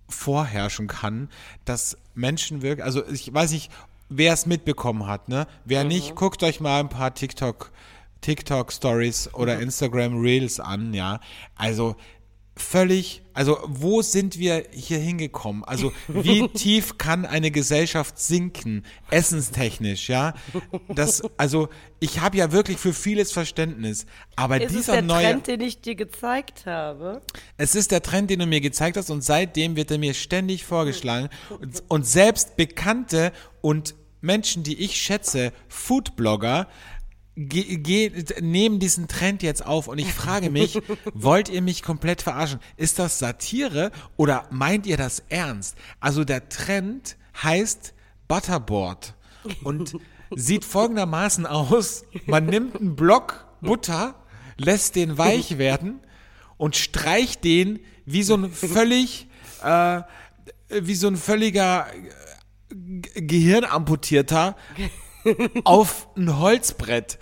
vorherrschen 0.09 0.87
kann, 0.87 1.31
dass 1.64 1.97
Menschen 2.14 2.61
wirklich, 2.62 2.85
also 2.85 3.07
ich 3.09 3.33
weiß 3.33 3.53
nicht, 3.53 3.71
wer 4.09 4.33
es 4.33 4.47
mitbekommen 4.47 5.07
hat, 5.07 5.29
ne? 5.29 5.47
Wer 5.65 5.85
nicht, 5.85 6.15
guckt 6.15 6.43
euch 6.43 6.61
mal 6.61 6.81
ein 6.81 6.89
paar 6.89 7.15
TikTok, 7.15 7.73
TikTok 8.21 8.73
Stories 8.73 9.33
oder 9.35 9.61
Instagram 9.61 10.21
Reels 10.21 10.61
an, 10.61 10.95
ja. 10.95 11.21
Also 11.57 11.97
völlig, 12.59 13.23
also 13.33 13.59
wo 13.67 14.03
sind 14.03 14.39
wir 14.39 14.67
hier 14.71 14.99
hingekommen? 14.99 15.65
Also 15.65 15.93
wie 16.09 16.49
tief 16.55 16.99
kann 16.99 17.25
eine 17.25 17.51
Gesellschaft 17.51 18.19
sinken, 18.19 18.85
essenstechnisch, 19.11 20.09
ja? 20.09 20.35
Das, 20.89 21.23
also 21.37 21.69
ich 22.01 22.21
habe 22.21 22.37
ja 22.37 22.53
wirklich 22.53 22.79
für 22.79 22.93
vieles 22.93 23.33
Verständnis, 23.33 24.07
aber 24.37 24.61
Ist 24.61 24.71
es 24.71 24.77
dieser 24.79 24.93
der 24.95 25.03
neue, 25.03 25.25
Trend, 25.25 25.47
den 25.47 25.61
ich 25.61 25.81
dir 25.81 25.95
gezeigt 25.95 26.67
habe? 26.67 27.23
es 27.57 27.75
ist 27.75 27.91
der 27.91 28.03
Trend, 28.03 28.31
den 28.31 28.41
du 28.41 28.47
mir 28.47 28.61
gezeigt 28.61 28.97
hast 28.97 29.11
und 29.11 29.23
seitdem 29.23 29.77
wird 29.77 29.91
er 29.91 29.99
mir 29.99 30.15
ständig 30.15 30.65
vorgeschlagen 30.65 31.29
und, 31.61 31.83
und 31.89 32.07
selbst 32.07 32.57
bekannte 32.57 33.33
und 33.61 33.95
Menschen, 34.21 34.65
die 34.65 34.83
ich 34.83 34.97
schätze, 34.97 35.53
Foodblogger, 35.69 36.67
ge- 37.47 37.76
ge- 37.78 38.24
nehmen 38.41 38.78
diesen 38.80 39.07
Trend 39.09 39.43
jetzt 39.43 39.64
auf 39.64 39.86
und 39.89 39.99
ich 39.99 40.12
frage 40.12 40.51
mich, 40.51 40.80
wollt 41.14 41.49
ihr 41.49 41.62
mich 41.62 41.82
komplett 41.82 42.22
verarschen? 42.22 42.59
Ist 42.76 42.99
das 42.99 43.18
Satire 43.18 43.91
oder 44.16 44.47
meint 44.51 44.86
ihr 44.86 44.97
das 44.97 45.22
ernst? 45.28 45.76
Also 46.01 46.24
der 46.24 46.49
Trend 46.49 47.16
heißt 47.43 47.95
Butterboard 48.26 49.14
und 49.62 49.95
sieht 50.34 50.64
folgendermaßen 50.64 51.47
aus, 51.47 52.05
man 52.26 52.47
nimmt 52.47 52.76
einen 52.76 52.97
Block 52.97 53.47
Butter, 53.61 54.14
lässt 54.57 54.97
den 54.97 55.16
weich 55.18 55.57
werden 55.59 56.01
und 56.57 56.76
streicht 56.76 57.45
den 57.45 57.78
wie 58.05 58.22
so 58.22 58.34
ein 58.34 58.51
völlig, 58.53 59.26
äh, 59.62 60.03
wie 60.68 60.95
so 60.95 61.07
ein 61.09 61.16
völliger 61.16 61.86
äh, 62.74 63.20
Gehirnamputierter 63.22 64.57
auf 65.64 66.09
ein 66.16 66.39
Holzbrett. 66.39 67.18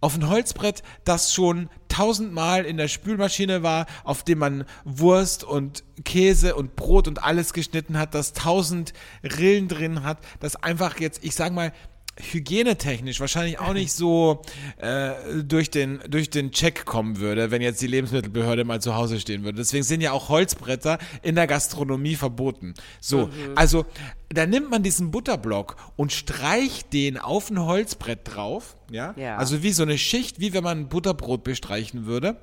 Auf 0.00 0.14
ein 0.14 0.28
Holzbrett, 0.28 0.84
das 1.04 1.34
schon 1.34 1.68
tausendmal 1.88 2.64
in 2.64 2.76
der 2.76 2.86
Spülmaschine 2.86 3.64
war, 3.64 3.86
auf 4.04 4.22
dem 4.22 4.38
man 4.38 4.64
Wurst 4.84 5.42
und 5.42 5.82
Käse 6.04 6.54
und 6.54 6.76
Brot 6.76 7.08
und 7.08 7.24
alles 7.24 7.52
geschnitten 7.52 7.98
hat, 7.98 8.14
das 8.14 8.32
tausend 8.32 8.92
Rillen 9.24 9.66
drin 9.66 10.04
hat, 10.04 10.18
das 10.38 10.54
einfach 10.54 11.00
jetzt, 11.00 11.24
ich 11.24 11.34
sag 11.34 11.52
mal, 11.52 11.72
hygienetechnisch 12.18 13.20
wahrscheinlich 13.20 13.58
auch 13.58 13.72
nicht 13.72 13.92
so 13.92 14.42
äh, 14.78 15.12
durch, 15.44 15.70
den, 15.70 16.00
durch 16.08 16.30
den 16.30 16.50
Check 16.50 16.84
kommen 16.84 17.18
würde, 17.18 17.50
wenn 17.50 17.62
jetzt 17.62 17.80
die 17.80 17.86
Lebensmittelbehörde 17.86 18.64
mal 18.64 18.80
zu 18.80 18.94
Hause 18.94 19.20
stehen 19.20 19.44
würde. 19.44 19.58
Deswegen 19.58 19.84
sind 19.84 20.00
ja 20.00 20.12
auch 20.12 20.28
Holzbretter 20.28 20.98
in 21.22 21.34
der 21.34 21.46
Gastronomie 21.46 22.16
verboten. 22.16 22.74
So, 23.00 23.30
also 23.54 23.86
da 24.30 24.46
nimmt 24.46 24.70
man 24.70 24.82
diesen 24.82 25.10
Butterblock 25.10 25.76
und 25.96 26.12
streicht 26.12 26.92
den 26.92 27.18
auf 27.18 27.50
ein 27.50 27.60
Holzbrett 27.60 28.20
drauf, 28.24 28.76
ja? 28.90 29.14
Ja. 29.16 29.36
Also 29.36 29.62
wie 29.62 29.72
so 29.72 29.82
eine 29.82 29.96
Schicht, 29.96 30.40
wie 30.40 30.52
wenn 30.52 30.64
man 30.64 30.80
ein 30.80 30.88
Butterbrot 30.88 31.44
bestreichen 31.44 32.06
würde. 32.06 32.40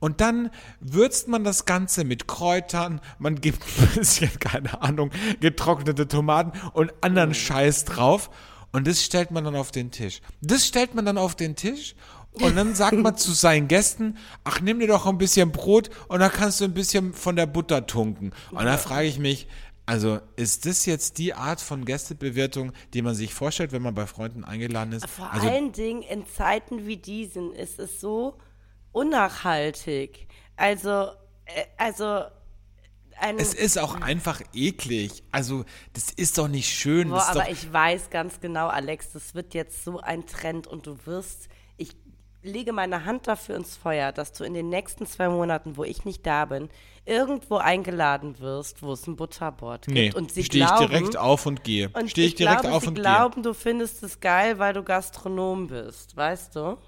Und 0.00 0.20
dann 0.20 0.50
würzt 0.80 1.28
man 1.28 1.44
das 1.44 1.64
Ganze 1.64 2.04
mit 2.04 2.28
Kräutern, 2.28 3.00
man 3.18 3.40
gibt 3.40 3.62
ein 3.80 3.88
bisschen, 3.96 4.30
keine 4.38 4.82
Ahnung, 4.82 5.10
getrocknete 5.40 6.08
Tomaten 6.08 6.52
und 6.72 6.92
anderen 7.00 7.34
Scheiß 7.34 7.84
drauf. 7.84 8.30
Und 8.72 8.86
das 8.86 9.02
stellt 9.02 9.30
man 9.30 9.44
dann 9.44 9.56
auf 9.56 9.70
den 9.70 9.90
Tisch. 9.90 10.20
Das 10.40 10.66
stellt 10.66 10.94
man 10.94 11.06
dann 11.06 11.18
auf 11.18 11.34
den 11.34 11.56
Tisch 11.56 11.94
und 12.32 12.56
dann 12.56 12.74
sagt 12.74 12.96
man 12.96 13.16
zu 13.16 13.32
seinen 13.32 13.68
Gästen, 13.68 14.16
ach, 14.44 14.60
nimm 14.60 14.78
dir 14.78 14.88
doch 14.88 15.06
ein 15.06 15.18
bisschen 15.18 15.52
Brot 15.52 15.90
und 16.08 16.20
dann 16.20 16.30
kannst 16.30 16.60
du 16.60 16.64
ein 16.64 16.74
bisschen 16.74 17.14
von 17.14 17.36
der 17.36 17.46
Butter 17.46 17.86
tunken. 17.86 18.32
Und 18.50 18.64
dann 18.64 18.78
frage 18.78 19.06
ich 19.06 19.18
mich, 19.18 19.48
also 19.86 20.20
ist 20.36 20.66
das 20.66 20.84
jetzt 20.84 21.16
die 21.16 21.32
Art 21.32 21.62
von 21.62 21.86
Gästebewirtung, 21.86 22.72
die 22.92 23.00
man 23.00 23.14
sich 23.14 23.32
vorstellt, 23.32 23.72
wenn 23.72 23.80
man 23.80 23.94
bei 23.94 24.06
Freunden 24.06 24.44
eingeladen 24.44 24.92
ist? 24.92 25.06
Vor 25.08 25.32
also, 25.32 25.48
allen 25.48 25.72
Dingen 25.72 26.02
in 26.02 26.26
Zeiten 26.26 26.86
wie 26.86 26.98
diesen 26.98 27.54
ist 27.54 27.78
es 27.78 27.98
so 27.98 28.36
unnachhaltig. 28.92 30.28
Also, 30.56 31.06
äh, 31.46 31.64
also 31.78 32.24
es 33.36 33.54
ist 33.54 33.78
auch 33.78 34.00
einfach 34.00 34.40
eklig. 34.54 35.22
Also, 35.32 35.64
das 35.92 36.10
ist 36.10 36.38
doch 36.38 36.48
nicht 36.48 36.68
schön. 36.68 37.10
Boah, 37.10 37.26
aber 37.28 37.50
ich 37.50 37.72
weiß 37.72 38.10
ganz 38.10 38.40
genau, 38.40 38.68
Alex, 38.68 39.12
das 39.12 39.34
wird 39.34 39.54
jetzt 39.54 39.84
so 39.84 40.00
ein 40.00 40.26
Trend 40.26 40.66
und 40.66 40.86
du 40.86 40.96
wirst, 41.06 41.48
ich 41.76 41.96
lege 42.42 42.72
meine 42.72 43.04
Hand 43.04 43.26
dafür 43.26 43.56
ins 43.56 43.76
Feuer, 43.76 44.12
dass 44.12 44.32
du 44.32 44.44
in 44.44 44.54
den 44.54 44.68
nächsten 44.68 45.06
zwei 45.06 45.28
Monaten, 45.28 45.76
wo 45.76 45.84
ich 45.84 46.04
nicht 46.04 46.24
da 46.26 46.44
bin, 46.44 46.68
irgendwo 47.04 47.56
eingeladen 47.56 48.38
wirst, 48.38 48.82
wo 48.82 48.92
es 48.92 49.06
ein 49.06 49.16
Butterboard 49.16 49.86
gibt. 49.86 49.94
nee, 49.94 50.12
und 50.12 50.32
sie 50.32 50.44
stehe 50.44 50.64
ich 50.64 50.70
glauben, 50.70 50.88
direkt 50.88 51.16
auf 51.16 51.46
und 51.46 51.64
gehe. 51.64 51.88
und 51.90 52.10
Stehe 52.10 52.28
ich, 52.28 52.34
direkt 52.34 52.60
glaube, 52.60 52.76
auf 52.76 52.82
sie 52.82 52.88
und 52.88 52.94
gehe. 52.94 53.02
glauben, 53.02 53.42
du 53.42 53.54
findest 53.54 54.02
es 54.02 54.20
geil, 54.20 54.58
weil 54.58 54.74
du 54.74 54.82
Gastronom 54.82 55.66
bist, 55.66 56.16
weißt 56.16 56.54
du? 56.54 56.78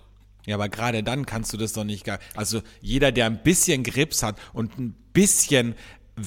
Ja, 0.47 0.55
aber 0.57 0.68
gerade 0.68 1.03
dann 1.03 1.26
kannst 1.26 1.53
du 1.53 1.57
das 1.57 1.72
doch 1.72 1.85
nicht. 1.85 2.07
Also 2.35 2.62
jeder, 2.81 3.12
der 3.12 3.26
ein 3.26 3.43
bisschen 3.43 3.83
Grips 3.83 4.22
hat 4.22 4.39
und 4.53 4.78
ein 4.78 4.95
bisschen 5.12 5.74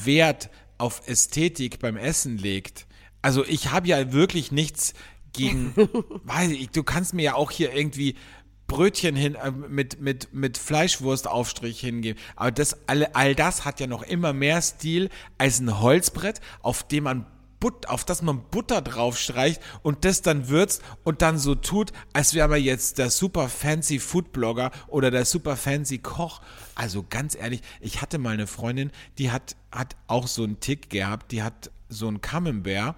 Wert 0.06 0.50
auf 0.78 1.08
Ästhetik 1.08 1.80
beim 1.80 1.98
Essen 1.98 2.38
legt. 2.38 2.88
Also 3.22 3.46
ich 3.46 3.72
habe 3.72 3.88
ja 3.88 4.12
wirklich 4.12 4.52
nichts 4.52 4.94
gegen. 5.32 5.74
weiß 6.24 6.52
ich, 6.52 6.70
du 6.70 6.84
kannst 6.84 7.14
mir 7.14 7.24
ja 7.24 7.36
auch 7.36 7.52
hier 7.52 7.74
irgendwie 7.74 8.16
Brötchen 8.68 9.16
hin 9.16 9.36
äh, 9.36 9.52
mit 9.52 10.02
mit 10.02 10.34
mit 10.34 10.58
Fleischwurstaufstrich 10.58 11.80
hingeben. 11.80 12.20
Aber 12.36 12.52
das 12.52 12.88
all, 12.88 13.06
all 13.14 13.36
das 13.36 13.66
hat 13.66 13.80
ja 13.80 13.88
noch 13.88 14.04
immer 14.04 14.34
mehr 14.34 14.62
Stil 14.62 15.10
als 15.38 15.60
ein 15.60 15.80
Holzbrett, 15.80 16.41
auf 16.62 16.84
dem 16.88 17.04
man 17.04 17.26
But 17.64 17.88
auf 17.88 18.03
das 18.03 18.22
man 18.22 18.41
Butter 18.51 18.82
draufstreicht 18.82 19.61
und 19.84 20.03
das 20.03 20.22
dann 20.22 20.49
würzt 20.49 20.82
und 21.05 21.22
dann 21.22 21.38
so 21.38 21.55
tut, 21.55 21.93
als 22.11 22.34
wäre 22.34 22.49
man 22.49 22.61
jetzt 22.61 22.97
der 22.97 23.09
super 23.09 23.47
fancy 23.47 23.99
Foodblogger 23.99 24.70
oder 24.88 25.11
der 25.11 25.24
super 25.24 25.55
fancy 25.55 25.99
Koch. 25.99 26.41
Also 26.76 27.05
ganz 27.09 27.36
ehrlich, 27.36 27.61
ich 27.80 28.01
hatte 28.01 28.18
mal 28.18 28.32
eine 28.34 28.47
Freundin, 28.47 28.91
die 29.18 29.32
hat, 29.32 29.55
hat 29.72 29.95
auch 30.07 30.28
so 30.28 30.43
einen 30.43 30.59
Tick 30.59 30.89
gehabt, 30.89 31.32
die 31.32 31.41
hat 31.41 31.72
so 31.88 32.09
einen 32.09 32.20
Camembert 32.20 32.97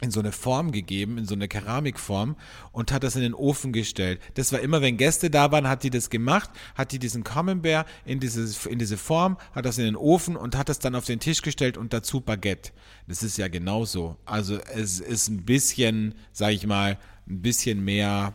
in 0.00 0.10
so 0.10 0.20
eine 0.20 0.32
Form 0.32 0.72
gegeben, 0.72 1.18
in 1.18 1.24
so 1.24 1.34
eine 1.34 1.48
Keramikform 1.48 2.36
und 2.72 2.92
hat 2.92 3.04
das 3.04 3.16
in 3.16 3.22
den 3.22 3.34
Ofen 3.34 3.72
gestellt. 3.72 4.20
Das 4.34 4.52
war 4.52 4.60
immer, 4.60 4.82
wenn 4.82 4.96
Gäste 4.96 5.30
da 5.30 5.52
waren, 5.52 5.68
hat 5.68 5.82
die 5.82 5.90
das 5.90 6.10
gemacht, 6.10 6.50
hat 6.74 6.92
die 6.92 6.98
diesen 6.98 7.24
Camembert 7.24 7.86
in, 8.04 8.20
dieses, 8.20 8.66
in 8.66 8.78
diese 8.78 8.96
Form, 8.96 9.38
hat 9.52 9.64
das 9.64 9.78
in 9.78 9.84
den 9.84 9.96
Ofen 9.96 10.36
und 10.36 10.56
hat 10.56 10.68
das 10.68 10.78
dann 10.78 10.94
auf 10.94 11.04
den 11.04 11.20
Tisch 11.20 11.42
gestellt 11.42 11.76
und 11.76 11.92
dazu 11.92 12.20
Baguette. 12.20 12.72
Das 13.06 13.22
ist 13.22 13.38
ja 13.38 13.48
genauso. 13.48 14.16
Also 14.24 14.58
es 14.58 15.00
ist 15.00 15.28
ein 15.28 15.44
bisschen, 15.44 16.14
sag 16.32 16.52
ich 16.52 16.66
mal, 16.66 16.98
ein 17.28 17.40
bisschen 17.40 17.84
mehr 17.84 18.34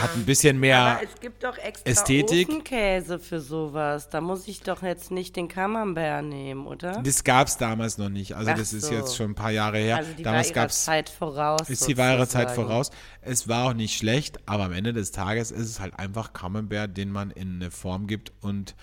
hat 0.00 0.14
ein 0.14 0.24
bisschen 0.24 0.58
mehr 0.60 0.78
Aber 0.78 1.02
es 1.02 1.20
gibt 1.20 1.42
doch 1.42 1.58
extra 1.58 1.90
Ästhetik. 1.90 2.48
Ofenkäse 2.48 3.18
für 3.18 3.40
sowas. 3.40 4.08
Da 4.08 4.20
muss 4.20 4.46
ich 4.46 4.60
doch 4.60 4.82
jetzt 4.82 5.10
nicht 5.10 5.34
den 5.36 5.48
Camembert 5.48 6.24
nehmen, 6.24 6.66
oder? 6.66 7.02
Das 7.02 7.24
gab 7.24 7.48
es 7.48 7.56
damals 7.56 7.98
noch 7.98 8.08
nicht. 8.08 8.34
Also 8.36 8.52
Ach 8.52 8.56
das 8.56 8.72
ist 8.72 8.86
so. 8.86 8.94
jetzt 8.94 9.16
schon 9.16 9.30
ein 9.32 9.34
paar 9.34 9.50
Jahre 9.50 9.78
her. 9.78 9.96
Also 9.96 10.12
die 10.12 10.22
damals 10.22 10.50
war 10.54 10.62
ihrer 10.62 10.68
Zeit 10.68 11.08
voraus. 11.08 11.68
ist 11.68 11.88
die 11.88 11.96
wahre 11.96 12.28
Zeit 12.28 12.50
voraus. 12.52 12.90
Es 13.20 13.48
war 13.48 13.70
auch 13.70 13.74
nicht 13.74 13.96
schlecht, 13.96 14.38
aber 14.46 14.64
am 14.64 14.72
Ende 14.72 14.92
des 14.92 15.10
Tages 15.10 15.50
ist 15.50 15.68
es 15.68 15.80
halt 15.80 15.98
einfach 15.98 16.32
Camembert, 16.32 16.96
den 16.96 17.10
man 17.10 17.30
in 17.30 17.56
eine 17.56 17.70
Form 17.70 18.06
gibt 18.06 18.32
und 18.42 18.74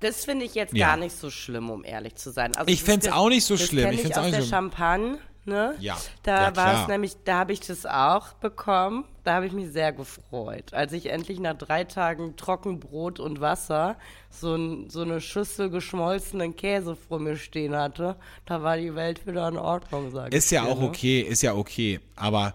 Das 0.00 0.24
finde 0.24 0.46
ich 0.46 0.54
jetzt 0.54 0.72
Ja. 0.74 0.86
gar 0.86 0.96
nicht 0.96 1.14
so 1.14 1.28
schlimm, 1.30 1.68
um 1.68 1.84
ehrlich 1.84 2.14
zu 2.14 2.30
sein. 2.30 2.56
Also 2.56 2.70
Ich 2.72 2.82
fänd's 2.82 3.04
das- 3.04 3.14
auch 3.14 3.28
nicht 3.28 3.44
so 3.44 3.58
schlimm. 3.58 3.88
Ich 3.90 3.96
Ich 3.96 4.00
fänd's 4.00 4.16
aus 4.16 4.22
auch 4.22 4.26
nicht 4.28 4.36
der 4.36 4.42
so- 4.44 4.48
Champagne, 4.48 5.18
ne? 5.44 5.74
Ja. 5.80 5.98
Da 6.22 6.48
Ja, 6.48 6.56
war 6.56 6.82
es 6.82 6.88
nämlich, 6.88 7.16
da 7.24 7.40
habe 7.40 7.52
ich 7.52 7.60
das 7.60 7.86
auch 7.86 8.32
bekommen. 8.34 9.04
Da 9.24 9.34
habe 9.34 9.46
ich 9.46 9.52
mich 9.52 9.70
sehr 9.72 9.92
gefreut, 9.92 10.72
als 10.72 10.92
ich 10.92 11.06
endlich 11.06 11.38
nach 11.40 11.56
drei 11.56 11.84
Tagen 11.84 12.36
Trockenbrot 12.36 13.20
und 13.20 13.40
Wasser 13.40 13.98
so, 14.30 14.54
ein, 14.54 14.88
so 14.88 15.02
eine 15.02 15.20
Schüssel 15.20 15.68
geschmolzenen 15.70 16.56
Käse 16.56 16.96
vor 16.96 17.18
mir 17.20 17.36
stehen 17.36 17.76
hatte. 17.76 18.16
Da 18.46 18.62
war 18.62 18.76
die 18.78 18.94
Welt 18.94 19.26
wieder 19.26 19.48
in 19.48 19.58
Ordnung, 19.58 20.10
sage 20.10 20.38
ich. 20.38 20.44
ist 20.44 20.50
ja 20.50 20.64
dir, 20.64 20.68
auch 20.68 20.80
ne? 20.80 20.86
okay, 20.86 21.20
ist 21.20 21.42
ja 21.42 21.54
okay, 21.54 22.00
aber 22.16 22.54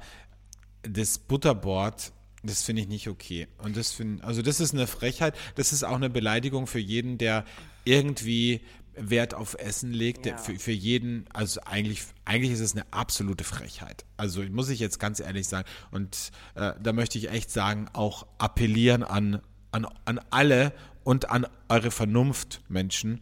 das 0.84 1.18
Butterboard, 1.20 2.12
das 2.44 2.64
finde 2.64 2.82
ich 2.84 2.88
nicht 2.88 3.08
okay. 3.10 3.48
Und 3.58 3.78
das 3.78 3.92
finde, 3.92 4.24
also 4.24 4.42
das 4.42 4.60
ist 4.60 4.74
eine 4.74 4.88
Frechheit, 4.88 5.36
das 5.56 5.72
ist 5.74 5.84
auch 5.84 5.96
eine 5.96 6.10
Beleidigung 6.10 6.68
für 6.68 6.80
jeden, 6.80 7.18
der 7.18 7.46
irgendwie 7.86 8.62
Wert 8.98 9.34
auf 9.34 9.56
Essen 9.60 9.92
legt, 9.92 10.26
Ja. 10.26 10.38
für, 10.38 10.58
für 10.58 10.72
jeden, 10.72 11.26
also 11.34 11.62
eigentlich, 11.66 12.04
eigentlich 12.26 12.52
ist 12.52 12.60
es 12.62 12.74
eine 12.74 12.86
absolute 12.92 13.44
Frechheit. 13.44 14.06
Also 14.18 14.42
muss 14.44 14.70
ich 14.70 14.80
jetzt 14.80 15.00
ganz 15.00 15.20
ehrlich 15.20 15.48
sagen. 15.48 15.68
Und 15.92 16.32
äh, 16.56 16.74
da 16.82 16.94
möchte 16.94 17.18
ich 17.18 17.30
echt 17.30 17.52
sagen, 17.52 17.88
auch 17.94 18.26
appellieren 18.38 19.04
an, 19.04 19.42
an, 19.72 19.86
an 20.06 20.20
alle 20.30 20.74
und 21.04 21.30
an 21.30 21.46
eure 21.70 21.92
Vernunft, 21.92 22.62
Menschen. 22.70 23.22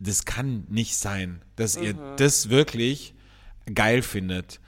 Das 0.00 0.24
kann 0.24 0.64
nicht 0.68 0.96
sein, 0.96 1.42
dass 1.56 1.76
ihr 1.76 1.94
Mhm. 1.94 2.16
das 2.16 2.48
wirklich 2.50 3.14
geil 3.74 4.02
findet. 4.02 4.60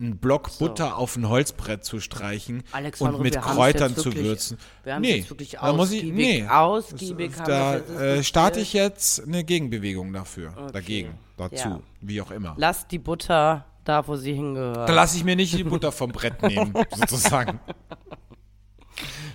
Einen 0.00 0.18
Block 0.18 0.58
Butter 0.58 0.96
auf 0.98 1.14
ein 1.16 1.28
Holzbrett 1.28 1.84
zu 1.84 2.00
streichen 2.00 2.64
Alexandre, 2.72 3.16
und 3.16 3.22
mit 3.22 3.40
Kräutern 3.40 3.94
zu 3.94 4.06
wirklich- 4.06 4.24
würzen. 4.24 4.58
wir 4.82 4.94
haben's 4.94 5.06
nee, 5.08 5.16
jetzt 5.18 5.30
wirklich 5.30 5.50
da 5.52 5.72
muss 5.72 5.92
ich, 5.92 6.02
ausgiebig- 6.02 6.12
nee, 6.42 6.48
ausgiebig 6.48 7.30
das, 7.30 7.40
haben 7.40 7.82
da 7.96 8.02
äh, 8.16 8.24
starte 8.24 8.58
ich 8.60 8.72
jetzt 8.72 9.22
eine 9.24 9.44
Gegenbewegung 9.44 10.12
dafür, 10.12 10.52
dagegen, 10.72 11.16
dazu, 11.36 11.68
Ja. 11.68 11.80
wie 12.00 12.20
auch 12.20 12.32
immer. 12.32 12.54
Lass 12.58 12.88
die 12.88 12.98
Butter 12.98 13.64
da, 13.84 14.06
wo 14.08 14.16
sie 14.16 14.34
hingehört. 14.34 14.88
Da 14.88 14.92
lasse 14.92 15.16
ich 15.16 15.22
mir 15.24 15.36
nicht 15.36 15.56
die 15.56 15.62
Butter 15.64 15.92
vom 15.92 16.10
Brett 16.12 16.42
nehmen, 16.42 16.74
sozusagen. 16.96 17.60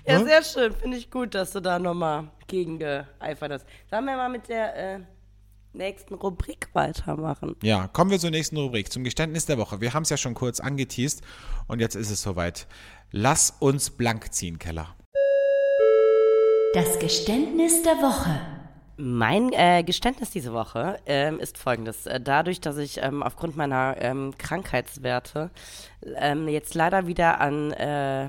Ja, 0.05 0.23
sehr 0.23 0.43
schön. 0.43 0.73
Finde 0.73 0.97
ich 0.97 1.11
gut, 1.11 1.35
dass 1.35 1.51
du 1.51 1.61
da 1.61 1.77
nochmal 1.79 2.29
gegen 2.47 2.79
geeifert 2.79 3.51
hast. 3.51 3.65
Sollen 3.89 4.05
wir 4.05 4.15
mal 4.17 4.29
mit 4.29 4.47
der 4.49 4.95
äh, 4.95 4.99
nächsten 5.73 6.13
Rubrik 6.15 6.69
weitermachen? 6.73 7.55
Ja, 7.61 7.87
kommen 7.87 8.11
wir 8.11 8.19
zur 8.19 8.31
nächsten 8.31 8.57
Rubrik, 8.57 8.91
zum 8.91 9.03
Geständnis 9.03 9.45
der 9.45 9.57
Woche. 9.57 9.81
Wir 9.81 9.93
haben 9.93 10.03
es 10.03 10.09
ja 10.09 10.17
schon 10.17 10.33
kurz 10.33 10.59
angeteased 10.59 11.21
und 11.67 11.79
jetzt 11.79 11.95
ist 11.95 12.09
es 12.09 12.21
soweit. 12.21 12.67
Lass 13.11 13.55
uns 13.59 13.89
blank 13.89 14.33
ziehen, 14.33 14.59
Keller. 14.59 14.95
Das 16.73 16.99
Geständnis 16.99 17.81
der 17.83 17.97
Woche. 17.97 18.39
Mein 18.97 19.53
äh, 19.53 19.83
Geständnis 19.83 20.29
diese 20.29 20.53
Woche 20.53 20.99
ähm, 21.05 21.39
ist 21.39 21.57
folgendes. 21.57 22.05
Äh, 22.05 22.19
dadurch, 22.19 22.59
dass 22.59 22.77
ich 22.77 23.01
ähm, 23.01 23.23
aufgrund 23.23 23.55
meiner 23.55 23.95
ähm, 23.97 24.33
Krankheitswerte 24.37 25.51
ähm, 26.17 26.49
jetzt 26.49 26.75
leider 26.75 27.07
wieder 27.07 27.39
an 27.39 27.71
äh, 27.71 28.27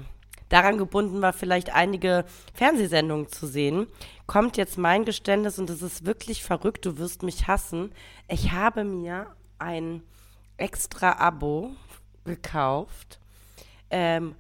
daran 0.51 0.77
gebunden 0.77 1.23
war, 1.23 1.33
vielleicht 1.33 1.75
einige 1.75 2.27
Fernsehsendungen 2.53 3.29
zu 3.29 3.47
sehen, 3.47 3.87
kommt 4.27 4.59
jetzt 4.59 4.77
mein 4.77 5.07
Geständnis 5.07 5.59
und 5.59 5.71
es 5.71 5.81
ist 5.81 6.05
wirklich 6.05 6.45
verrückt, 6.45 6.85
du 6.85 6.99
wirst 6.99 7.23
mich 7.23 7.47
hassen. 7.47 7.93
Ich 8.29 8.53
habe 8.53 8.85
mir 8.85 9.29
ein 9.59 10.03
extra 10.59 11.19
Abo 11.19 11.71
gekauft 12.25 13.21
ähm, 13.91 14.35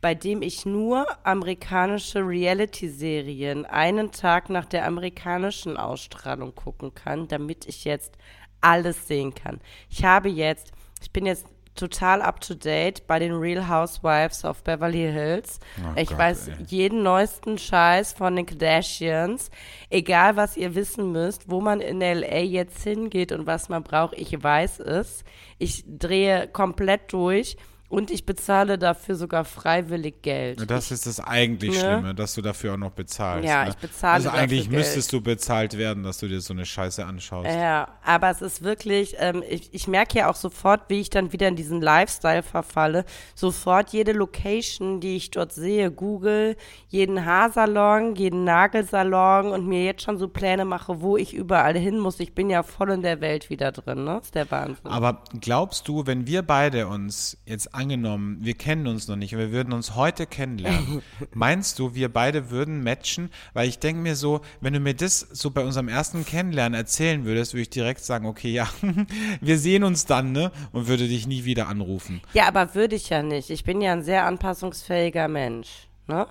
bei 0.00 0.14
dem 0.14 0.42
ich 0.42 0.64
nur 0.64 1.06
amerikanische 1.26 2.20
Reality-Serien 2.20 3.66
einen 3.66 4.12
Tag 4.12 4.48
nach 4.48 4.64
der 4.64 4.86
amerikanischen 4.86 5.76
Ausstrahlung 5.76 6.54
gucken 6.54 6.94
kann, 6.94 7.26
damit 7.26 7.66
ich 7.66 7.84
jetzt 7.84 8.16
alles 8.60 9.08
sehen 9.08 9.34
kann. 9.34 9.60
Ich 9.90 10.04
habe 10.04 10.28
jetzt, 10.28 10.70
ich 11.02 11.10
bin 11.10 11.26
jetzt 11.26 11.46
total 11.76 12.20
up 12.22 12.40
to 12.40 12.54
date 12.54 13.06
bei 13.06 13.18
den 13.18 13.32
Real 13.32 13.68
Housewives 13.68 14.44
of 14.44 14.62
Beverly 14.64 15.10
Hills. 15.12 15.60
Oh 15.78 15.92
ich 15.96 16.08
Gott, 16.08 16.18
weiß 16.18 16.48
ey. 16.48 16.54
jeden 16.66 17.02
neuesten 17.02 17.58
Scheiß 17.58 18.14
von 18.14 18.34
den 18.34 18.46
Kardashians. 18.46 19.50
Egal, 19.90 20.36
was 20.36 20.56
ihr 20.56 20.74
wissen 20.74 21.12
müsst, 21.12 21.50
wo 21.50 21.60
man 21.60 21.80
in 21.80 22.00
LA 22.00 22.38
jetzt 22.38 22.82
hingeht 22.82 23.32
und 23.32 23.46
was 23.46 23.68
man 23.68 23.82
braucht, 23.82 24.18
ich 24.18 24.42
weiß 24.42 24.80
es. 24.80 25.24
Ich 25.58 25.84
drehe 25.86 26.48
komplett 26.48 27.12
durch 27.12 27.56
und 27.88 28.10
ich 28.10 28.26
bezahle 28.26 28.78
dafür 28.78 29.14
sogar 29.14 29.44
freiwillig 29.44 30.22
Geld. 30.22 30.68
Das 30.70 30.90
ist 30.90 31.06
das 31.06 31.20
eigentlich 31.20 31.74
Ne? 31.76 31.78
Schlimme, 31.80 32.14
dass 32.14 32.34
du 32.34 32.42
dafür 32.42 32.74
auch 32.74 32.78
noch 32.78 32.90
bezahlst. 32.90 33.48
Ja, 33.48 33.64
ne? 33.64 33.70
ich 33.70 33.76
bezahle 33.76 34.14
Also 34.14 34.30
eigentlich 34.30 34.68
Geld. 34.70 34.78
müsstest 34.78 35.12
du 35.12 35.20
bezahlt 35.20 35.76
werden, 35.78 36.02
dass 36.02 36.18
du 36.18 36.28
dir 36.28 36.40
so 36.40 36.52
eine 36.54 36.64
Scheiße 36.64 37.04
anschaust. 37.04 37.48
Ja, 37.50 37.88
aber 38.04 38.30
es 38.30 38.42
ist 38.42 38.62
wirklich, 38.62 39.16
ähm, 39.18 39.42
ich, 39.48 39.72
ich 39.74 39.88
merke 39.88 40.18
ja 40.18 40.30
auch 40.30 40.36
sofort, 40.36 40.82
wie 40.88 41.00
ich 41.00 41.10
dann 41.10 41.32
wieder 41.32 41.48
in 41.48 41.56
diesen 41.56 41.80
Lifestyle 41.80 42.42
verfalle. 42.42 43.04
Sofort 43.34 43.90
jede 43.90 44.12
Location, 44.12 45.00
die 45.00 45.16
ich 45.16 45.30
dort 45.30 45.52
sehe, 45.52 45.90
Google, 45.90 46.56
jeden 46.88 47.24
Haarsalon, 47.24 48.14
jeden 48.16 48.44
Nagelsalon 48.44 49.52
und 49.52 49.66
mir 49.66 49.84
jetzt 49.84 50.02
schon 50.02 50.18
so 50.18 50.28
Pläne 50.28 50.64
mache, 50.64 51.00
wo 51.00 51.16
ich 51.16 51.34
überall 51.34 51.76
hin 51.76 51.98
muss. 51.98 52.20
Ich 52.20 52.34
bin 52.34 52.50
ja 52.50 52.62
voll 52.62 52.90
in 52.90 53.02
der 53.02 53.20
Welt 53.20 53.50
wieder 53.50 53.72
drin, 53.72 54.04
ne? 54.04 54.20
ist 54.22 54.34
der 54.34 54.50
Wahnsinn. 54.50 54.86
Aber 54.86 55.22
glaubst 55.40 55.88
du, 55.88 56.06
wenn 56.06 56.26
wir 56.26 56.42
beide 56.42 56.86
uns 56.88 57.36
jetzt 57.46 57.74
angenommen, 57.76 58.38
wir 58.40 58.54
kennen 58.54 58.86
uns 58.86 59.08
noch 59.08 59.16
nicht 59.16 59.34
und 59.34 59.40
wir 59.40 59.52
würden 59.52 59.72
uns 59.72 59.94
heute 59.94 60.26
kennenlernen, 60.26 61.02
meinst 61.34 61.78
du, 61.78 61.94
wir 61.94 62.12
beide 62.12 62.50
würden 62.50 62.82
matchen? 62.82 63.30
Weil 63.52 63.68
ich 63.68 63.78
denke 63.78 64.00
mir 64.02 64.16
so, 64.16 64.40
wenn 64.60 64.72
du 64.72 64.80
mir 64.80 64.94
das 64.94 65.20
so 65.20 65.50
bei 65.50 65.62
unserem 65.62 65.88
ersten 65.88 66.24
Kennenlernen 66.24 66.78
erzählen 66.78 67.24
würdest, 67.24 67.54
würde 67.54 67.62
ich 67.62 67.70
direkt 67.70 68.00
sagen, 68.00 68.26
okay, 68.26 68.50
ja, 68.50 68.68
wir 69.40 69.58
sehen 69.58 69.84
uns 69.84 70.06
dann, 70.06 70.32
ne? 70.32 70.50
Und 70.72 70.88
würde 70.88 71.06
dich 71.06 71.26
nie 71.26 71.44
wieder 71.44 71.68
anrufen. 71.68 72.20
Ja, 72.32 72.48
aber 72.48 72.74
würde 72.74 72.96
ich 72.96 73.10
ja 73.10 73.22
nicht. 73.22 73.50
Ich 73.50 73.64
bin 73.64 73.80
ja 73.80 73.92
ein 73.92 74.02
sehr 74.02 74.24
anpassungsfähiger 74.26 75.28
Mensch, 75.28 75.88
ne? 76.06 76.26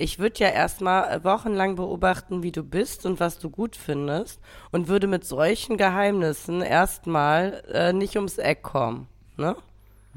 Ich 0.00 0.20
würde 0.20 0.38
ja 0.38 0.48
erstmal 0.50 1.24
wochenlang 1.24 1.74
beobachten, 1.74 2.44
wie 2.44 2.52
du 2.52 2.62
bist 2.62 3.04
und 3.04 3.18
was 3.18 3.40
du 3.40 3.50
gut 3.50 3.74
findest 3.74 4.40
und 4.70 4.86
würde 4.86 5.08
mit 5.08 5.24
solchen 5.24 5.76
Geheimnissen 5.76 6.62
erstmal 6.62 7.64
äh, 7.72 7.92
nicht 7.92 8.14
ums 8.14 8.38
Eck 8.38 8.62
kommen, 8.62 9.08
ne? 9.36 9.56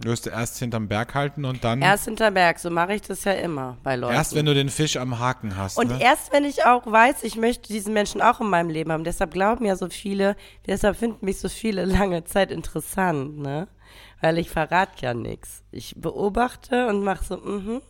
Du 0.02 0.10
wirst 0.10 0.28
erst 0.28 0.58
hinterm 0.58 0.88
Berg 0.88 1.14
halten 1.14 1.46
und 1.46 1.64
dann 1.64 1.82
Erst 1.82 2.06
hinter 2.06 2.32
Berg, 2.32 2.60
so 2.60 2.70
mache 2.70 2.96
ich 2.96 3.02
das 3.02 3.24
ja 3.24 3.34
immer 3.34 3.78
bei 3.84 3.96
Leuten. 3.96 4.16
erst, 4.16 4.36
wenn 4.36 4.46
du 4.46 4.54
den 4.54 4.70
Fisch 4.70 4.98
am 4.98 5.20
Haken 5.20 5.56
hast. 5.56 5.78
und 5.78 5.90
ne? 5.90 6.02
erst 6.02 6.34
wenn 6.34 6.44
ich 6.44 6.66
auch 6.66 6.86
weiß, 6.86 7.24
ich 7.24 7.36
möchte 7.36 7.72
diesen 7.72 7.94
Menschen 7.94 8.22
auch 8.22 8.42
in 8.42 8.50
meinem 8.50 8.70
Leben 8.70 8.92
haben. 8.92 9.04
Deshalb 9.04 9.32
glauben 9.32 9.66
ja 9.66 9.76
so 9.76 9.90
viele, 9.90 10.36
deshalb 10.66 10.98
finden 10.98 11.26
mich 11.26 11.40
so 11.40 11.50
viele 11.50 11.86
lange 11.86 12.24
Zeit 12.24 12.52
interessant, 12.52 13.38
ne? 13.38 13.68
Weil 14.22 14.38
ich 14.38 14.50
verrate 14.50 15.02
ja 15.02 15.14
nichts. 15.14 15.64
Ich 15.72 15.96
beobachte 15.98 16.88
und 16.88 17.04
mache 17.04 17.24
so, 17.24 17.38
mhm. 17.38 17.82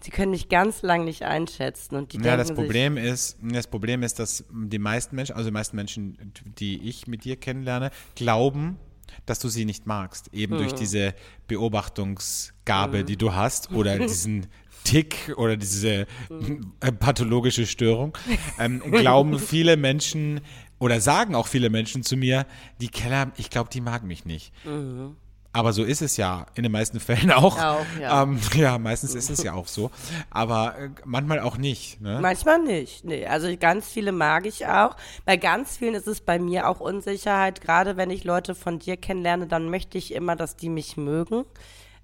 Sie 0.00 0.10
können 0.10 0.32
mich 0.32 0.48
ganz 0.48 0.82
lang 0.82 1.04
nicht 1.04 1.22
einschätzen 1.22 1.96
und 1.96 2.12
die 2.12 2.18
Ja, 2.18 2.36
das 2.36 2.52
Problem 2.52 2.96
ist, 2.96 3.38
das 3.40 3.66
Problem 3.66 4.02
ist, 4.02 4.18
dass 4.18 4.44
die 4.50 4.78
meisten 4.78 5.16
Menschen, 5.16 5.34
also 5.34 5.48
die 5.48 5.54
meisten 5.54 5.76
Menschen, 5.76 6.32
die 6.58 6.88
ich 6.88 7.06
mit 7.06 7.24
dir 7.24 7.36
kennenlerne, 7.36 7.90
glauben, 8.14 8.78
dass 9.26 9.38
du 9.38 9.48
sie 9.48 9.64
nicht 9.64 9.86
magst, 9.86 10.28
eben 10.32 10.52
Hm. 10.54 10.58
durch 10.58 10.74
diese 10.74 11.14
Beobachtungsgabe, 11.48 13.04
die 13.04 13.16
du 13.16 13.34
hast, 13.34 13.72
oder 13.72 13.98
diesen 14.06 14.46
Tick 14.84 15.32
oder 15.36 15.56
diese 15.56 16.06
Hm. 16.28 16.72
pathologische 16.98 17.66
Störung, 17.66 18.16
ähm, 18.58 18.80
glauben 18.90 19.38
viele 19.38 19.76
Menschen 19.76 20.40
oder 20.78 21.00
sagen 21.00 21.36
auch 21.36 21.46
viele 21.46 21.70
Menschen 21.70 22.02
zu 22.02 22.16
mir, 22.16 22.46
die 22.80 22.88
Keller, 22.88 23.30
ich 23.36 23.50
glaube, 23.50 23.70
die 23.70 23.80
mag 23.80 24.02
mich 24.02 24.24
nicht. 24.24 24.52
Mhm. 24.64 25.16
Aber 25.52 25.72
so 25.72 25.84
ist 25.84 26.00
es 26.00 26.16
ja 26.16 26.46
in 26.54 26.62
den 26.62 26.72
meisten 26.72 26.98
Fällen 27.00 27.30
auch. 27.30 27.58
Auch, 27.58 27.84
ja. 28.00 28.22
Ähm, 28.22 28.40
ja, 28.54 28.78
meistens 28.78 29.14
ist 29.14 29.30
es 29.30 29.42
ja 29.42 29.52
auch 29.52 29.66
so. 29.66 29.90
Aber 30.30 30.78
äh, 30.78 30.88
manchmal 31.04 31.40
auch 31.40 31.58
nicht. 31.58 32.00
Ne? 32.00 32.18
Manchmal 32.20 32.60
nicht. 32.62 33.04
Nee, 33.04 33.26
also 33.26 33.54
ganz 33.58 33.88
viele 33.88 34.12
mag 34.12 34.46
ich 34.46 34.66
auch. 34.66 34.96
Bei 35.24 35.36
ganz 35.36 35.76
vielen 35.76 35.94
ist 35.94 36.06
es 36.06 36.20
bei 36.20 36.38
mir 36.38 36.68
auch 36.68 36.80
Unsicherheit. 36.80 37.60
Gerade 37.60 37.96
wenn 37.96 38.10
ich 38.10 38.24
Leute 38.24 38.54
von 38.54 38.78
dir 38.78 38.96
kennenlerne, 38.96 39.46
dann 39.46 39.68
möchte 39.68 39.98
ich 39.98 40.14
immer, 40.14 40.36
dass 40.36 40.56
die 40.56 40.70
mich 40.70 40.96
mögen. 40.96 41.44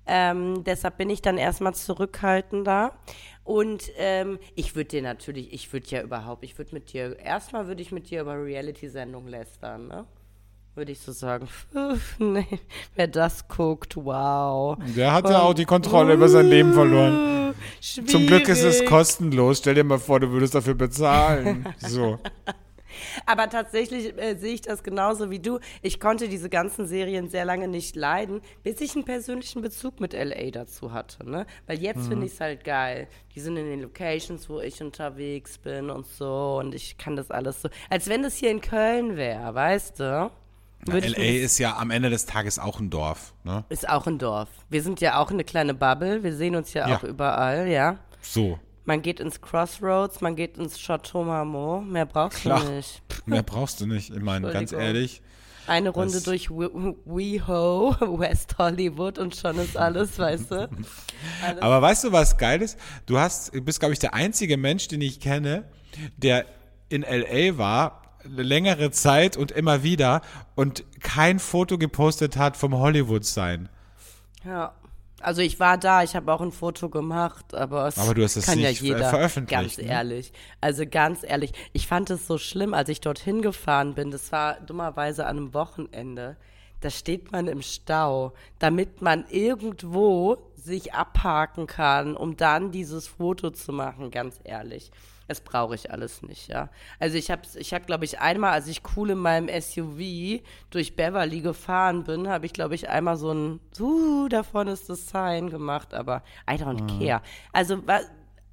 Ähm, 0.07 0.65
deshalb 0.65 0.97
bin 0.97 1.11
ich 1.11 1.23
dann 1.23 1.39
erstmal 1.39 1.75
zurückhaltender. 1.75 2.93
Und 3.45 3.91
ähm, 3.97 4.39
ich 4.57 4.77
würde 4.77 4.89
dir 4.89 5.03
natürlich, 5.03 5.53
ich 5.55 5.73
würde 5.73 5.87
ja 5.89 6.03
überhaupt, 6.03 6.45
ich 6.45 6.59
würde 6.59 6.75
mit 6.75 6.93
dir, 6.93 7.19
erstmal 7.19 7.67
würde 7.67 7.81
ich 7.81 7.93
mit 7.93 8.11
dir 8.11 8.21
über 8.21 8.35
Reality-Sendungen 8.35 9.29
lästern, 9.29 9.89
ne? 9.89 10.07
Würde 10.79 10.93
ich 10.93 11.01
so 11.01 11.11
sagen, 11.11 11.49
nee, 12.21 12.47
wer 12.95 13.09
das 13.09 13.49
guckt, 13.49 13.97
wow. 13.97 14.79
Der 14.97 15.13
hat 15.13 15.29
ja 15.29 15.41
auch 15.41 15.53
die 15.53 15.65
Kontrolle 15.65 16.15
über 16.15 16.29
sein 16.29 16.47
Leben 16.47 16.73
verloren. 16.73 17.53
Zum 17.81 18.29
Glück 18.29 18.49
ist 18.49 18.63
es 18.63 18.77
Schwierig. 18.77 18.89
kostenlos. 18.89 19.59
Stell 19.59 19.75
dir 19.75 19.83
mal 19.83 19.99
vor, 19.99 20.21
du 20.21 20.31
würdest 20.31 20.55
dafür 20.55 20.75
bezahlen. 20.75 21.67
So. 21.79 22.21
Aber 23.27 23.49
tatsächlich 23.49 24.17
äh, 24.19 24.37
sehe 24.37 24.55
ich 24.55 24.61
das 24.61 24.83
genauso 24.83 25.31
wie 25.31 25.39
du. 25.39 25.59
Ich 25.83 25.99
konnte 25.99 26.29
diese 26.29 26.49
ganzen 26.49 26.87
Serien 26.87 27.29
sehr 27.29 27.45
lange 27.45 27.69
nicht 27.69 27.97
leiden, 27.97 28.41
bis 28.63 28.81
ich 28.81 28.95
einen 28.95 29.05
persönlichen 29.05 29.63
Bezug 29.63 30.01
mit 30.01 30.13
LA 30.13 30.51
dazu 30.53 30.93
hatte. 30.93 31.29
Ne? 31.29 31.47
Weil 31.67 31.81
jetzt 31.81 32.07
finde 32.07 32.27
ich 32.27 32.33
es 32.33 32.41
halt 32.41 32.65
geil. 32.65 33.09
Die 33.35 33.41
sind 33.41 33.57
in 33.57 33.67
den 33.67 33.83
Locations, 33.83 34.49
wo 34.49 34.61
ich 34.61 34.81
unterwegs 34.81 35.59
bin 35.59 35.91
und 35.91 36.07
so. 36.07 36.59
Und 36.61 36.75
ich 36.75 36.99
kann 36.99 37.17
das 37.17 37.31
alles 37.31 37.63
so. 37.63 37.69
Als 37.91 38.09
wenn 38.09 38.23
das 38.23 38.37
hier 38.37 38.51
in 38.51 38.61
Köln 38.61 39.17
wäre, 39.17 39.55
weißt 39.55 40.01
du? 40.01 40.31
Ich 40.87 41.17
LA 41.17 41.23
ist 41.25 41.59
ja 41.59 41.77
am 41.77 41.91
Ende 41.91 42.09
des 42.09 42.25
Tages 42.27 42.59
auch 42.59 42.79
ein 42.81 42.89
Dorf. 42.91 43.35
Ne? 43.45 43.65
ist 43.69 43.89
auch 43.89 44.07
ein 44.07 44.19
Dorf. 44.19 44.49
Wir 44.71 44.83
sind 44.83 45.01
ja 45.01 45.19
auch 45.21 45.31
eine 45.31 45.45
kleine 45.45 45.75
Bubble. 45.75 46.23
Wir 46.23 46.35
sehen 46.35 46.55
uns 46.57 46.73
ja, 46.73 46.89
Ja. 46.89 46.97
auch 46.99 47.03
überall, 47.05 47.69
ja. 47.69 47.99
So. 48.23 48.59
Man 48.85 49.03
geht 49.03 49.21
ins 49.21 49.41
Crossroads, 49.43 50.21
man 50.23 50.35
geht 50.35 50.57
ins 50.57 50.79
Chateau 50.79 51.23
Marmont. 51.25 51.91
Mehr 51.91 52.07
brauchst 52.07 52.41
Klar. 52.41 52.65
du 52.65 52.71
nicht. 52.73 53.03
Mehr 53.27 53.43
brauchst 53.43 53.81
du 53.81 53.87
nicht. 53.87 54.11
Ich 54.11 54.23
meine, 54.23 54.51
ganz 54.51 54.73
ehrlich. 54.73 55.21
Eine 55.67 55.91
Runde 55.91 56.23
durch 56.23 56.49
We- 56.49 56.95
WeHo, 57.05 57.95
West 58.19 58.57
Hollywood 58.57 59.19
und 59.19 59.37
schon 59.37 59.59
ist 59.59 59.77
alles, 59.77 60.19
weißt 60.19 60.51
du? 60.51 60.71
Alles. 61.45 61.61
Aber 61.63 61.83
weißt 61.83 62.05
du, 62.05 62.13
was 62.13 62.39
geil 62.39 62.63
ist? 62.63 62.79
Du 63.05 63.19
hast, 63.19 63.55
du 63.55 63.61
bist, 63.61 63.79
glaube 63.81 63.93
ich, 63.93 63.99
der 63.99 64.15
einzige 64.15 64.57
Mensch, 64.57 64.89
den 64.89 65.03
ich 65.03 65.21
kenne, 65.21 65.65
der 66.17 66.47
in 66.89 67.03
LA 67.03 67.59
war, 67.59 68.01
eine 68.33 68.43
längere 68.43 68.91
Zeit 68.91 69.37
und 69.37 69.51
immer 69.53 69.83
wieder 69.83 70.21
und 70.55 70.85
kein 71.01 71.39
Foto 71.39 71.79
gepostet 71.79 72.37
hat 72.37 72.57
vom 72.57 72.77
Hollywood-Sein. 72.79 73.69
Ja. 74.45 74.73
Also 75.21 75.43
ich 75.43 75.59
war 75.59 75.79
da, 75.79 76.05
ich 76.05 76.15
habe 76.15 76.33
auch 76.33 76.41
ein 76.41 76.53
Foto 76.53 76.89
gemacht, 76.89 77.53
aber 77.53 77.89
es 77.89 77.99
Aber 77.99 78.15
du 78.15 78.23
hast 78.23 78.37
es 78.37 78.47
kann 78.47 78.61
ja 78.61 78.69
nicht 78.69 78.83
jeder. 78.83 78.99
ver- 79.01 79.11
veröffentlicht, 79.11 79.51
Ganz 79.51 79.79
ne? 79.79 79.85
ehrlich. 79.93 80.33
Also 80.61 80.85
ganz 80.89 81.25
ehrlich, 81.25 81.53
ich 81.73 81.89
fand 81.89 82.09
es 82.11 82.29
so 82.29 82.39
schlimm, 82.39 82.73
als 82.73 82.89
ich 82.89 83.01
dorthin 83.01 83.43
gefahren 83.43 83.95
bin. 83.95 84.13
Das 84.13 84.31
war 84.31 84.61
dummerweise 84.61 85.27
an 85.27 85.37
einem 85.39 85.55
Wochenende. 85.55 86.37
Da 86.81 86.91
steht 86.91 87.33
man 87.33 87.49
im 87.49 87.63
Stau, 87.63 88.33
damit 88.61 89.03
man 89.03 89.25
irgendwo 89.29 90.39
sich 90.55 90.95
abhaken 90.95 91.67
kann, 91.67 92.17
um 92.17 92.37
dann 92.37 92.71
dieses 92.71 93.09
Foto 93.09 93.51
zu 93.51 93.73
machen, 93.73 94.13
ganz 94.13 94.39
ehrlich. 94.45 94.93
Das 95.29 95.43
brauche 95.43 95.75
ich 95.75 95.91
alles 95.91 96.23
nicht, 96.23 96.49
ja. 96.49 96.71
Also 96.99 97.17
ich 97.19 97.31
habe, 97.31 97.43
ich 97.57 97.75
hab, 97.75 97.87
glaube 97.87 98.07
ich, 98.07 98.19
einmal, 98.19 98.53
als 98.53 98.67
ich 98.67 98.81
cool 98.97 99.11
in 99.11 99.19
meinem 99.19 99.49
SUV 99.49 100.43
durch 100.71 100.97
Beverly 100.97 101.43
gefahren 101.43 102.05
bin, 102.05 102.29
habe 102.29 102.47
ich, 102.47 102.55
glaube 102.55 102.75
ich, 102.75 102.89
einmal 102.89 103.17
so 103.17 103.33
ein, 103.33 103.61
uh, 103.79 104.29
da 104.29 104.43
vorne 104.43 104.73
ist 104.73 104.89
das 104.89 105.07
Sign 105.09 105.51
gemacht, 105.51 105.93
aber 105.93 106.23
I 106.51 106.55
don't 106.55 106.99
care. 106.99 107.23
Also 107.53 107.83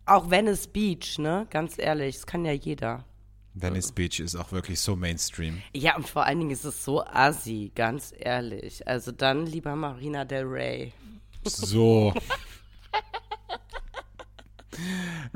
auch 0.05 0.30
Venice 0.30 0.67
Beach, 0.67 1.17
ne, 1.17 1.47
ganz 1.49 1.80
ehrlich, 1.80 2.15
das 2.15 2.28
kann 2.28 2.45
ja 2.45 2.51
jeder. 2.51 3.05
Venice 3.53 3.93
Beach 3.93 4.19
ist 4.19 4.36
auch 4.36 4.51
wirklich 4.51 4.82
so 4.82 4.97
Mainstream. 4.97 5.61
Ja, 5.73 5.95
und 5.95 6.09
vor 6.09 6.26
allen 6.26 6.39
Dingen 6.39 6.51
ist 6.51 6.65
es 6.65 6.84
so 6.84 7.05
assi, 7.05 7.71
ganz 7.73 8.13
ehrlich. 8.17 8.86
Also 8.86 9.13
dann 9.13 9.45
lieber 9.45 9.76
Marina 9.78 10.26
Del 10.26 10.43
Rey. 10.43 10.91
So. 11.45 12.13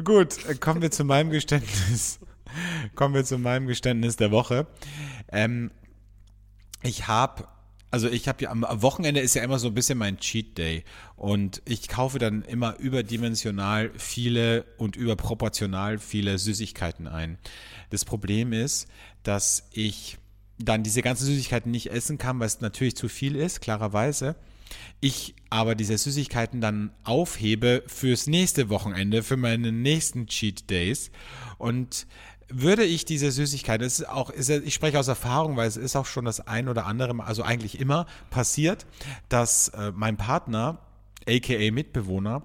Gut, 0.03 0.59
kommen 0.59 0.81
wir 0.81 0.91
zu 0.91 1.03
meinem 1.03 1.29
Geständnis. 1.29 2.19
Kommen 2.95 3.13
wir 3.13 3.25
zu 3.25 3.37
meinem 3.37 3.67
Geständnis 3.67 4.15
der 4.15 4.31
Woche. 4.31 4.67
Ähm, 5.31 5.71
ich 6.81 7.07
habe, 7.07 7.47
also 7.91 8.09
ich 8.09 8.27
habe 8.27 8.43
ja 8.43 8.51
am 8.51 8.65
Wochenende 8.81 9.19
ist 9.19 9.35
ja 9.35 9.43
immer 9.43 9.59
so 9.59 9.67
ein 9.67 9.73
bisschen 9.73 9.97
mein 9.97 10.17
Cheat 10.17 10.57
Day 10.57 10.83
und 11.15 11.61
ich 11.65 11.87
kaufe 11.87 12.19
dann 12.19 12.43
immer 12.43 12.77
überdimensional 12.79 13.91
viele 13.97 14.65
und 14.77 14.95
überproportional 14.95 15.99
viele 15.99 16.37
Süßigkeiten 16.37 17.07
ein. 17.07 17.37
Das 17.89 18.05
Problem 18.05 18.53
ist, 18.53 18.87
dass 19.23 19.67
ich 19.71 20.17
dann 20.57 20.83
diese 20.83 21.01
ganzen 21.01 21.25
Süßigkeiten 21.25 21.71
nicht 21.71 21.91
essen 21.91 22.17
kann, 22.17 22.39
weil 22.39 22.47
es 22.47 22.61
natürlich 22.61 22.95
zu 22.95 23.07
viel 23.07 23.35
ist, 23.35 23.61
klarerweise. 23.61 24.35
Ich 24.99 25.35
aber 25.49 25.75
diese 25.75 25.97
Süßigkeiten 25.97 26.61
dann 26.61 26.91
aufhebe 27.03 27.83
fürs 27.87 28.27
nächste 28.27 28.69
Wochenende, 28.69 29.23
für 29.23 29.37
meine 29.37 29.71
nächsten 29.71 30.27
Cheat 30.27 30.69
Days. 30.69 31.11
Und 31.57 32.07
würde 32.49 32.83
ich 32.83 33.05
diese 33.05 33.31
Süßigkeiten, 33.31 33.83
das 33.83 33.99
ist 33.99 34.09
auch, 34.09 34.29
ist, 34.29 34.49
ich 34.49 34.73
spreche 34.73 34.99
aus 34.99 35.07
Erfahrung, 35.07 35.55
weil 35.55 35.67
es 35.67 35.77
ist 35.77 35.95
auch 35.95 36.05
schon 36.05 36.25
das 36.25 36.39
ein 36.47 36.67
oder 36.67 36.85
andere, 36.85 37.23
also 37.23 37.43
eigentlich 37.43 37.79
immer 37.79 38.05
passiert, 38.29 38.85
dass 39.27 39.69
äh, 39.69 39.91
mein 39.95 40.17
Partner, 40.17 40.79
aka 41.27 41.71
Mitbewohner, 41.71 42.43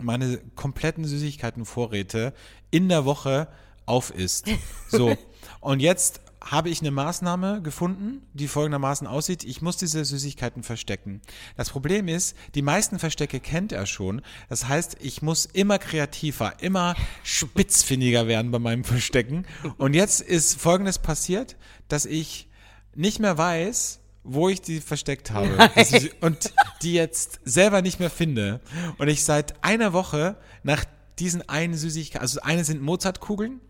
meine 0.00 0.38
kompletten 0.56 1.04
Süßigkeitenvorräte 1.04 2.34
in 2.70 2.88
der 2.88 3.04
Woche 3.04 3.48
aufisst. 3.86 4.48
So. 4.88 5.16
Und 5.60 5.80
jetzt 5.80 6.20
habe 6.44 6.68
ich 6.70 6.80
eine 6.80 6.90
Maßnahme 6.90 7.62
gefunden, 7.62 8.22
die 8.34 8.48
folgendermaßen 8.48 9.06
aussieht. 9.06 9.44
Ich 9.44 9.62
muss 9.62 9.76
diese 9.76 10.04
Süßigkeiten 10.04 10.62
verstecken. 10.62 11.20
Das 11.56 11.70
Problem 11.70 12.08
ist, 12.08 12.36
die 12.54 12.62
meisten 12.62 12.98
Verstecke 12.98 13.40
kennt 13.40 13.72
er 13.72 13.86
schon. 13.86 14.22
Das 14.48 14.66
heißt, 14.68 14.96
ich 15.00 15.22
muss 15.22 15.44
immer 15.46 15.78
kreativer, 15.78 16.54
immer 16.60 16.94
spitzfindiger 17.22 18.26
werden 18.26 18.50
bei 18.50 18.58
meinem 18.58 18.84
Verstecken. 18.84 19.46
Und 19.78 19.94
jetzt 19.94 20.20
ist 20.20 20.60
Folgendes 20.60 20.98
passiert, 20.98 21.56
dass 21.88 22.04
ich 22.06 22.48
nicht 22.94 23.18
mehr 23.20 23.38
weiß, 23.38 24.00
wo 24.24 24.48
ich 24.48 24.60
die 24.60 24.80
versteckt 24.80 25.30
habe. 25.30 25.70
Ist- 25.76 26.10
Und 26.20 26.52
die 26.82 26.92
jetzt 26.94 27.40
selber 27.44 27.82
nicht 27.82 28.00
mehr 28.00 28.10
finde. 28.10 28.60
Und 28.98 29.08
ich 29.08 29.24
seit 29.24 29.62
einer 29.64 29.92
Woche 29.92 30.36
nach 30.62 30.84
diesen 31.18 31.48
einen 31.48 31.74
Süßigkeiten, 31.74 32.20
also 32.22 32.38
das 32.40 32.44
eine 32.48 32.64
sind 32.64 32.82
Mozartkugeln 32.82 33.60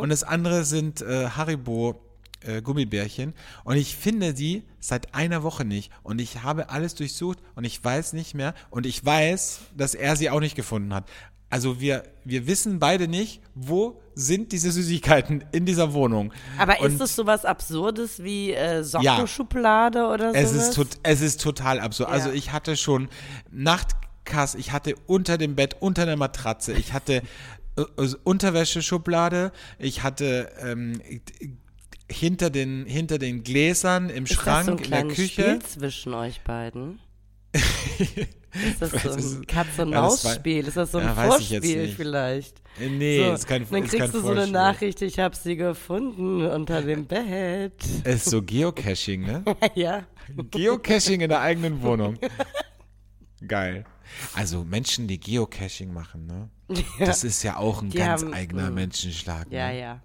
und 0.00 0.08
das 0.10 0.22
andere 0.24 0.64
sind 0.64 1.00
äh, 1.02 1.28
Haribo 1.30 2.00
äh, 2.46 2.62
Gummibärchen. 2.62 3.34
Und 3.64 3.76
ich 3.76 3.96
finde 3.96 4.34
die 4.34 4.62
seit 4.80 5.14
einer 5.14 5.42
Woche 5.42 5.64
nicht. 5.64 5.90
Und 6.02 6.20
ich 6.20 6.42
habe 6.42 6.70
alles 6.70 6.94
durchsucht 6.94 7.38
und 7.54 7.64
ich 7.64 7.82
weiß 7.82 8.12
nicht 8.12 8.34
mehr. 8.34 8.54
Und 8.70 8.86
ich 8.86 9.04
weiß, 9.04 9.60
dass 9.76 9.94
er 9.94 10.16
sie 10.16 10.30
auch 10.30 10.40
nicht 10.40 10.56
gefunden 10.56 10.94
hat. 10.94 11.08
Also 11.50 11.80
wir, 11.80 12.02
wir 12.24 12.48
wissen 12.48 12.80
beide 12.80 13.06
nicht, 13.06 13.40
wo 13.54 14.00
sind 14.16 14.50
diese 14.50 14.72
Süßigkeiten 14.72 15.44
in 15.52 15.66
dieser 15.66 15.92
Wohnung. 15.92 16.32
Aber 16.58 16.80
und 16.80 16.92
ist 16.94 17.00
es 17.00 17.14
sowas 17.14 17.44
Absurdes 17.44 18.22
wie 18.24 18.52
äh, 18.52 18.82
Sockenschublade 18.82 20.06
oder 20.08 20.32
so? 20.32 20.36
es 20.36 20.52
ist, 20.52 20.74
tot, 20.74 20.88
es 21.04 21.20
ist 21.20 21.40
total 21.40 21.78
absurd. 21.78 22.08
Also 22.08 22.30
Ja. 22.30 22.34
ich 22.34 22.50
hatte 22.50 22.76
schon 22.76 23.08
Nachtkass, 23.52 24.54
ich 24.56 24.72
hatte 24.72 24.94
unter 25.06 25.38
dem 25.38 25.54
Bett, 25.54 25.76
unter 25.78 26.06
der 26.06 26.16
Matratze, 26.16 26.72
ich 26.72 26.92
hatte 26.92 27.22
äh, 27.76 27.82
äh, 27.82 28.14
Unterwäscheschublade, 28.24 29.52
ich 29.78 30.02
hatte 30.02 30.50
ähm, 30.60 31.00
hinter 32.10 32.50
den, 32.50 32.86
hinter 32.86 33.18
den 33.18 33.42
Gläsern 33.42 34.10
im 34.10 34.24
ist 34.24 34.32
das 34.36 34.42
Schrank 34.42 34.66
so 34.66 34.72
ein 34.72 34.78
in 34.78 34.90
der 34.90 35.04
Küche. 35.08 35.42
Spiel 35.42 35.58
zwischen 35.62 36.14
euch 36.14 36.40
beiden? 36.42 37.00
ist 37.54 38.80
das 38.80 38.90
so 38.90 38.98
Das 39.08 39.34
ein 39.36 39.46
Katz-und-Maus-Spiel? 39.46 40.66
Ist 40.66 40.76
das 40.76 40.92
so 40.92 40.98
ein 40.98 41.06
Ja, 41.06 41.14
Vorspiel 41.14 41.88
vielleicht? 41.88 42.58
Äh, 42.80 42.88
Nee, 42.88 43.24
so, 43.24 43.32
ist 43.34 43.46
kein, 43.46 43.66
Dann 43.70 43.84
ist 43.84 43.90
kriegst 43.90 44.14
du 44.14 44.20
so 44.20 44.26
eine 44.28 44.34
Vorspiel. 44.36 44.52
Nachricht, 44.52 45.02
ich 45.02 45.18
habe 45.20 45.36
sie 45.36 45.54
gefunden 45.56 46.44
unter 46.46 46.82
dem 46.82 47.06
Bett. 47.06 47.72
Es 48.02 48.16
ist 48.26 48.30
so 48.30 48.42
Geocaching, 48.42 49.22
ne? 49.22 49.44
ja. 49.74 50.02
Geocaching 50.50 51.20
in 51.20 51.28
der 51.28 51.40
eigenen 51.40 51.82
Wohnung. 51.82 52.18
Geil. 53.46 53.84
Also 54.34 54.64
Menschen, 54.64 55.06
die 55.06 55.18
Geocaching 55.20 55.92
machen, 55.92 56.26
ne? 56.26 56.48
Das 56.98 57.24
ist 57.24 57.42
ja 57.42 57.56
auch 57.56 57.82
ein 57.82 57.90
Die 57.90 57.98
ganz 57.98 58.22
haben- 58.22 58.32
eigener 58.34 58.70
mm. 58.70 58.74
Menschenschlag. 58.74 59.46
Ja, 59.50 59.68
ne? 59.68 59.80
ja. 59.80 60.02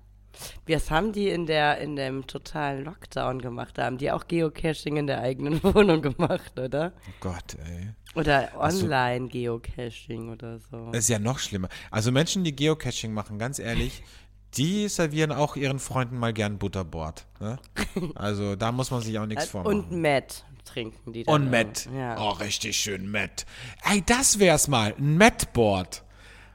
Was 0.68 0.92
haben 0.92 1.12
die 1.12 1.30
in 1.30 1.46
der 1.46 1.80
in 1.80 1.96
dem 1.96 2.28
totalen 2.28 2.86
Lockdown 2.86 3.42
gemacht? 3.42 3.78
Da 3.78 3.86
haben 3.86 3.98
die 3.98 4.12
auch 4.12 4.28
Geocaching 4.28 4.98
in 4.98 5.08
der 5.08 5.22
eigenen 5.22 5.64
Wohnung 5.76 6.02
gemacht, 6.02 6.60
oder? 6.60 6.94
Oh 7.08 7.12
Gott, 7.20 7.58
ey. 7.66 7.90
Oder 8.16 8.52
Online-Geocaching 8.58 10.30
oder 10.30 10.60
so. 10.60 10.92
Das 10.92 11.04
ist 11.04 11.10
ja 11.10 11.20
noch 11.20 11.40
schlimmer. 11.40 11.70
Also 11.92 12.12
Menschen, 12.12 12.44
die 12.44 12.56
Geocaching 12.56 13.14
machen, 13.14 13.38
ganz 13.38 13.60
ehrlich, 13.60 14.04
Die 14.56 14.88
servieren 14.88 15.32
auch 15.32 15.56
ihren 15.56 15.80
Freunden 15.80 16.18
mal 16.18 16.34
gern 16.34 16.58
Butterbrot. 16.58 17.26
Ne? 17.40 17.60
Also 18.16 18.56
da 18.56 18.72
muss 18.72 18.90
man 18.90 19.02
sich 19.02 19.18
auch 19.20 19.26
nichts 19.26 19.46
vormachen. 19.46 19.82
Und 19.82 19.92
Matt 19.92 20.44
trinken 20.66 21.14
die 21.14 21.24
dann. 21.24 21.44
Und. 21.44 21.52
Matt. 21.52 21.88
Ja. 21.96 22.20
Oh, 22.20 22.32
richtig 22.32 22.78
schön 22.78 23.12
Matt. 23.12 23.46
Ey, 23.84 24.04
das 24.06 24.40
wär's 24.40 24.68
mal. 24.68 24.96
Ein 24.98 25.18
Mattboard. 25.18 26.04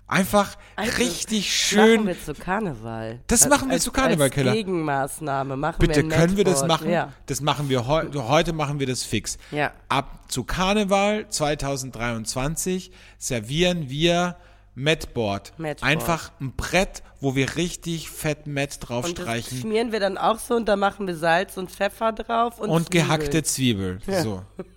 Einfach 0.06 0.56
Also, 0.76 0.98
richtig 0.98 1.46
Machen 1.76 1.86
schön. 1.88 2.06
wir 2.06 2.22
zu 2.22 2.34
Karneval. 2.34 3.20
Das 3.26 3.48
machen 3.48 3.70
wir 3.70 3.78
zu 3.80 3.90
Karneval, 3.90 4.26
als 4.26 4.34
Keller. 4.34 4.52
Gegenmaßnahme 4.52 5.56
machen 5.56 5.78
Bitte, 5.78 6.02
wir 6.02 6.08
können 6.10 6.36
wir 6.36 6.44
das 6.44 6.66
machen? 6.66 6.90
Ja. 6.90 7.12
Das 7.26 7.40
machen 7.40 7.70
wir 7.70 7.86
heu 7.86 8.04
heute 8.14 8.52
machen 8.52 8.80
wir 8.80 8.86
das 8.86 9.02
fix. 9.02 9.38
Ja. 9.50 9.72
Ab 9.88 10.24
zu 10.28 10.44
Karneval 10.44 11.28
2023 11.30 12.90
servieren 13.18 13.88
wir 13.88 14.36
Mattboard. 14.74 15.52
Mattboard. 15.58 15.82
Einfach 15.90 16.32
ein 16.40 16.52
Brett, 16.52 17.02
wo 17.20 17.34
wir 17.34 17.56
richtig 17.56 18.10
fett 18.10 18.46
Matt 18.46 18.56
Und 18.64 18.68
das 18.72 18.78
draufstreichen 18.80 19.58
schmieren 19.60 19.92
wir 19.92 20.00
dann 20.00 20.18
auch 20.18 20.38
so 20.38 20.54
und 20.54 20.68
da 20.68 20.76
machen 20.76 21.06
wir 21.06 21.16
Salz 21.16 21.56
und 21.56 21.70
Pfeffer 21.70 22.12
drauf 22.12 22.58
und, 22.58 22.68
und, 22.68 22.86
Zwiebeln. 22.86 23.06
gehackte 23.06 23.42
Zwiebel. 23.42 23.98
So. 24.22 24.42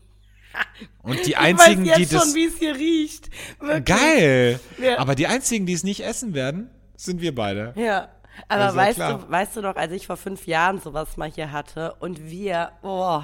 Und 1.02 1.26
die 1.26 1.32
Ich 1.32 1.38
einzigen, 1.38 1.86
weiß 1.86 1.96
die 1.96 2.02
jetzt 2.02 2.14
das 2.14 2.24
schon, 2.26 2.36
wie 2.36 2.46
es 2.46 2.58
hier 2.58 2.76
riecht. 2.76 3.30
Wirklich. 3.60 3.86
geil. 3.86 4.60
Ja. 4.82 5.00
Aber 5.00 5.16
die 5.16 5.28
einzigen, 5.28 5.66
die 5.66 5.74
es 5.74 5.84
nicht 5.84 6.04
essen 6.04 6.34
werden, 6.34 6.70
sind 6.96 7.22
wir 7.22 7.34
beide. 7.34 7.74
Ja. 7.76 8.10
Aber 8.50 8.66
ja 8.66 8.76
weißt 8.76 8.96
klar. 8.98 9.20
du, 9.20 9.32
weißt 9.32 9.56
du 9.56 9.62
doch, 9.62 9.76
als 9.76 9.92
ich 9.92 10.08
vor 10.08 10.18
fünf 10.18 10.46
Jahren 10.48 10.80
sowas 10.80 11.18
mal 11.18 11.30
hier 11.32 11.52
hatte 11.52 11.96
und 12.00 12.30
wir, 12.30 12.72
oh, 12.84 13.22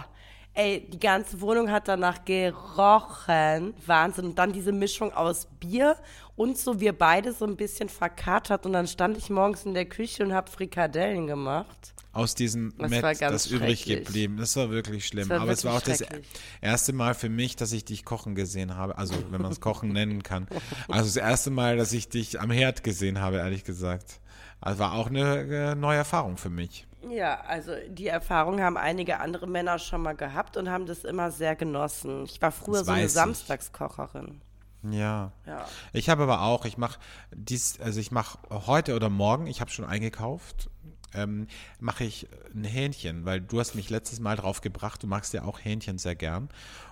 ey, 0.54 0.88
die 0.90 1.00
ganze 1.00 1.42
Wohnung 1.42 1.72
hat 1.72 1.88
danach 1.88 2.26
gerochen. 2.26 3.74
Wahnsinn. 3.86 4.26
Und 4.26 4.40
dann 4.40 4.54
diese 4.54 4.72
Mischung 4.72 5.14
aus 5.14 5.48
Bier 5.60 5.98
und 6.36 6.58
so 6.58 6.80
wir 6.80 6.98
beide 6.98 7.34
so 7.34 7.46
ein 7.46 7.56
bisschen 7.56 7.90
verkatert 7.90 8.66
und 8.66 8.74
dann 8.74 8.88
stand 8.88 9.18
ich 9.18 9.30
morgens 9.30 9.66
in 9.66 9.74
der 9.74 9.86
Küche 9.86 10.24
und 10.24 10.34
hab 10.34 10.50
Frikadellen 10.50 11.28
gemacht. 11.28 11.94
Aus 12.14 12.36
diesem 12.36 12.74
Das 12.78 12.92
Met, 12.92 13.04
war 13.04 13.16
ganz 13.16 13.44
das 13.44 13.48
übrig 13.48 13.86
geblieben. 13.86 14.38
Das 14.38 14.56
war 14.56 14.70
wirklich 14.70 15.06
schlimm. 15.06 15.30
War 15.30 15.42
Aber 15.42 15.52
es 15.52 15.66
war 15.66 15.74
auch 15.74 15.86
wirklich 15.86 16.08
das 16.08 16.20
erste 16.62 16.94
Mal 16.94 17.16
für 17.16 17.30
mich, 17.30 17.56
dass 17.56 17.72
ich 17.72 17.84
dich 17.84 18.06
kochen 18.06 18.36
gesehen 18.36 18.76
habe. 18.76 18.98
Also, 18.98 19.16
wenn 19.32 19.42
man 19.42 19.52
es 19.52 19.60
kochen 19.60 19.90
nennen 19.94 20.24
kann. 20.24 20.48
Also, 20.88 21.06
das 21.06 21.18
erste 21.18 21.50
Mal, 21.50 21.76
dass 21.76 21.92
ich 21.92 22.10
dich 22.10 22.40
am 22.40 22.52
Herd 22.52 22.84
gesehen 22.84 23.20
habe, 23.20 23.38
ehrlich 23.38 23.64
gesagt. 23.64 24.22
Also, 24.62 24.80
war 24.80 24.94
auch 24.94 25.08
eine 25.08 25.72
äh, 25.72 25.76
neue 25.76 25.98
Erfahrung 25.98 26.38
für 26.38 26.50
mich. 26.50 26.88
Ja, 27.10 27.42
also 27.42 27.74
die 27.90 28.08
Erfahrung 28.08 28.62
haben 28.62 28.78
einige 28.78 29.20
andere 29.20 29.46
Männer 29.46 29.78
schon 29.78 30.02
mal 30.02 30.16
gehabt 30.16 30.56
und 30.56 30.70
haben 30.70 30.86
das 30.86 31.04
immer 31.04 31.32
sehr 31.32 31.56
genossen. 31.56 32.24
Ich 32.24 32.42
war 32.42 32.52
früher 32.52 32.78
Das 32.78 32.86
so 32.86 32.92
eine. 32.94 33.10
Samstagskocherin. 33.10 34.42
Ja. 34.90 35.32
Ja. 35.46 35.66
Ich 35.94 36.10
habe 36.10 36.24
aber 36.24 36.42
auch, 36.42 36.66
ich 36.66 36.78
mache 36.78 37.00
dies, 37.34 37.80
also 37.80 38.00
ich 38.00 38.12
mache 38.12 38.38
heute 38.50 38.96
oder 38.96 39.10
morgen, 39.10 39.48
ich 39.48 39.62
habe 39.62 39.72
schon 39.72 39.86
eingekauft, 39.86 40.70
ähm, 41.16 41.48
mache 41.80 42.04
ich 42.04 42.28
ein 42.54 42.64
Hähnchen, 42.64 43.26
weil 43.26 43.42
du 43.42 43.60
hast 43.60 43.76
mich 43.76 43.90
letztes 43.90 44.20
Mal 44.20 44.36
drauf 44.36 44.62
gebracht, 44.62 45.04
du 45.04 45.08
magst 45.08 45.34
ja 45.34 45.44
auch 45.44 45.60
Hähnchen 45.60 45.98
sehr 45.98 46.16
gern. 46.16 46.50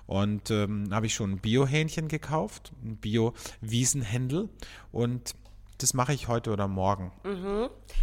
Und 0.07 0.51
ähm, 0.51 0.89
habe 0.91 1.05
ich 1.05 1.13
schon 1.13 1.31
ein 1.31 1.37
Bio-Hähnchen 1.39 2.07
gekauft, 2.07 2.71
ein 2.83 2.97
Bio-Wiesenhändel 2.97 4.49
und 4.91 5.35
das 5.81 5.93
mache 5.93 6.13
ich 6.13 6.27
heute 6.27 6.51
oder 6.51 6.67
morgen. 6.67 7.11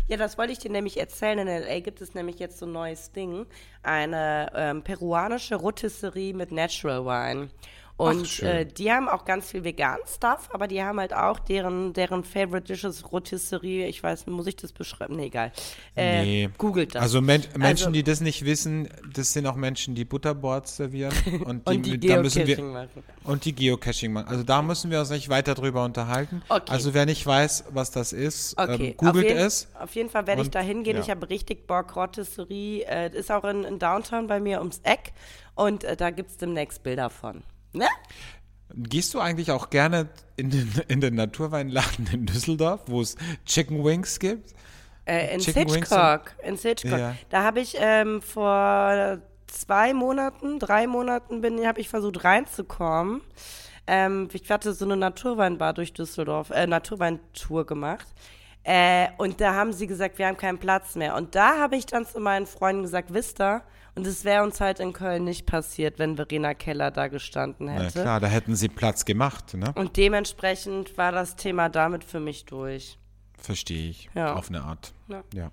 Ja, 0.09 0.17
das 0.17 0.37
wollte 0.37 0.53
ich 0.53 0.59
dir 0.59 0.71
nämlich 0.71 0.99
erzählen. 0.99 1.39
In 1.39 1.49
L.A. 1.49 1.81
gibt 1.81 2.01
es 2.01 2.15
nämlich 2.15 2.39
jetzt 2.39 2.59
so 2.59 2.67
ein 2.67 2.73
neues 2.73 3.13
Ding. 3.13 3.47
Eine 3.83 4.51
ähm, 4.55 4.83
peruanische 4.83 5.55
Rotisserie 5.55 6.35
mit 6.35 6.51
Natural 6.51 7.05
Wine. 7.05 7.51
Und 7.99 8.29
schön. 8.29 8.47
äh, 8.49 8.65
die 8.67 8.93
haben 8.93 9.09
auch 9.09 9.25
ganz 9.25 9.51
viel 9.51 9.65
vegan 9.65 9.99
Stuff, 10.07 10.49
aber 10.53 10.69
die 10.69 10.83
haben 10.83 11.01
halt 11.01 11.13
auch 11.13 11.39
deren, 11.41 11.93
deren 11.93 12.23
Favorite 12.23 12.73
Dishes 12.73 13.11
Rotisserie. 13.11 13.87
Ich 13.89 14.03
weiß, 14.03 14.27
muss 14.29 14.47
ich 14.47 14.55
das 14.57 14.73
beschreiben? 14.73 15.17
Nee, 15.17 15.27
egal. 15.27 15.53
Äh, 15.97 16.23
Nee. 16.23 16.51
Googelt 16.59 16.95
das. 16.95 17.03
Also 17.03 17.21
Men 17.21 17.43
Menschen, 17.57 17.87
Also- 17.87 17.91
die 17.91 18.05
das 18.05 18.21
nicht 18.21 18.45
wissen, 18.45 18.89
das 19.13 19.33
sind 19.33 19.47
auch 19.47 19.57
Menschen, 19.57 19.97
die 19.97 20.05
Butterboards 20.05 20.77
servieren 20.77 21.13
und 21.45 21.69
die, 21.69 21.75
und 21.77 21.83
die 21.85 21.99
da 21.99 22.23
müssen 22.23 22.47
wir, 22.47 22.55
Geocaching 22.57 22.73
machen. 22.73 23.03
Und 23.25 23.45
die 23.45 23.53
Geocaching 23.55 24.13
machen. 24.13 24.29
Also 24.29 24.45
da 24.45 24.63
müssen 24.63 24.91
wir 24.93 25.01
uns 25.01 25.11
nicht 25.11 25.29
weiter 25.29 25.55
drüber 25.55 25.85
unterhalten. 25.85 26.43
Okay. 26.49 26.71
Also 26.71 26.95
wer 26.95 27.05
nicht 27.05 27.27
weiß, 27.27 27.65
was 27.71 27.91
das 27.91 28.13
ist, 28.13 28.57
Okay, 28.57 28.91
ähm, 28.91 28.97
googelt 28.97 29.25
auf 29.25 29.29
jeden, 29.31 29.39
es. 29.39 29.69
Auf 29.79 29.95
jeden 29.97 30.09
Fall 30.11 30.27
werde 30.29 30.43
ich 30.43 30.51
da 30.51 30.61
hingehen. 30.61 30.97
ja. 30.97 31.03
Ich 31.03 31.11
habe 31.11 31.29
richtig 31.29 31.67
Bock. 31.67 31.97
Rotisserie 31.97 32.85
äh, 32.89 33.11
ist 33.13 33.33
auch 33.33 33.43
in, 33.45 33.65
in 33.65 33.81
Downtown 33.81 34.29
bei 34.29 34.39
mir 34.39 34.61
ums 34.61 34.79
Eck. 34.85 35.13
Und 35.57 35.83
äh, 35.83 35.97
da 35.97 36.11
gibt 36.11 36.31
es 36.31 36.37
demnächst 36.37 36.85
Bilder 36.85 37.11
von. 37.11 37.43
Ne? 37.73 37.87
Gehst 38.75 39.15
du 39.15 39.21
eigentlich 39.21 39.51
auch 39.51 39.71
gerne 39.71 40.09
in 40.37 40.51
den, 40.51 40.73
in 40.89 41.01
den 41.01 41.15
Naturweinladen 41.15 42.09
in 42.13 42.27
Düsseldorf, 42.27 42.83
wo 42.87 43.01
es 43.01 43.17
Chicken 43.47 43.85
Wings 43.85 44.19
gibt? 44.19 44.55
Äh, 45.07 45.35
in 45.35 45.41
Chicken 45.41 45.69
Hitchcock. 45.69 46.35
In 46.43 46.57
Hitchcock. 46.57 46.99
Ja. 46.99 47.15
Da 47.31 47.43
habe 47.45 47.61
ich 47.61 47.77
ähm, 47.79 48.21
vor 48.21 49.19
zwei 49.47 49.95
Monaten, 49.95 50.59
drei 50.59 50.87
Monaten 50.87 51.41
bin, 51.41 51.67
habe 51.67 51.81
ich 51.81 51.89
versucht 51.89 52.25
reinzukommen. 52.25 53.23
Ähm, 53.87 54.29
ich 54.33 54.51
hatte 54.51 54.75
so 54.75 54.85
eine 54.85 54.97
Naturweinbar 54.97 55.73
durch 55.73 55.95
Düsseldorf, 55.95 56.51
äh, 56.51 56.67
Naturweintour 56.67 57.65
gemacht. 57.65 58.07
Äh, 58.65 59.09
und 59.17 59.41
da 59.41 59.55
haben 59.55 59.73
sie 59.73 59.87
gesagt, 59.87 60.19
wir 60.19 60.27
haben 60.27 60.37
keinen 60.37 60.59
Platz 60.59 60.95
mehr. 60.95 61.15
Und 61.15 61.35
da 61.35 61.59
habe 61.59 61.77
ich 61.77 61.87
dann 61.87 62.05
zu 62.05 62.21
meinen 62.21 62.47
Freunden 62.47 62.83
gesagt, 62.83 63.15
wisst 63.15 63.41
ihr, 63.41 63.63
und 63.99 64.07
es 64.07 64.25
wäre 64.25 64.45
uns 64.45 64.61
halt 64.61 64.79
in 64.79 64.93
Köln 64.93 65.25
nicht 65.25 65.45
passiert, 65.45 65.99
wenn 65.99 66.15
Verena 66.15 66.55
Keller 66.55 66.93
da 66.93 67.09
gestanden 67.09 67.67
Na 67.67 67.83
hätte. 67.83 68.03
klar, 68.03 68.21
da 68.21 68.29
hätten 68.29 68.55
sie 68.55 68.69
Platz 68.69 69.05
gemacht, 69.05 69.55
ne? 69.55 69.73
Und 69.75 69.97
dementsprechend 69.97 70.97
war 70.97 71.11
das 71.11 71.35
Thema 71.35 71.69
damit 71.69 72.05
für 72.05 72.21
mich 72.21 72.45
durch. 72.45 72.97
Verstehe 73.37 73.91
ich. 73.91 74.09
Ja. 74.15 74.35
Auf 74.35 74.51
eine 74.51 74.63
Art. 74.63 74.93
Ja. 75.09 75.25
ja. 75.35 75.51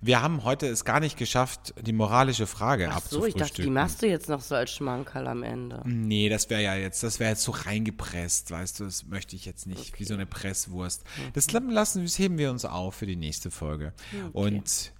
Wir 0.00 0.20
haben 0.20 0.42
heute 0.42 0.66
es 0.66 0.84
gar 0.84 0.98
nicht 0.98 1.16
geschafft, 1.16 1.72
die 1.80 1.92
moralische 1.92 2.48
Frage 2.48 2.88
Ach 2.90 3.00
so, 3.00 3.24
ich 3.24 3.34
dachte, 3.34 3.62
die 3.62 3.70
machst 3.70 4.02
du 4.02 4.08
jetzt 4.08 4.28
noch 4.28 4.40
so 4.40 4.56
als 4.56 4.72
Schmankerl 4.72 5.28
am 5.28 5.44
Ende. 5.44 5.80
Nee, 5.84 6.28
das 6.28 6.50
wäre 6.50 6.60
ja 6.60 6.74
jetzt, 6.74 7.04
das 7.04 7.20
wäre 7.20 7.30
jetzt 7.30 7.44
so 7.44 7.52
reingepresst, 7.52 8.50
weißt 8.50 8.80
du, 8.80 8.84
das 8.86 9.06
möchte 9.06 9.36
ich 9.36 9.44
jetzt 9.44 9.68
nicht, 9.68 10.00
wie 10.00 10.04
so 10.04 10.14
eine 10.14 10.26
Presswurst. 10.26 11.04
Das 11.34 11.52
lassen, 11.52 12.02
das 12.02 12.18
heben 12.18 12.36
wir 12.36 12.50
uns 12.50 12.64
auf 12.64 12.96
für 12.96 13.06
die 13.06 13.14
nächste 13.14 13.52
Folge. 13.52 13.92
Und 14.32 14.92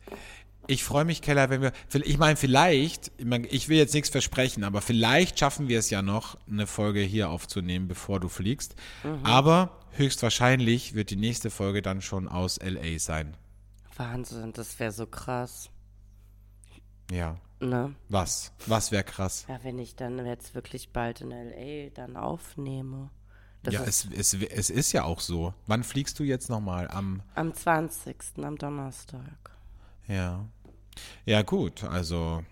ich 0.67 0.85
freue 0.85 1.05
mich, 1.05 1.23
Keller, 1.23 1.51
wenn 1.51 1.63
wir, 1.63 1.73
ich 1.93 2.19
meine, 2.19 2.37
vielleicht, 2.37 3.11
ich, 3.51 3.69
will 3.69 3.77
jetzt 3.77 3.95
nichts 3.95 4.11
versprechen, 4.11 4.65
aber 4.65 4.81
vielleicht 4.81 5.39
schaffen 5.39 5.69
wir 5.69 5.79
es 5.79 5.91
ja 5.91 6.03
noch, 6.03 6.39
eine 6.49 6.67
Folge 6.67 7.01
hier 7.01 7.31
aufzunehmen, 7.31 7.89
bevor 7.89 8.21
du 8.21 8.29
fliegst. 8.29 8.77
Aber 9.23 9.79
höchstwahrscheinlich 9.93 10.95
wird 10.95 11.11
die 11.11 11.17
nächste 11.17 11.51
Folge 11.51 11.83
dann 11.83 12.01
schon 12.01 12.29
aus 12.29 12.61
LA 12.63 12.99
sein. 12.99 13.37
Wahnsinn, 13.97 14.53
das 14.53 14.79
wäre 14.79 14.93
so 14.93 15.07
krass. 15.07 15.69
Ja. 17.11 17.37
Ne? 17.61 17.95
Was? 18.09 18.53
Was 18.67 18.91
wäre 18.91 19.05
krass? 19.05 19.47
Ja, 19.49 19.61
wenn 19.63 19.79
ich 19.79 19.95
dann 19.95 20.25
jetzt 20.25 20.55
wirklich 20.55 20.91
bald 20.91 21.21
in 21.21 21.31
L.A. 21.31 21.91
dann 21.91 22.17
aufnehme. 22.17 23.11
Das 23.63 23.75
ja, 23.75 23.85
es, 23.85 24.09
es, 24.17 24.35
es 24.35 24.71
ist 24.71 24.93
ja 24.93 25.05
auch 25.05 25.21
so. 25.21 25.55
Wann 25.67 25.85
fliegst 25.85 26.19
du 26.19 26.25
jetzt 26.25 26.51
nochmal? 26.51 26.89
Am 26.89 27.23
am 27.37 27.55
20. 27.55 28.17
am 28.39 28.59
Donnerstag. 28.59 29.53
Ja. 30.09 30.47
Ja, 31.25 31.43
gut, 31.43 31.85
also 31.85 32.43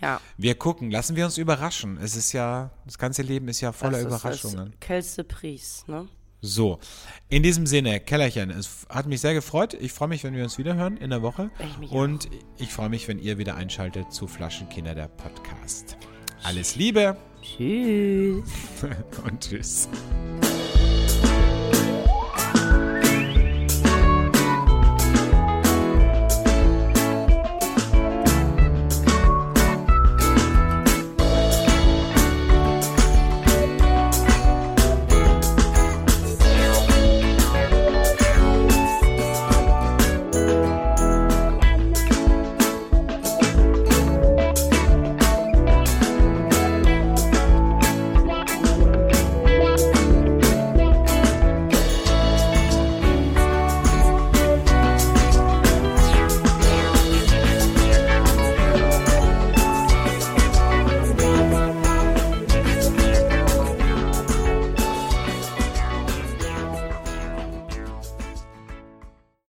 Ja. 0.00 0.20
wir 0.36 0.54
gucken, 0.56 0.90
lassen 0.90 1.16
wir 1.16 1.24
uns 1.24 1.38
überraschen. 1.38 1.98
Es 1.98 2.16
ist 2.16 2.32
ja, 2.32 2.70
das 2.84 2.98
ganze 2.98 3.22
Leben 3.22 3.48
ist 3.48 3.60
ja 3.60 3.72
voller 3.72 4.02
das 4.02 4.06
Überraschungen. 4.06 4.66
Ist 4.66 4.72
das 4.74 4.80
Quelle 4.80 5.02
Surprise, 5.02 5.84
ne? 5.86 6.08
So, 6.46 6.78
in 7.30 7.42
diesem 7.42 7.66
Sinne, 7.66 8.00
Kellerchen, 8.00 8.50
es 8.50 8.86
hat 8.90 9.06
mich 9.06 9.22
sehr 9.22 9.32
gefreut. 9.32 9.72
Ich 9.72 9.92
freue 9.92 10.08
mich, 10.08 10.24
wenn 10.24 10.34
wir 10.34 10.44
uns 10.44 10.58
wieder 10.58 10.74
hören 10.74 10.98
in 10.98 11.08
der 11.08 11.22
Woche. 11.22 11.50
Ich 11.80 11.90
Und 11.90 12.28
ich 12.58 12.70
freue 12.70 12.90
mich, 12.90 13.08
wenn 13.08 13.18
ihr 13.18 13.38
wieder 13.38 13.54
einschaltet 13.54 14.12
zu 14.12 14.26
Flaschenkinder, 14.26 14.94
der 14.94 15.08
Podcast. 15.08 15.96
Alles 16.42 16.76
Liebe 16.76 17.16
Tschüss. 17.40 18.44
und 19.24 19.40
tschüss. 19.40 19.88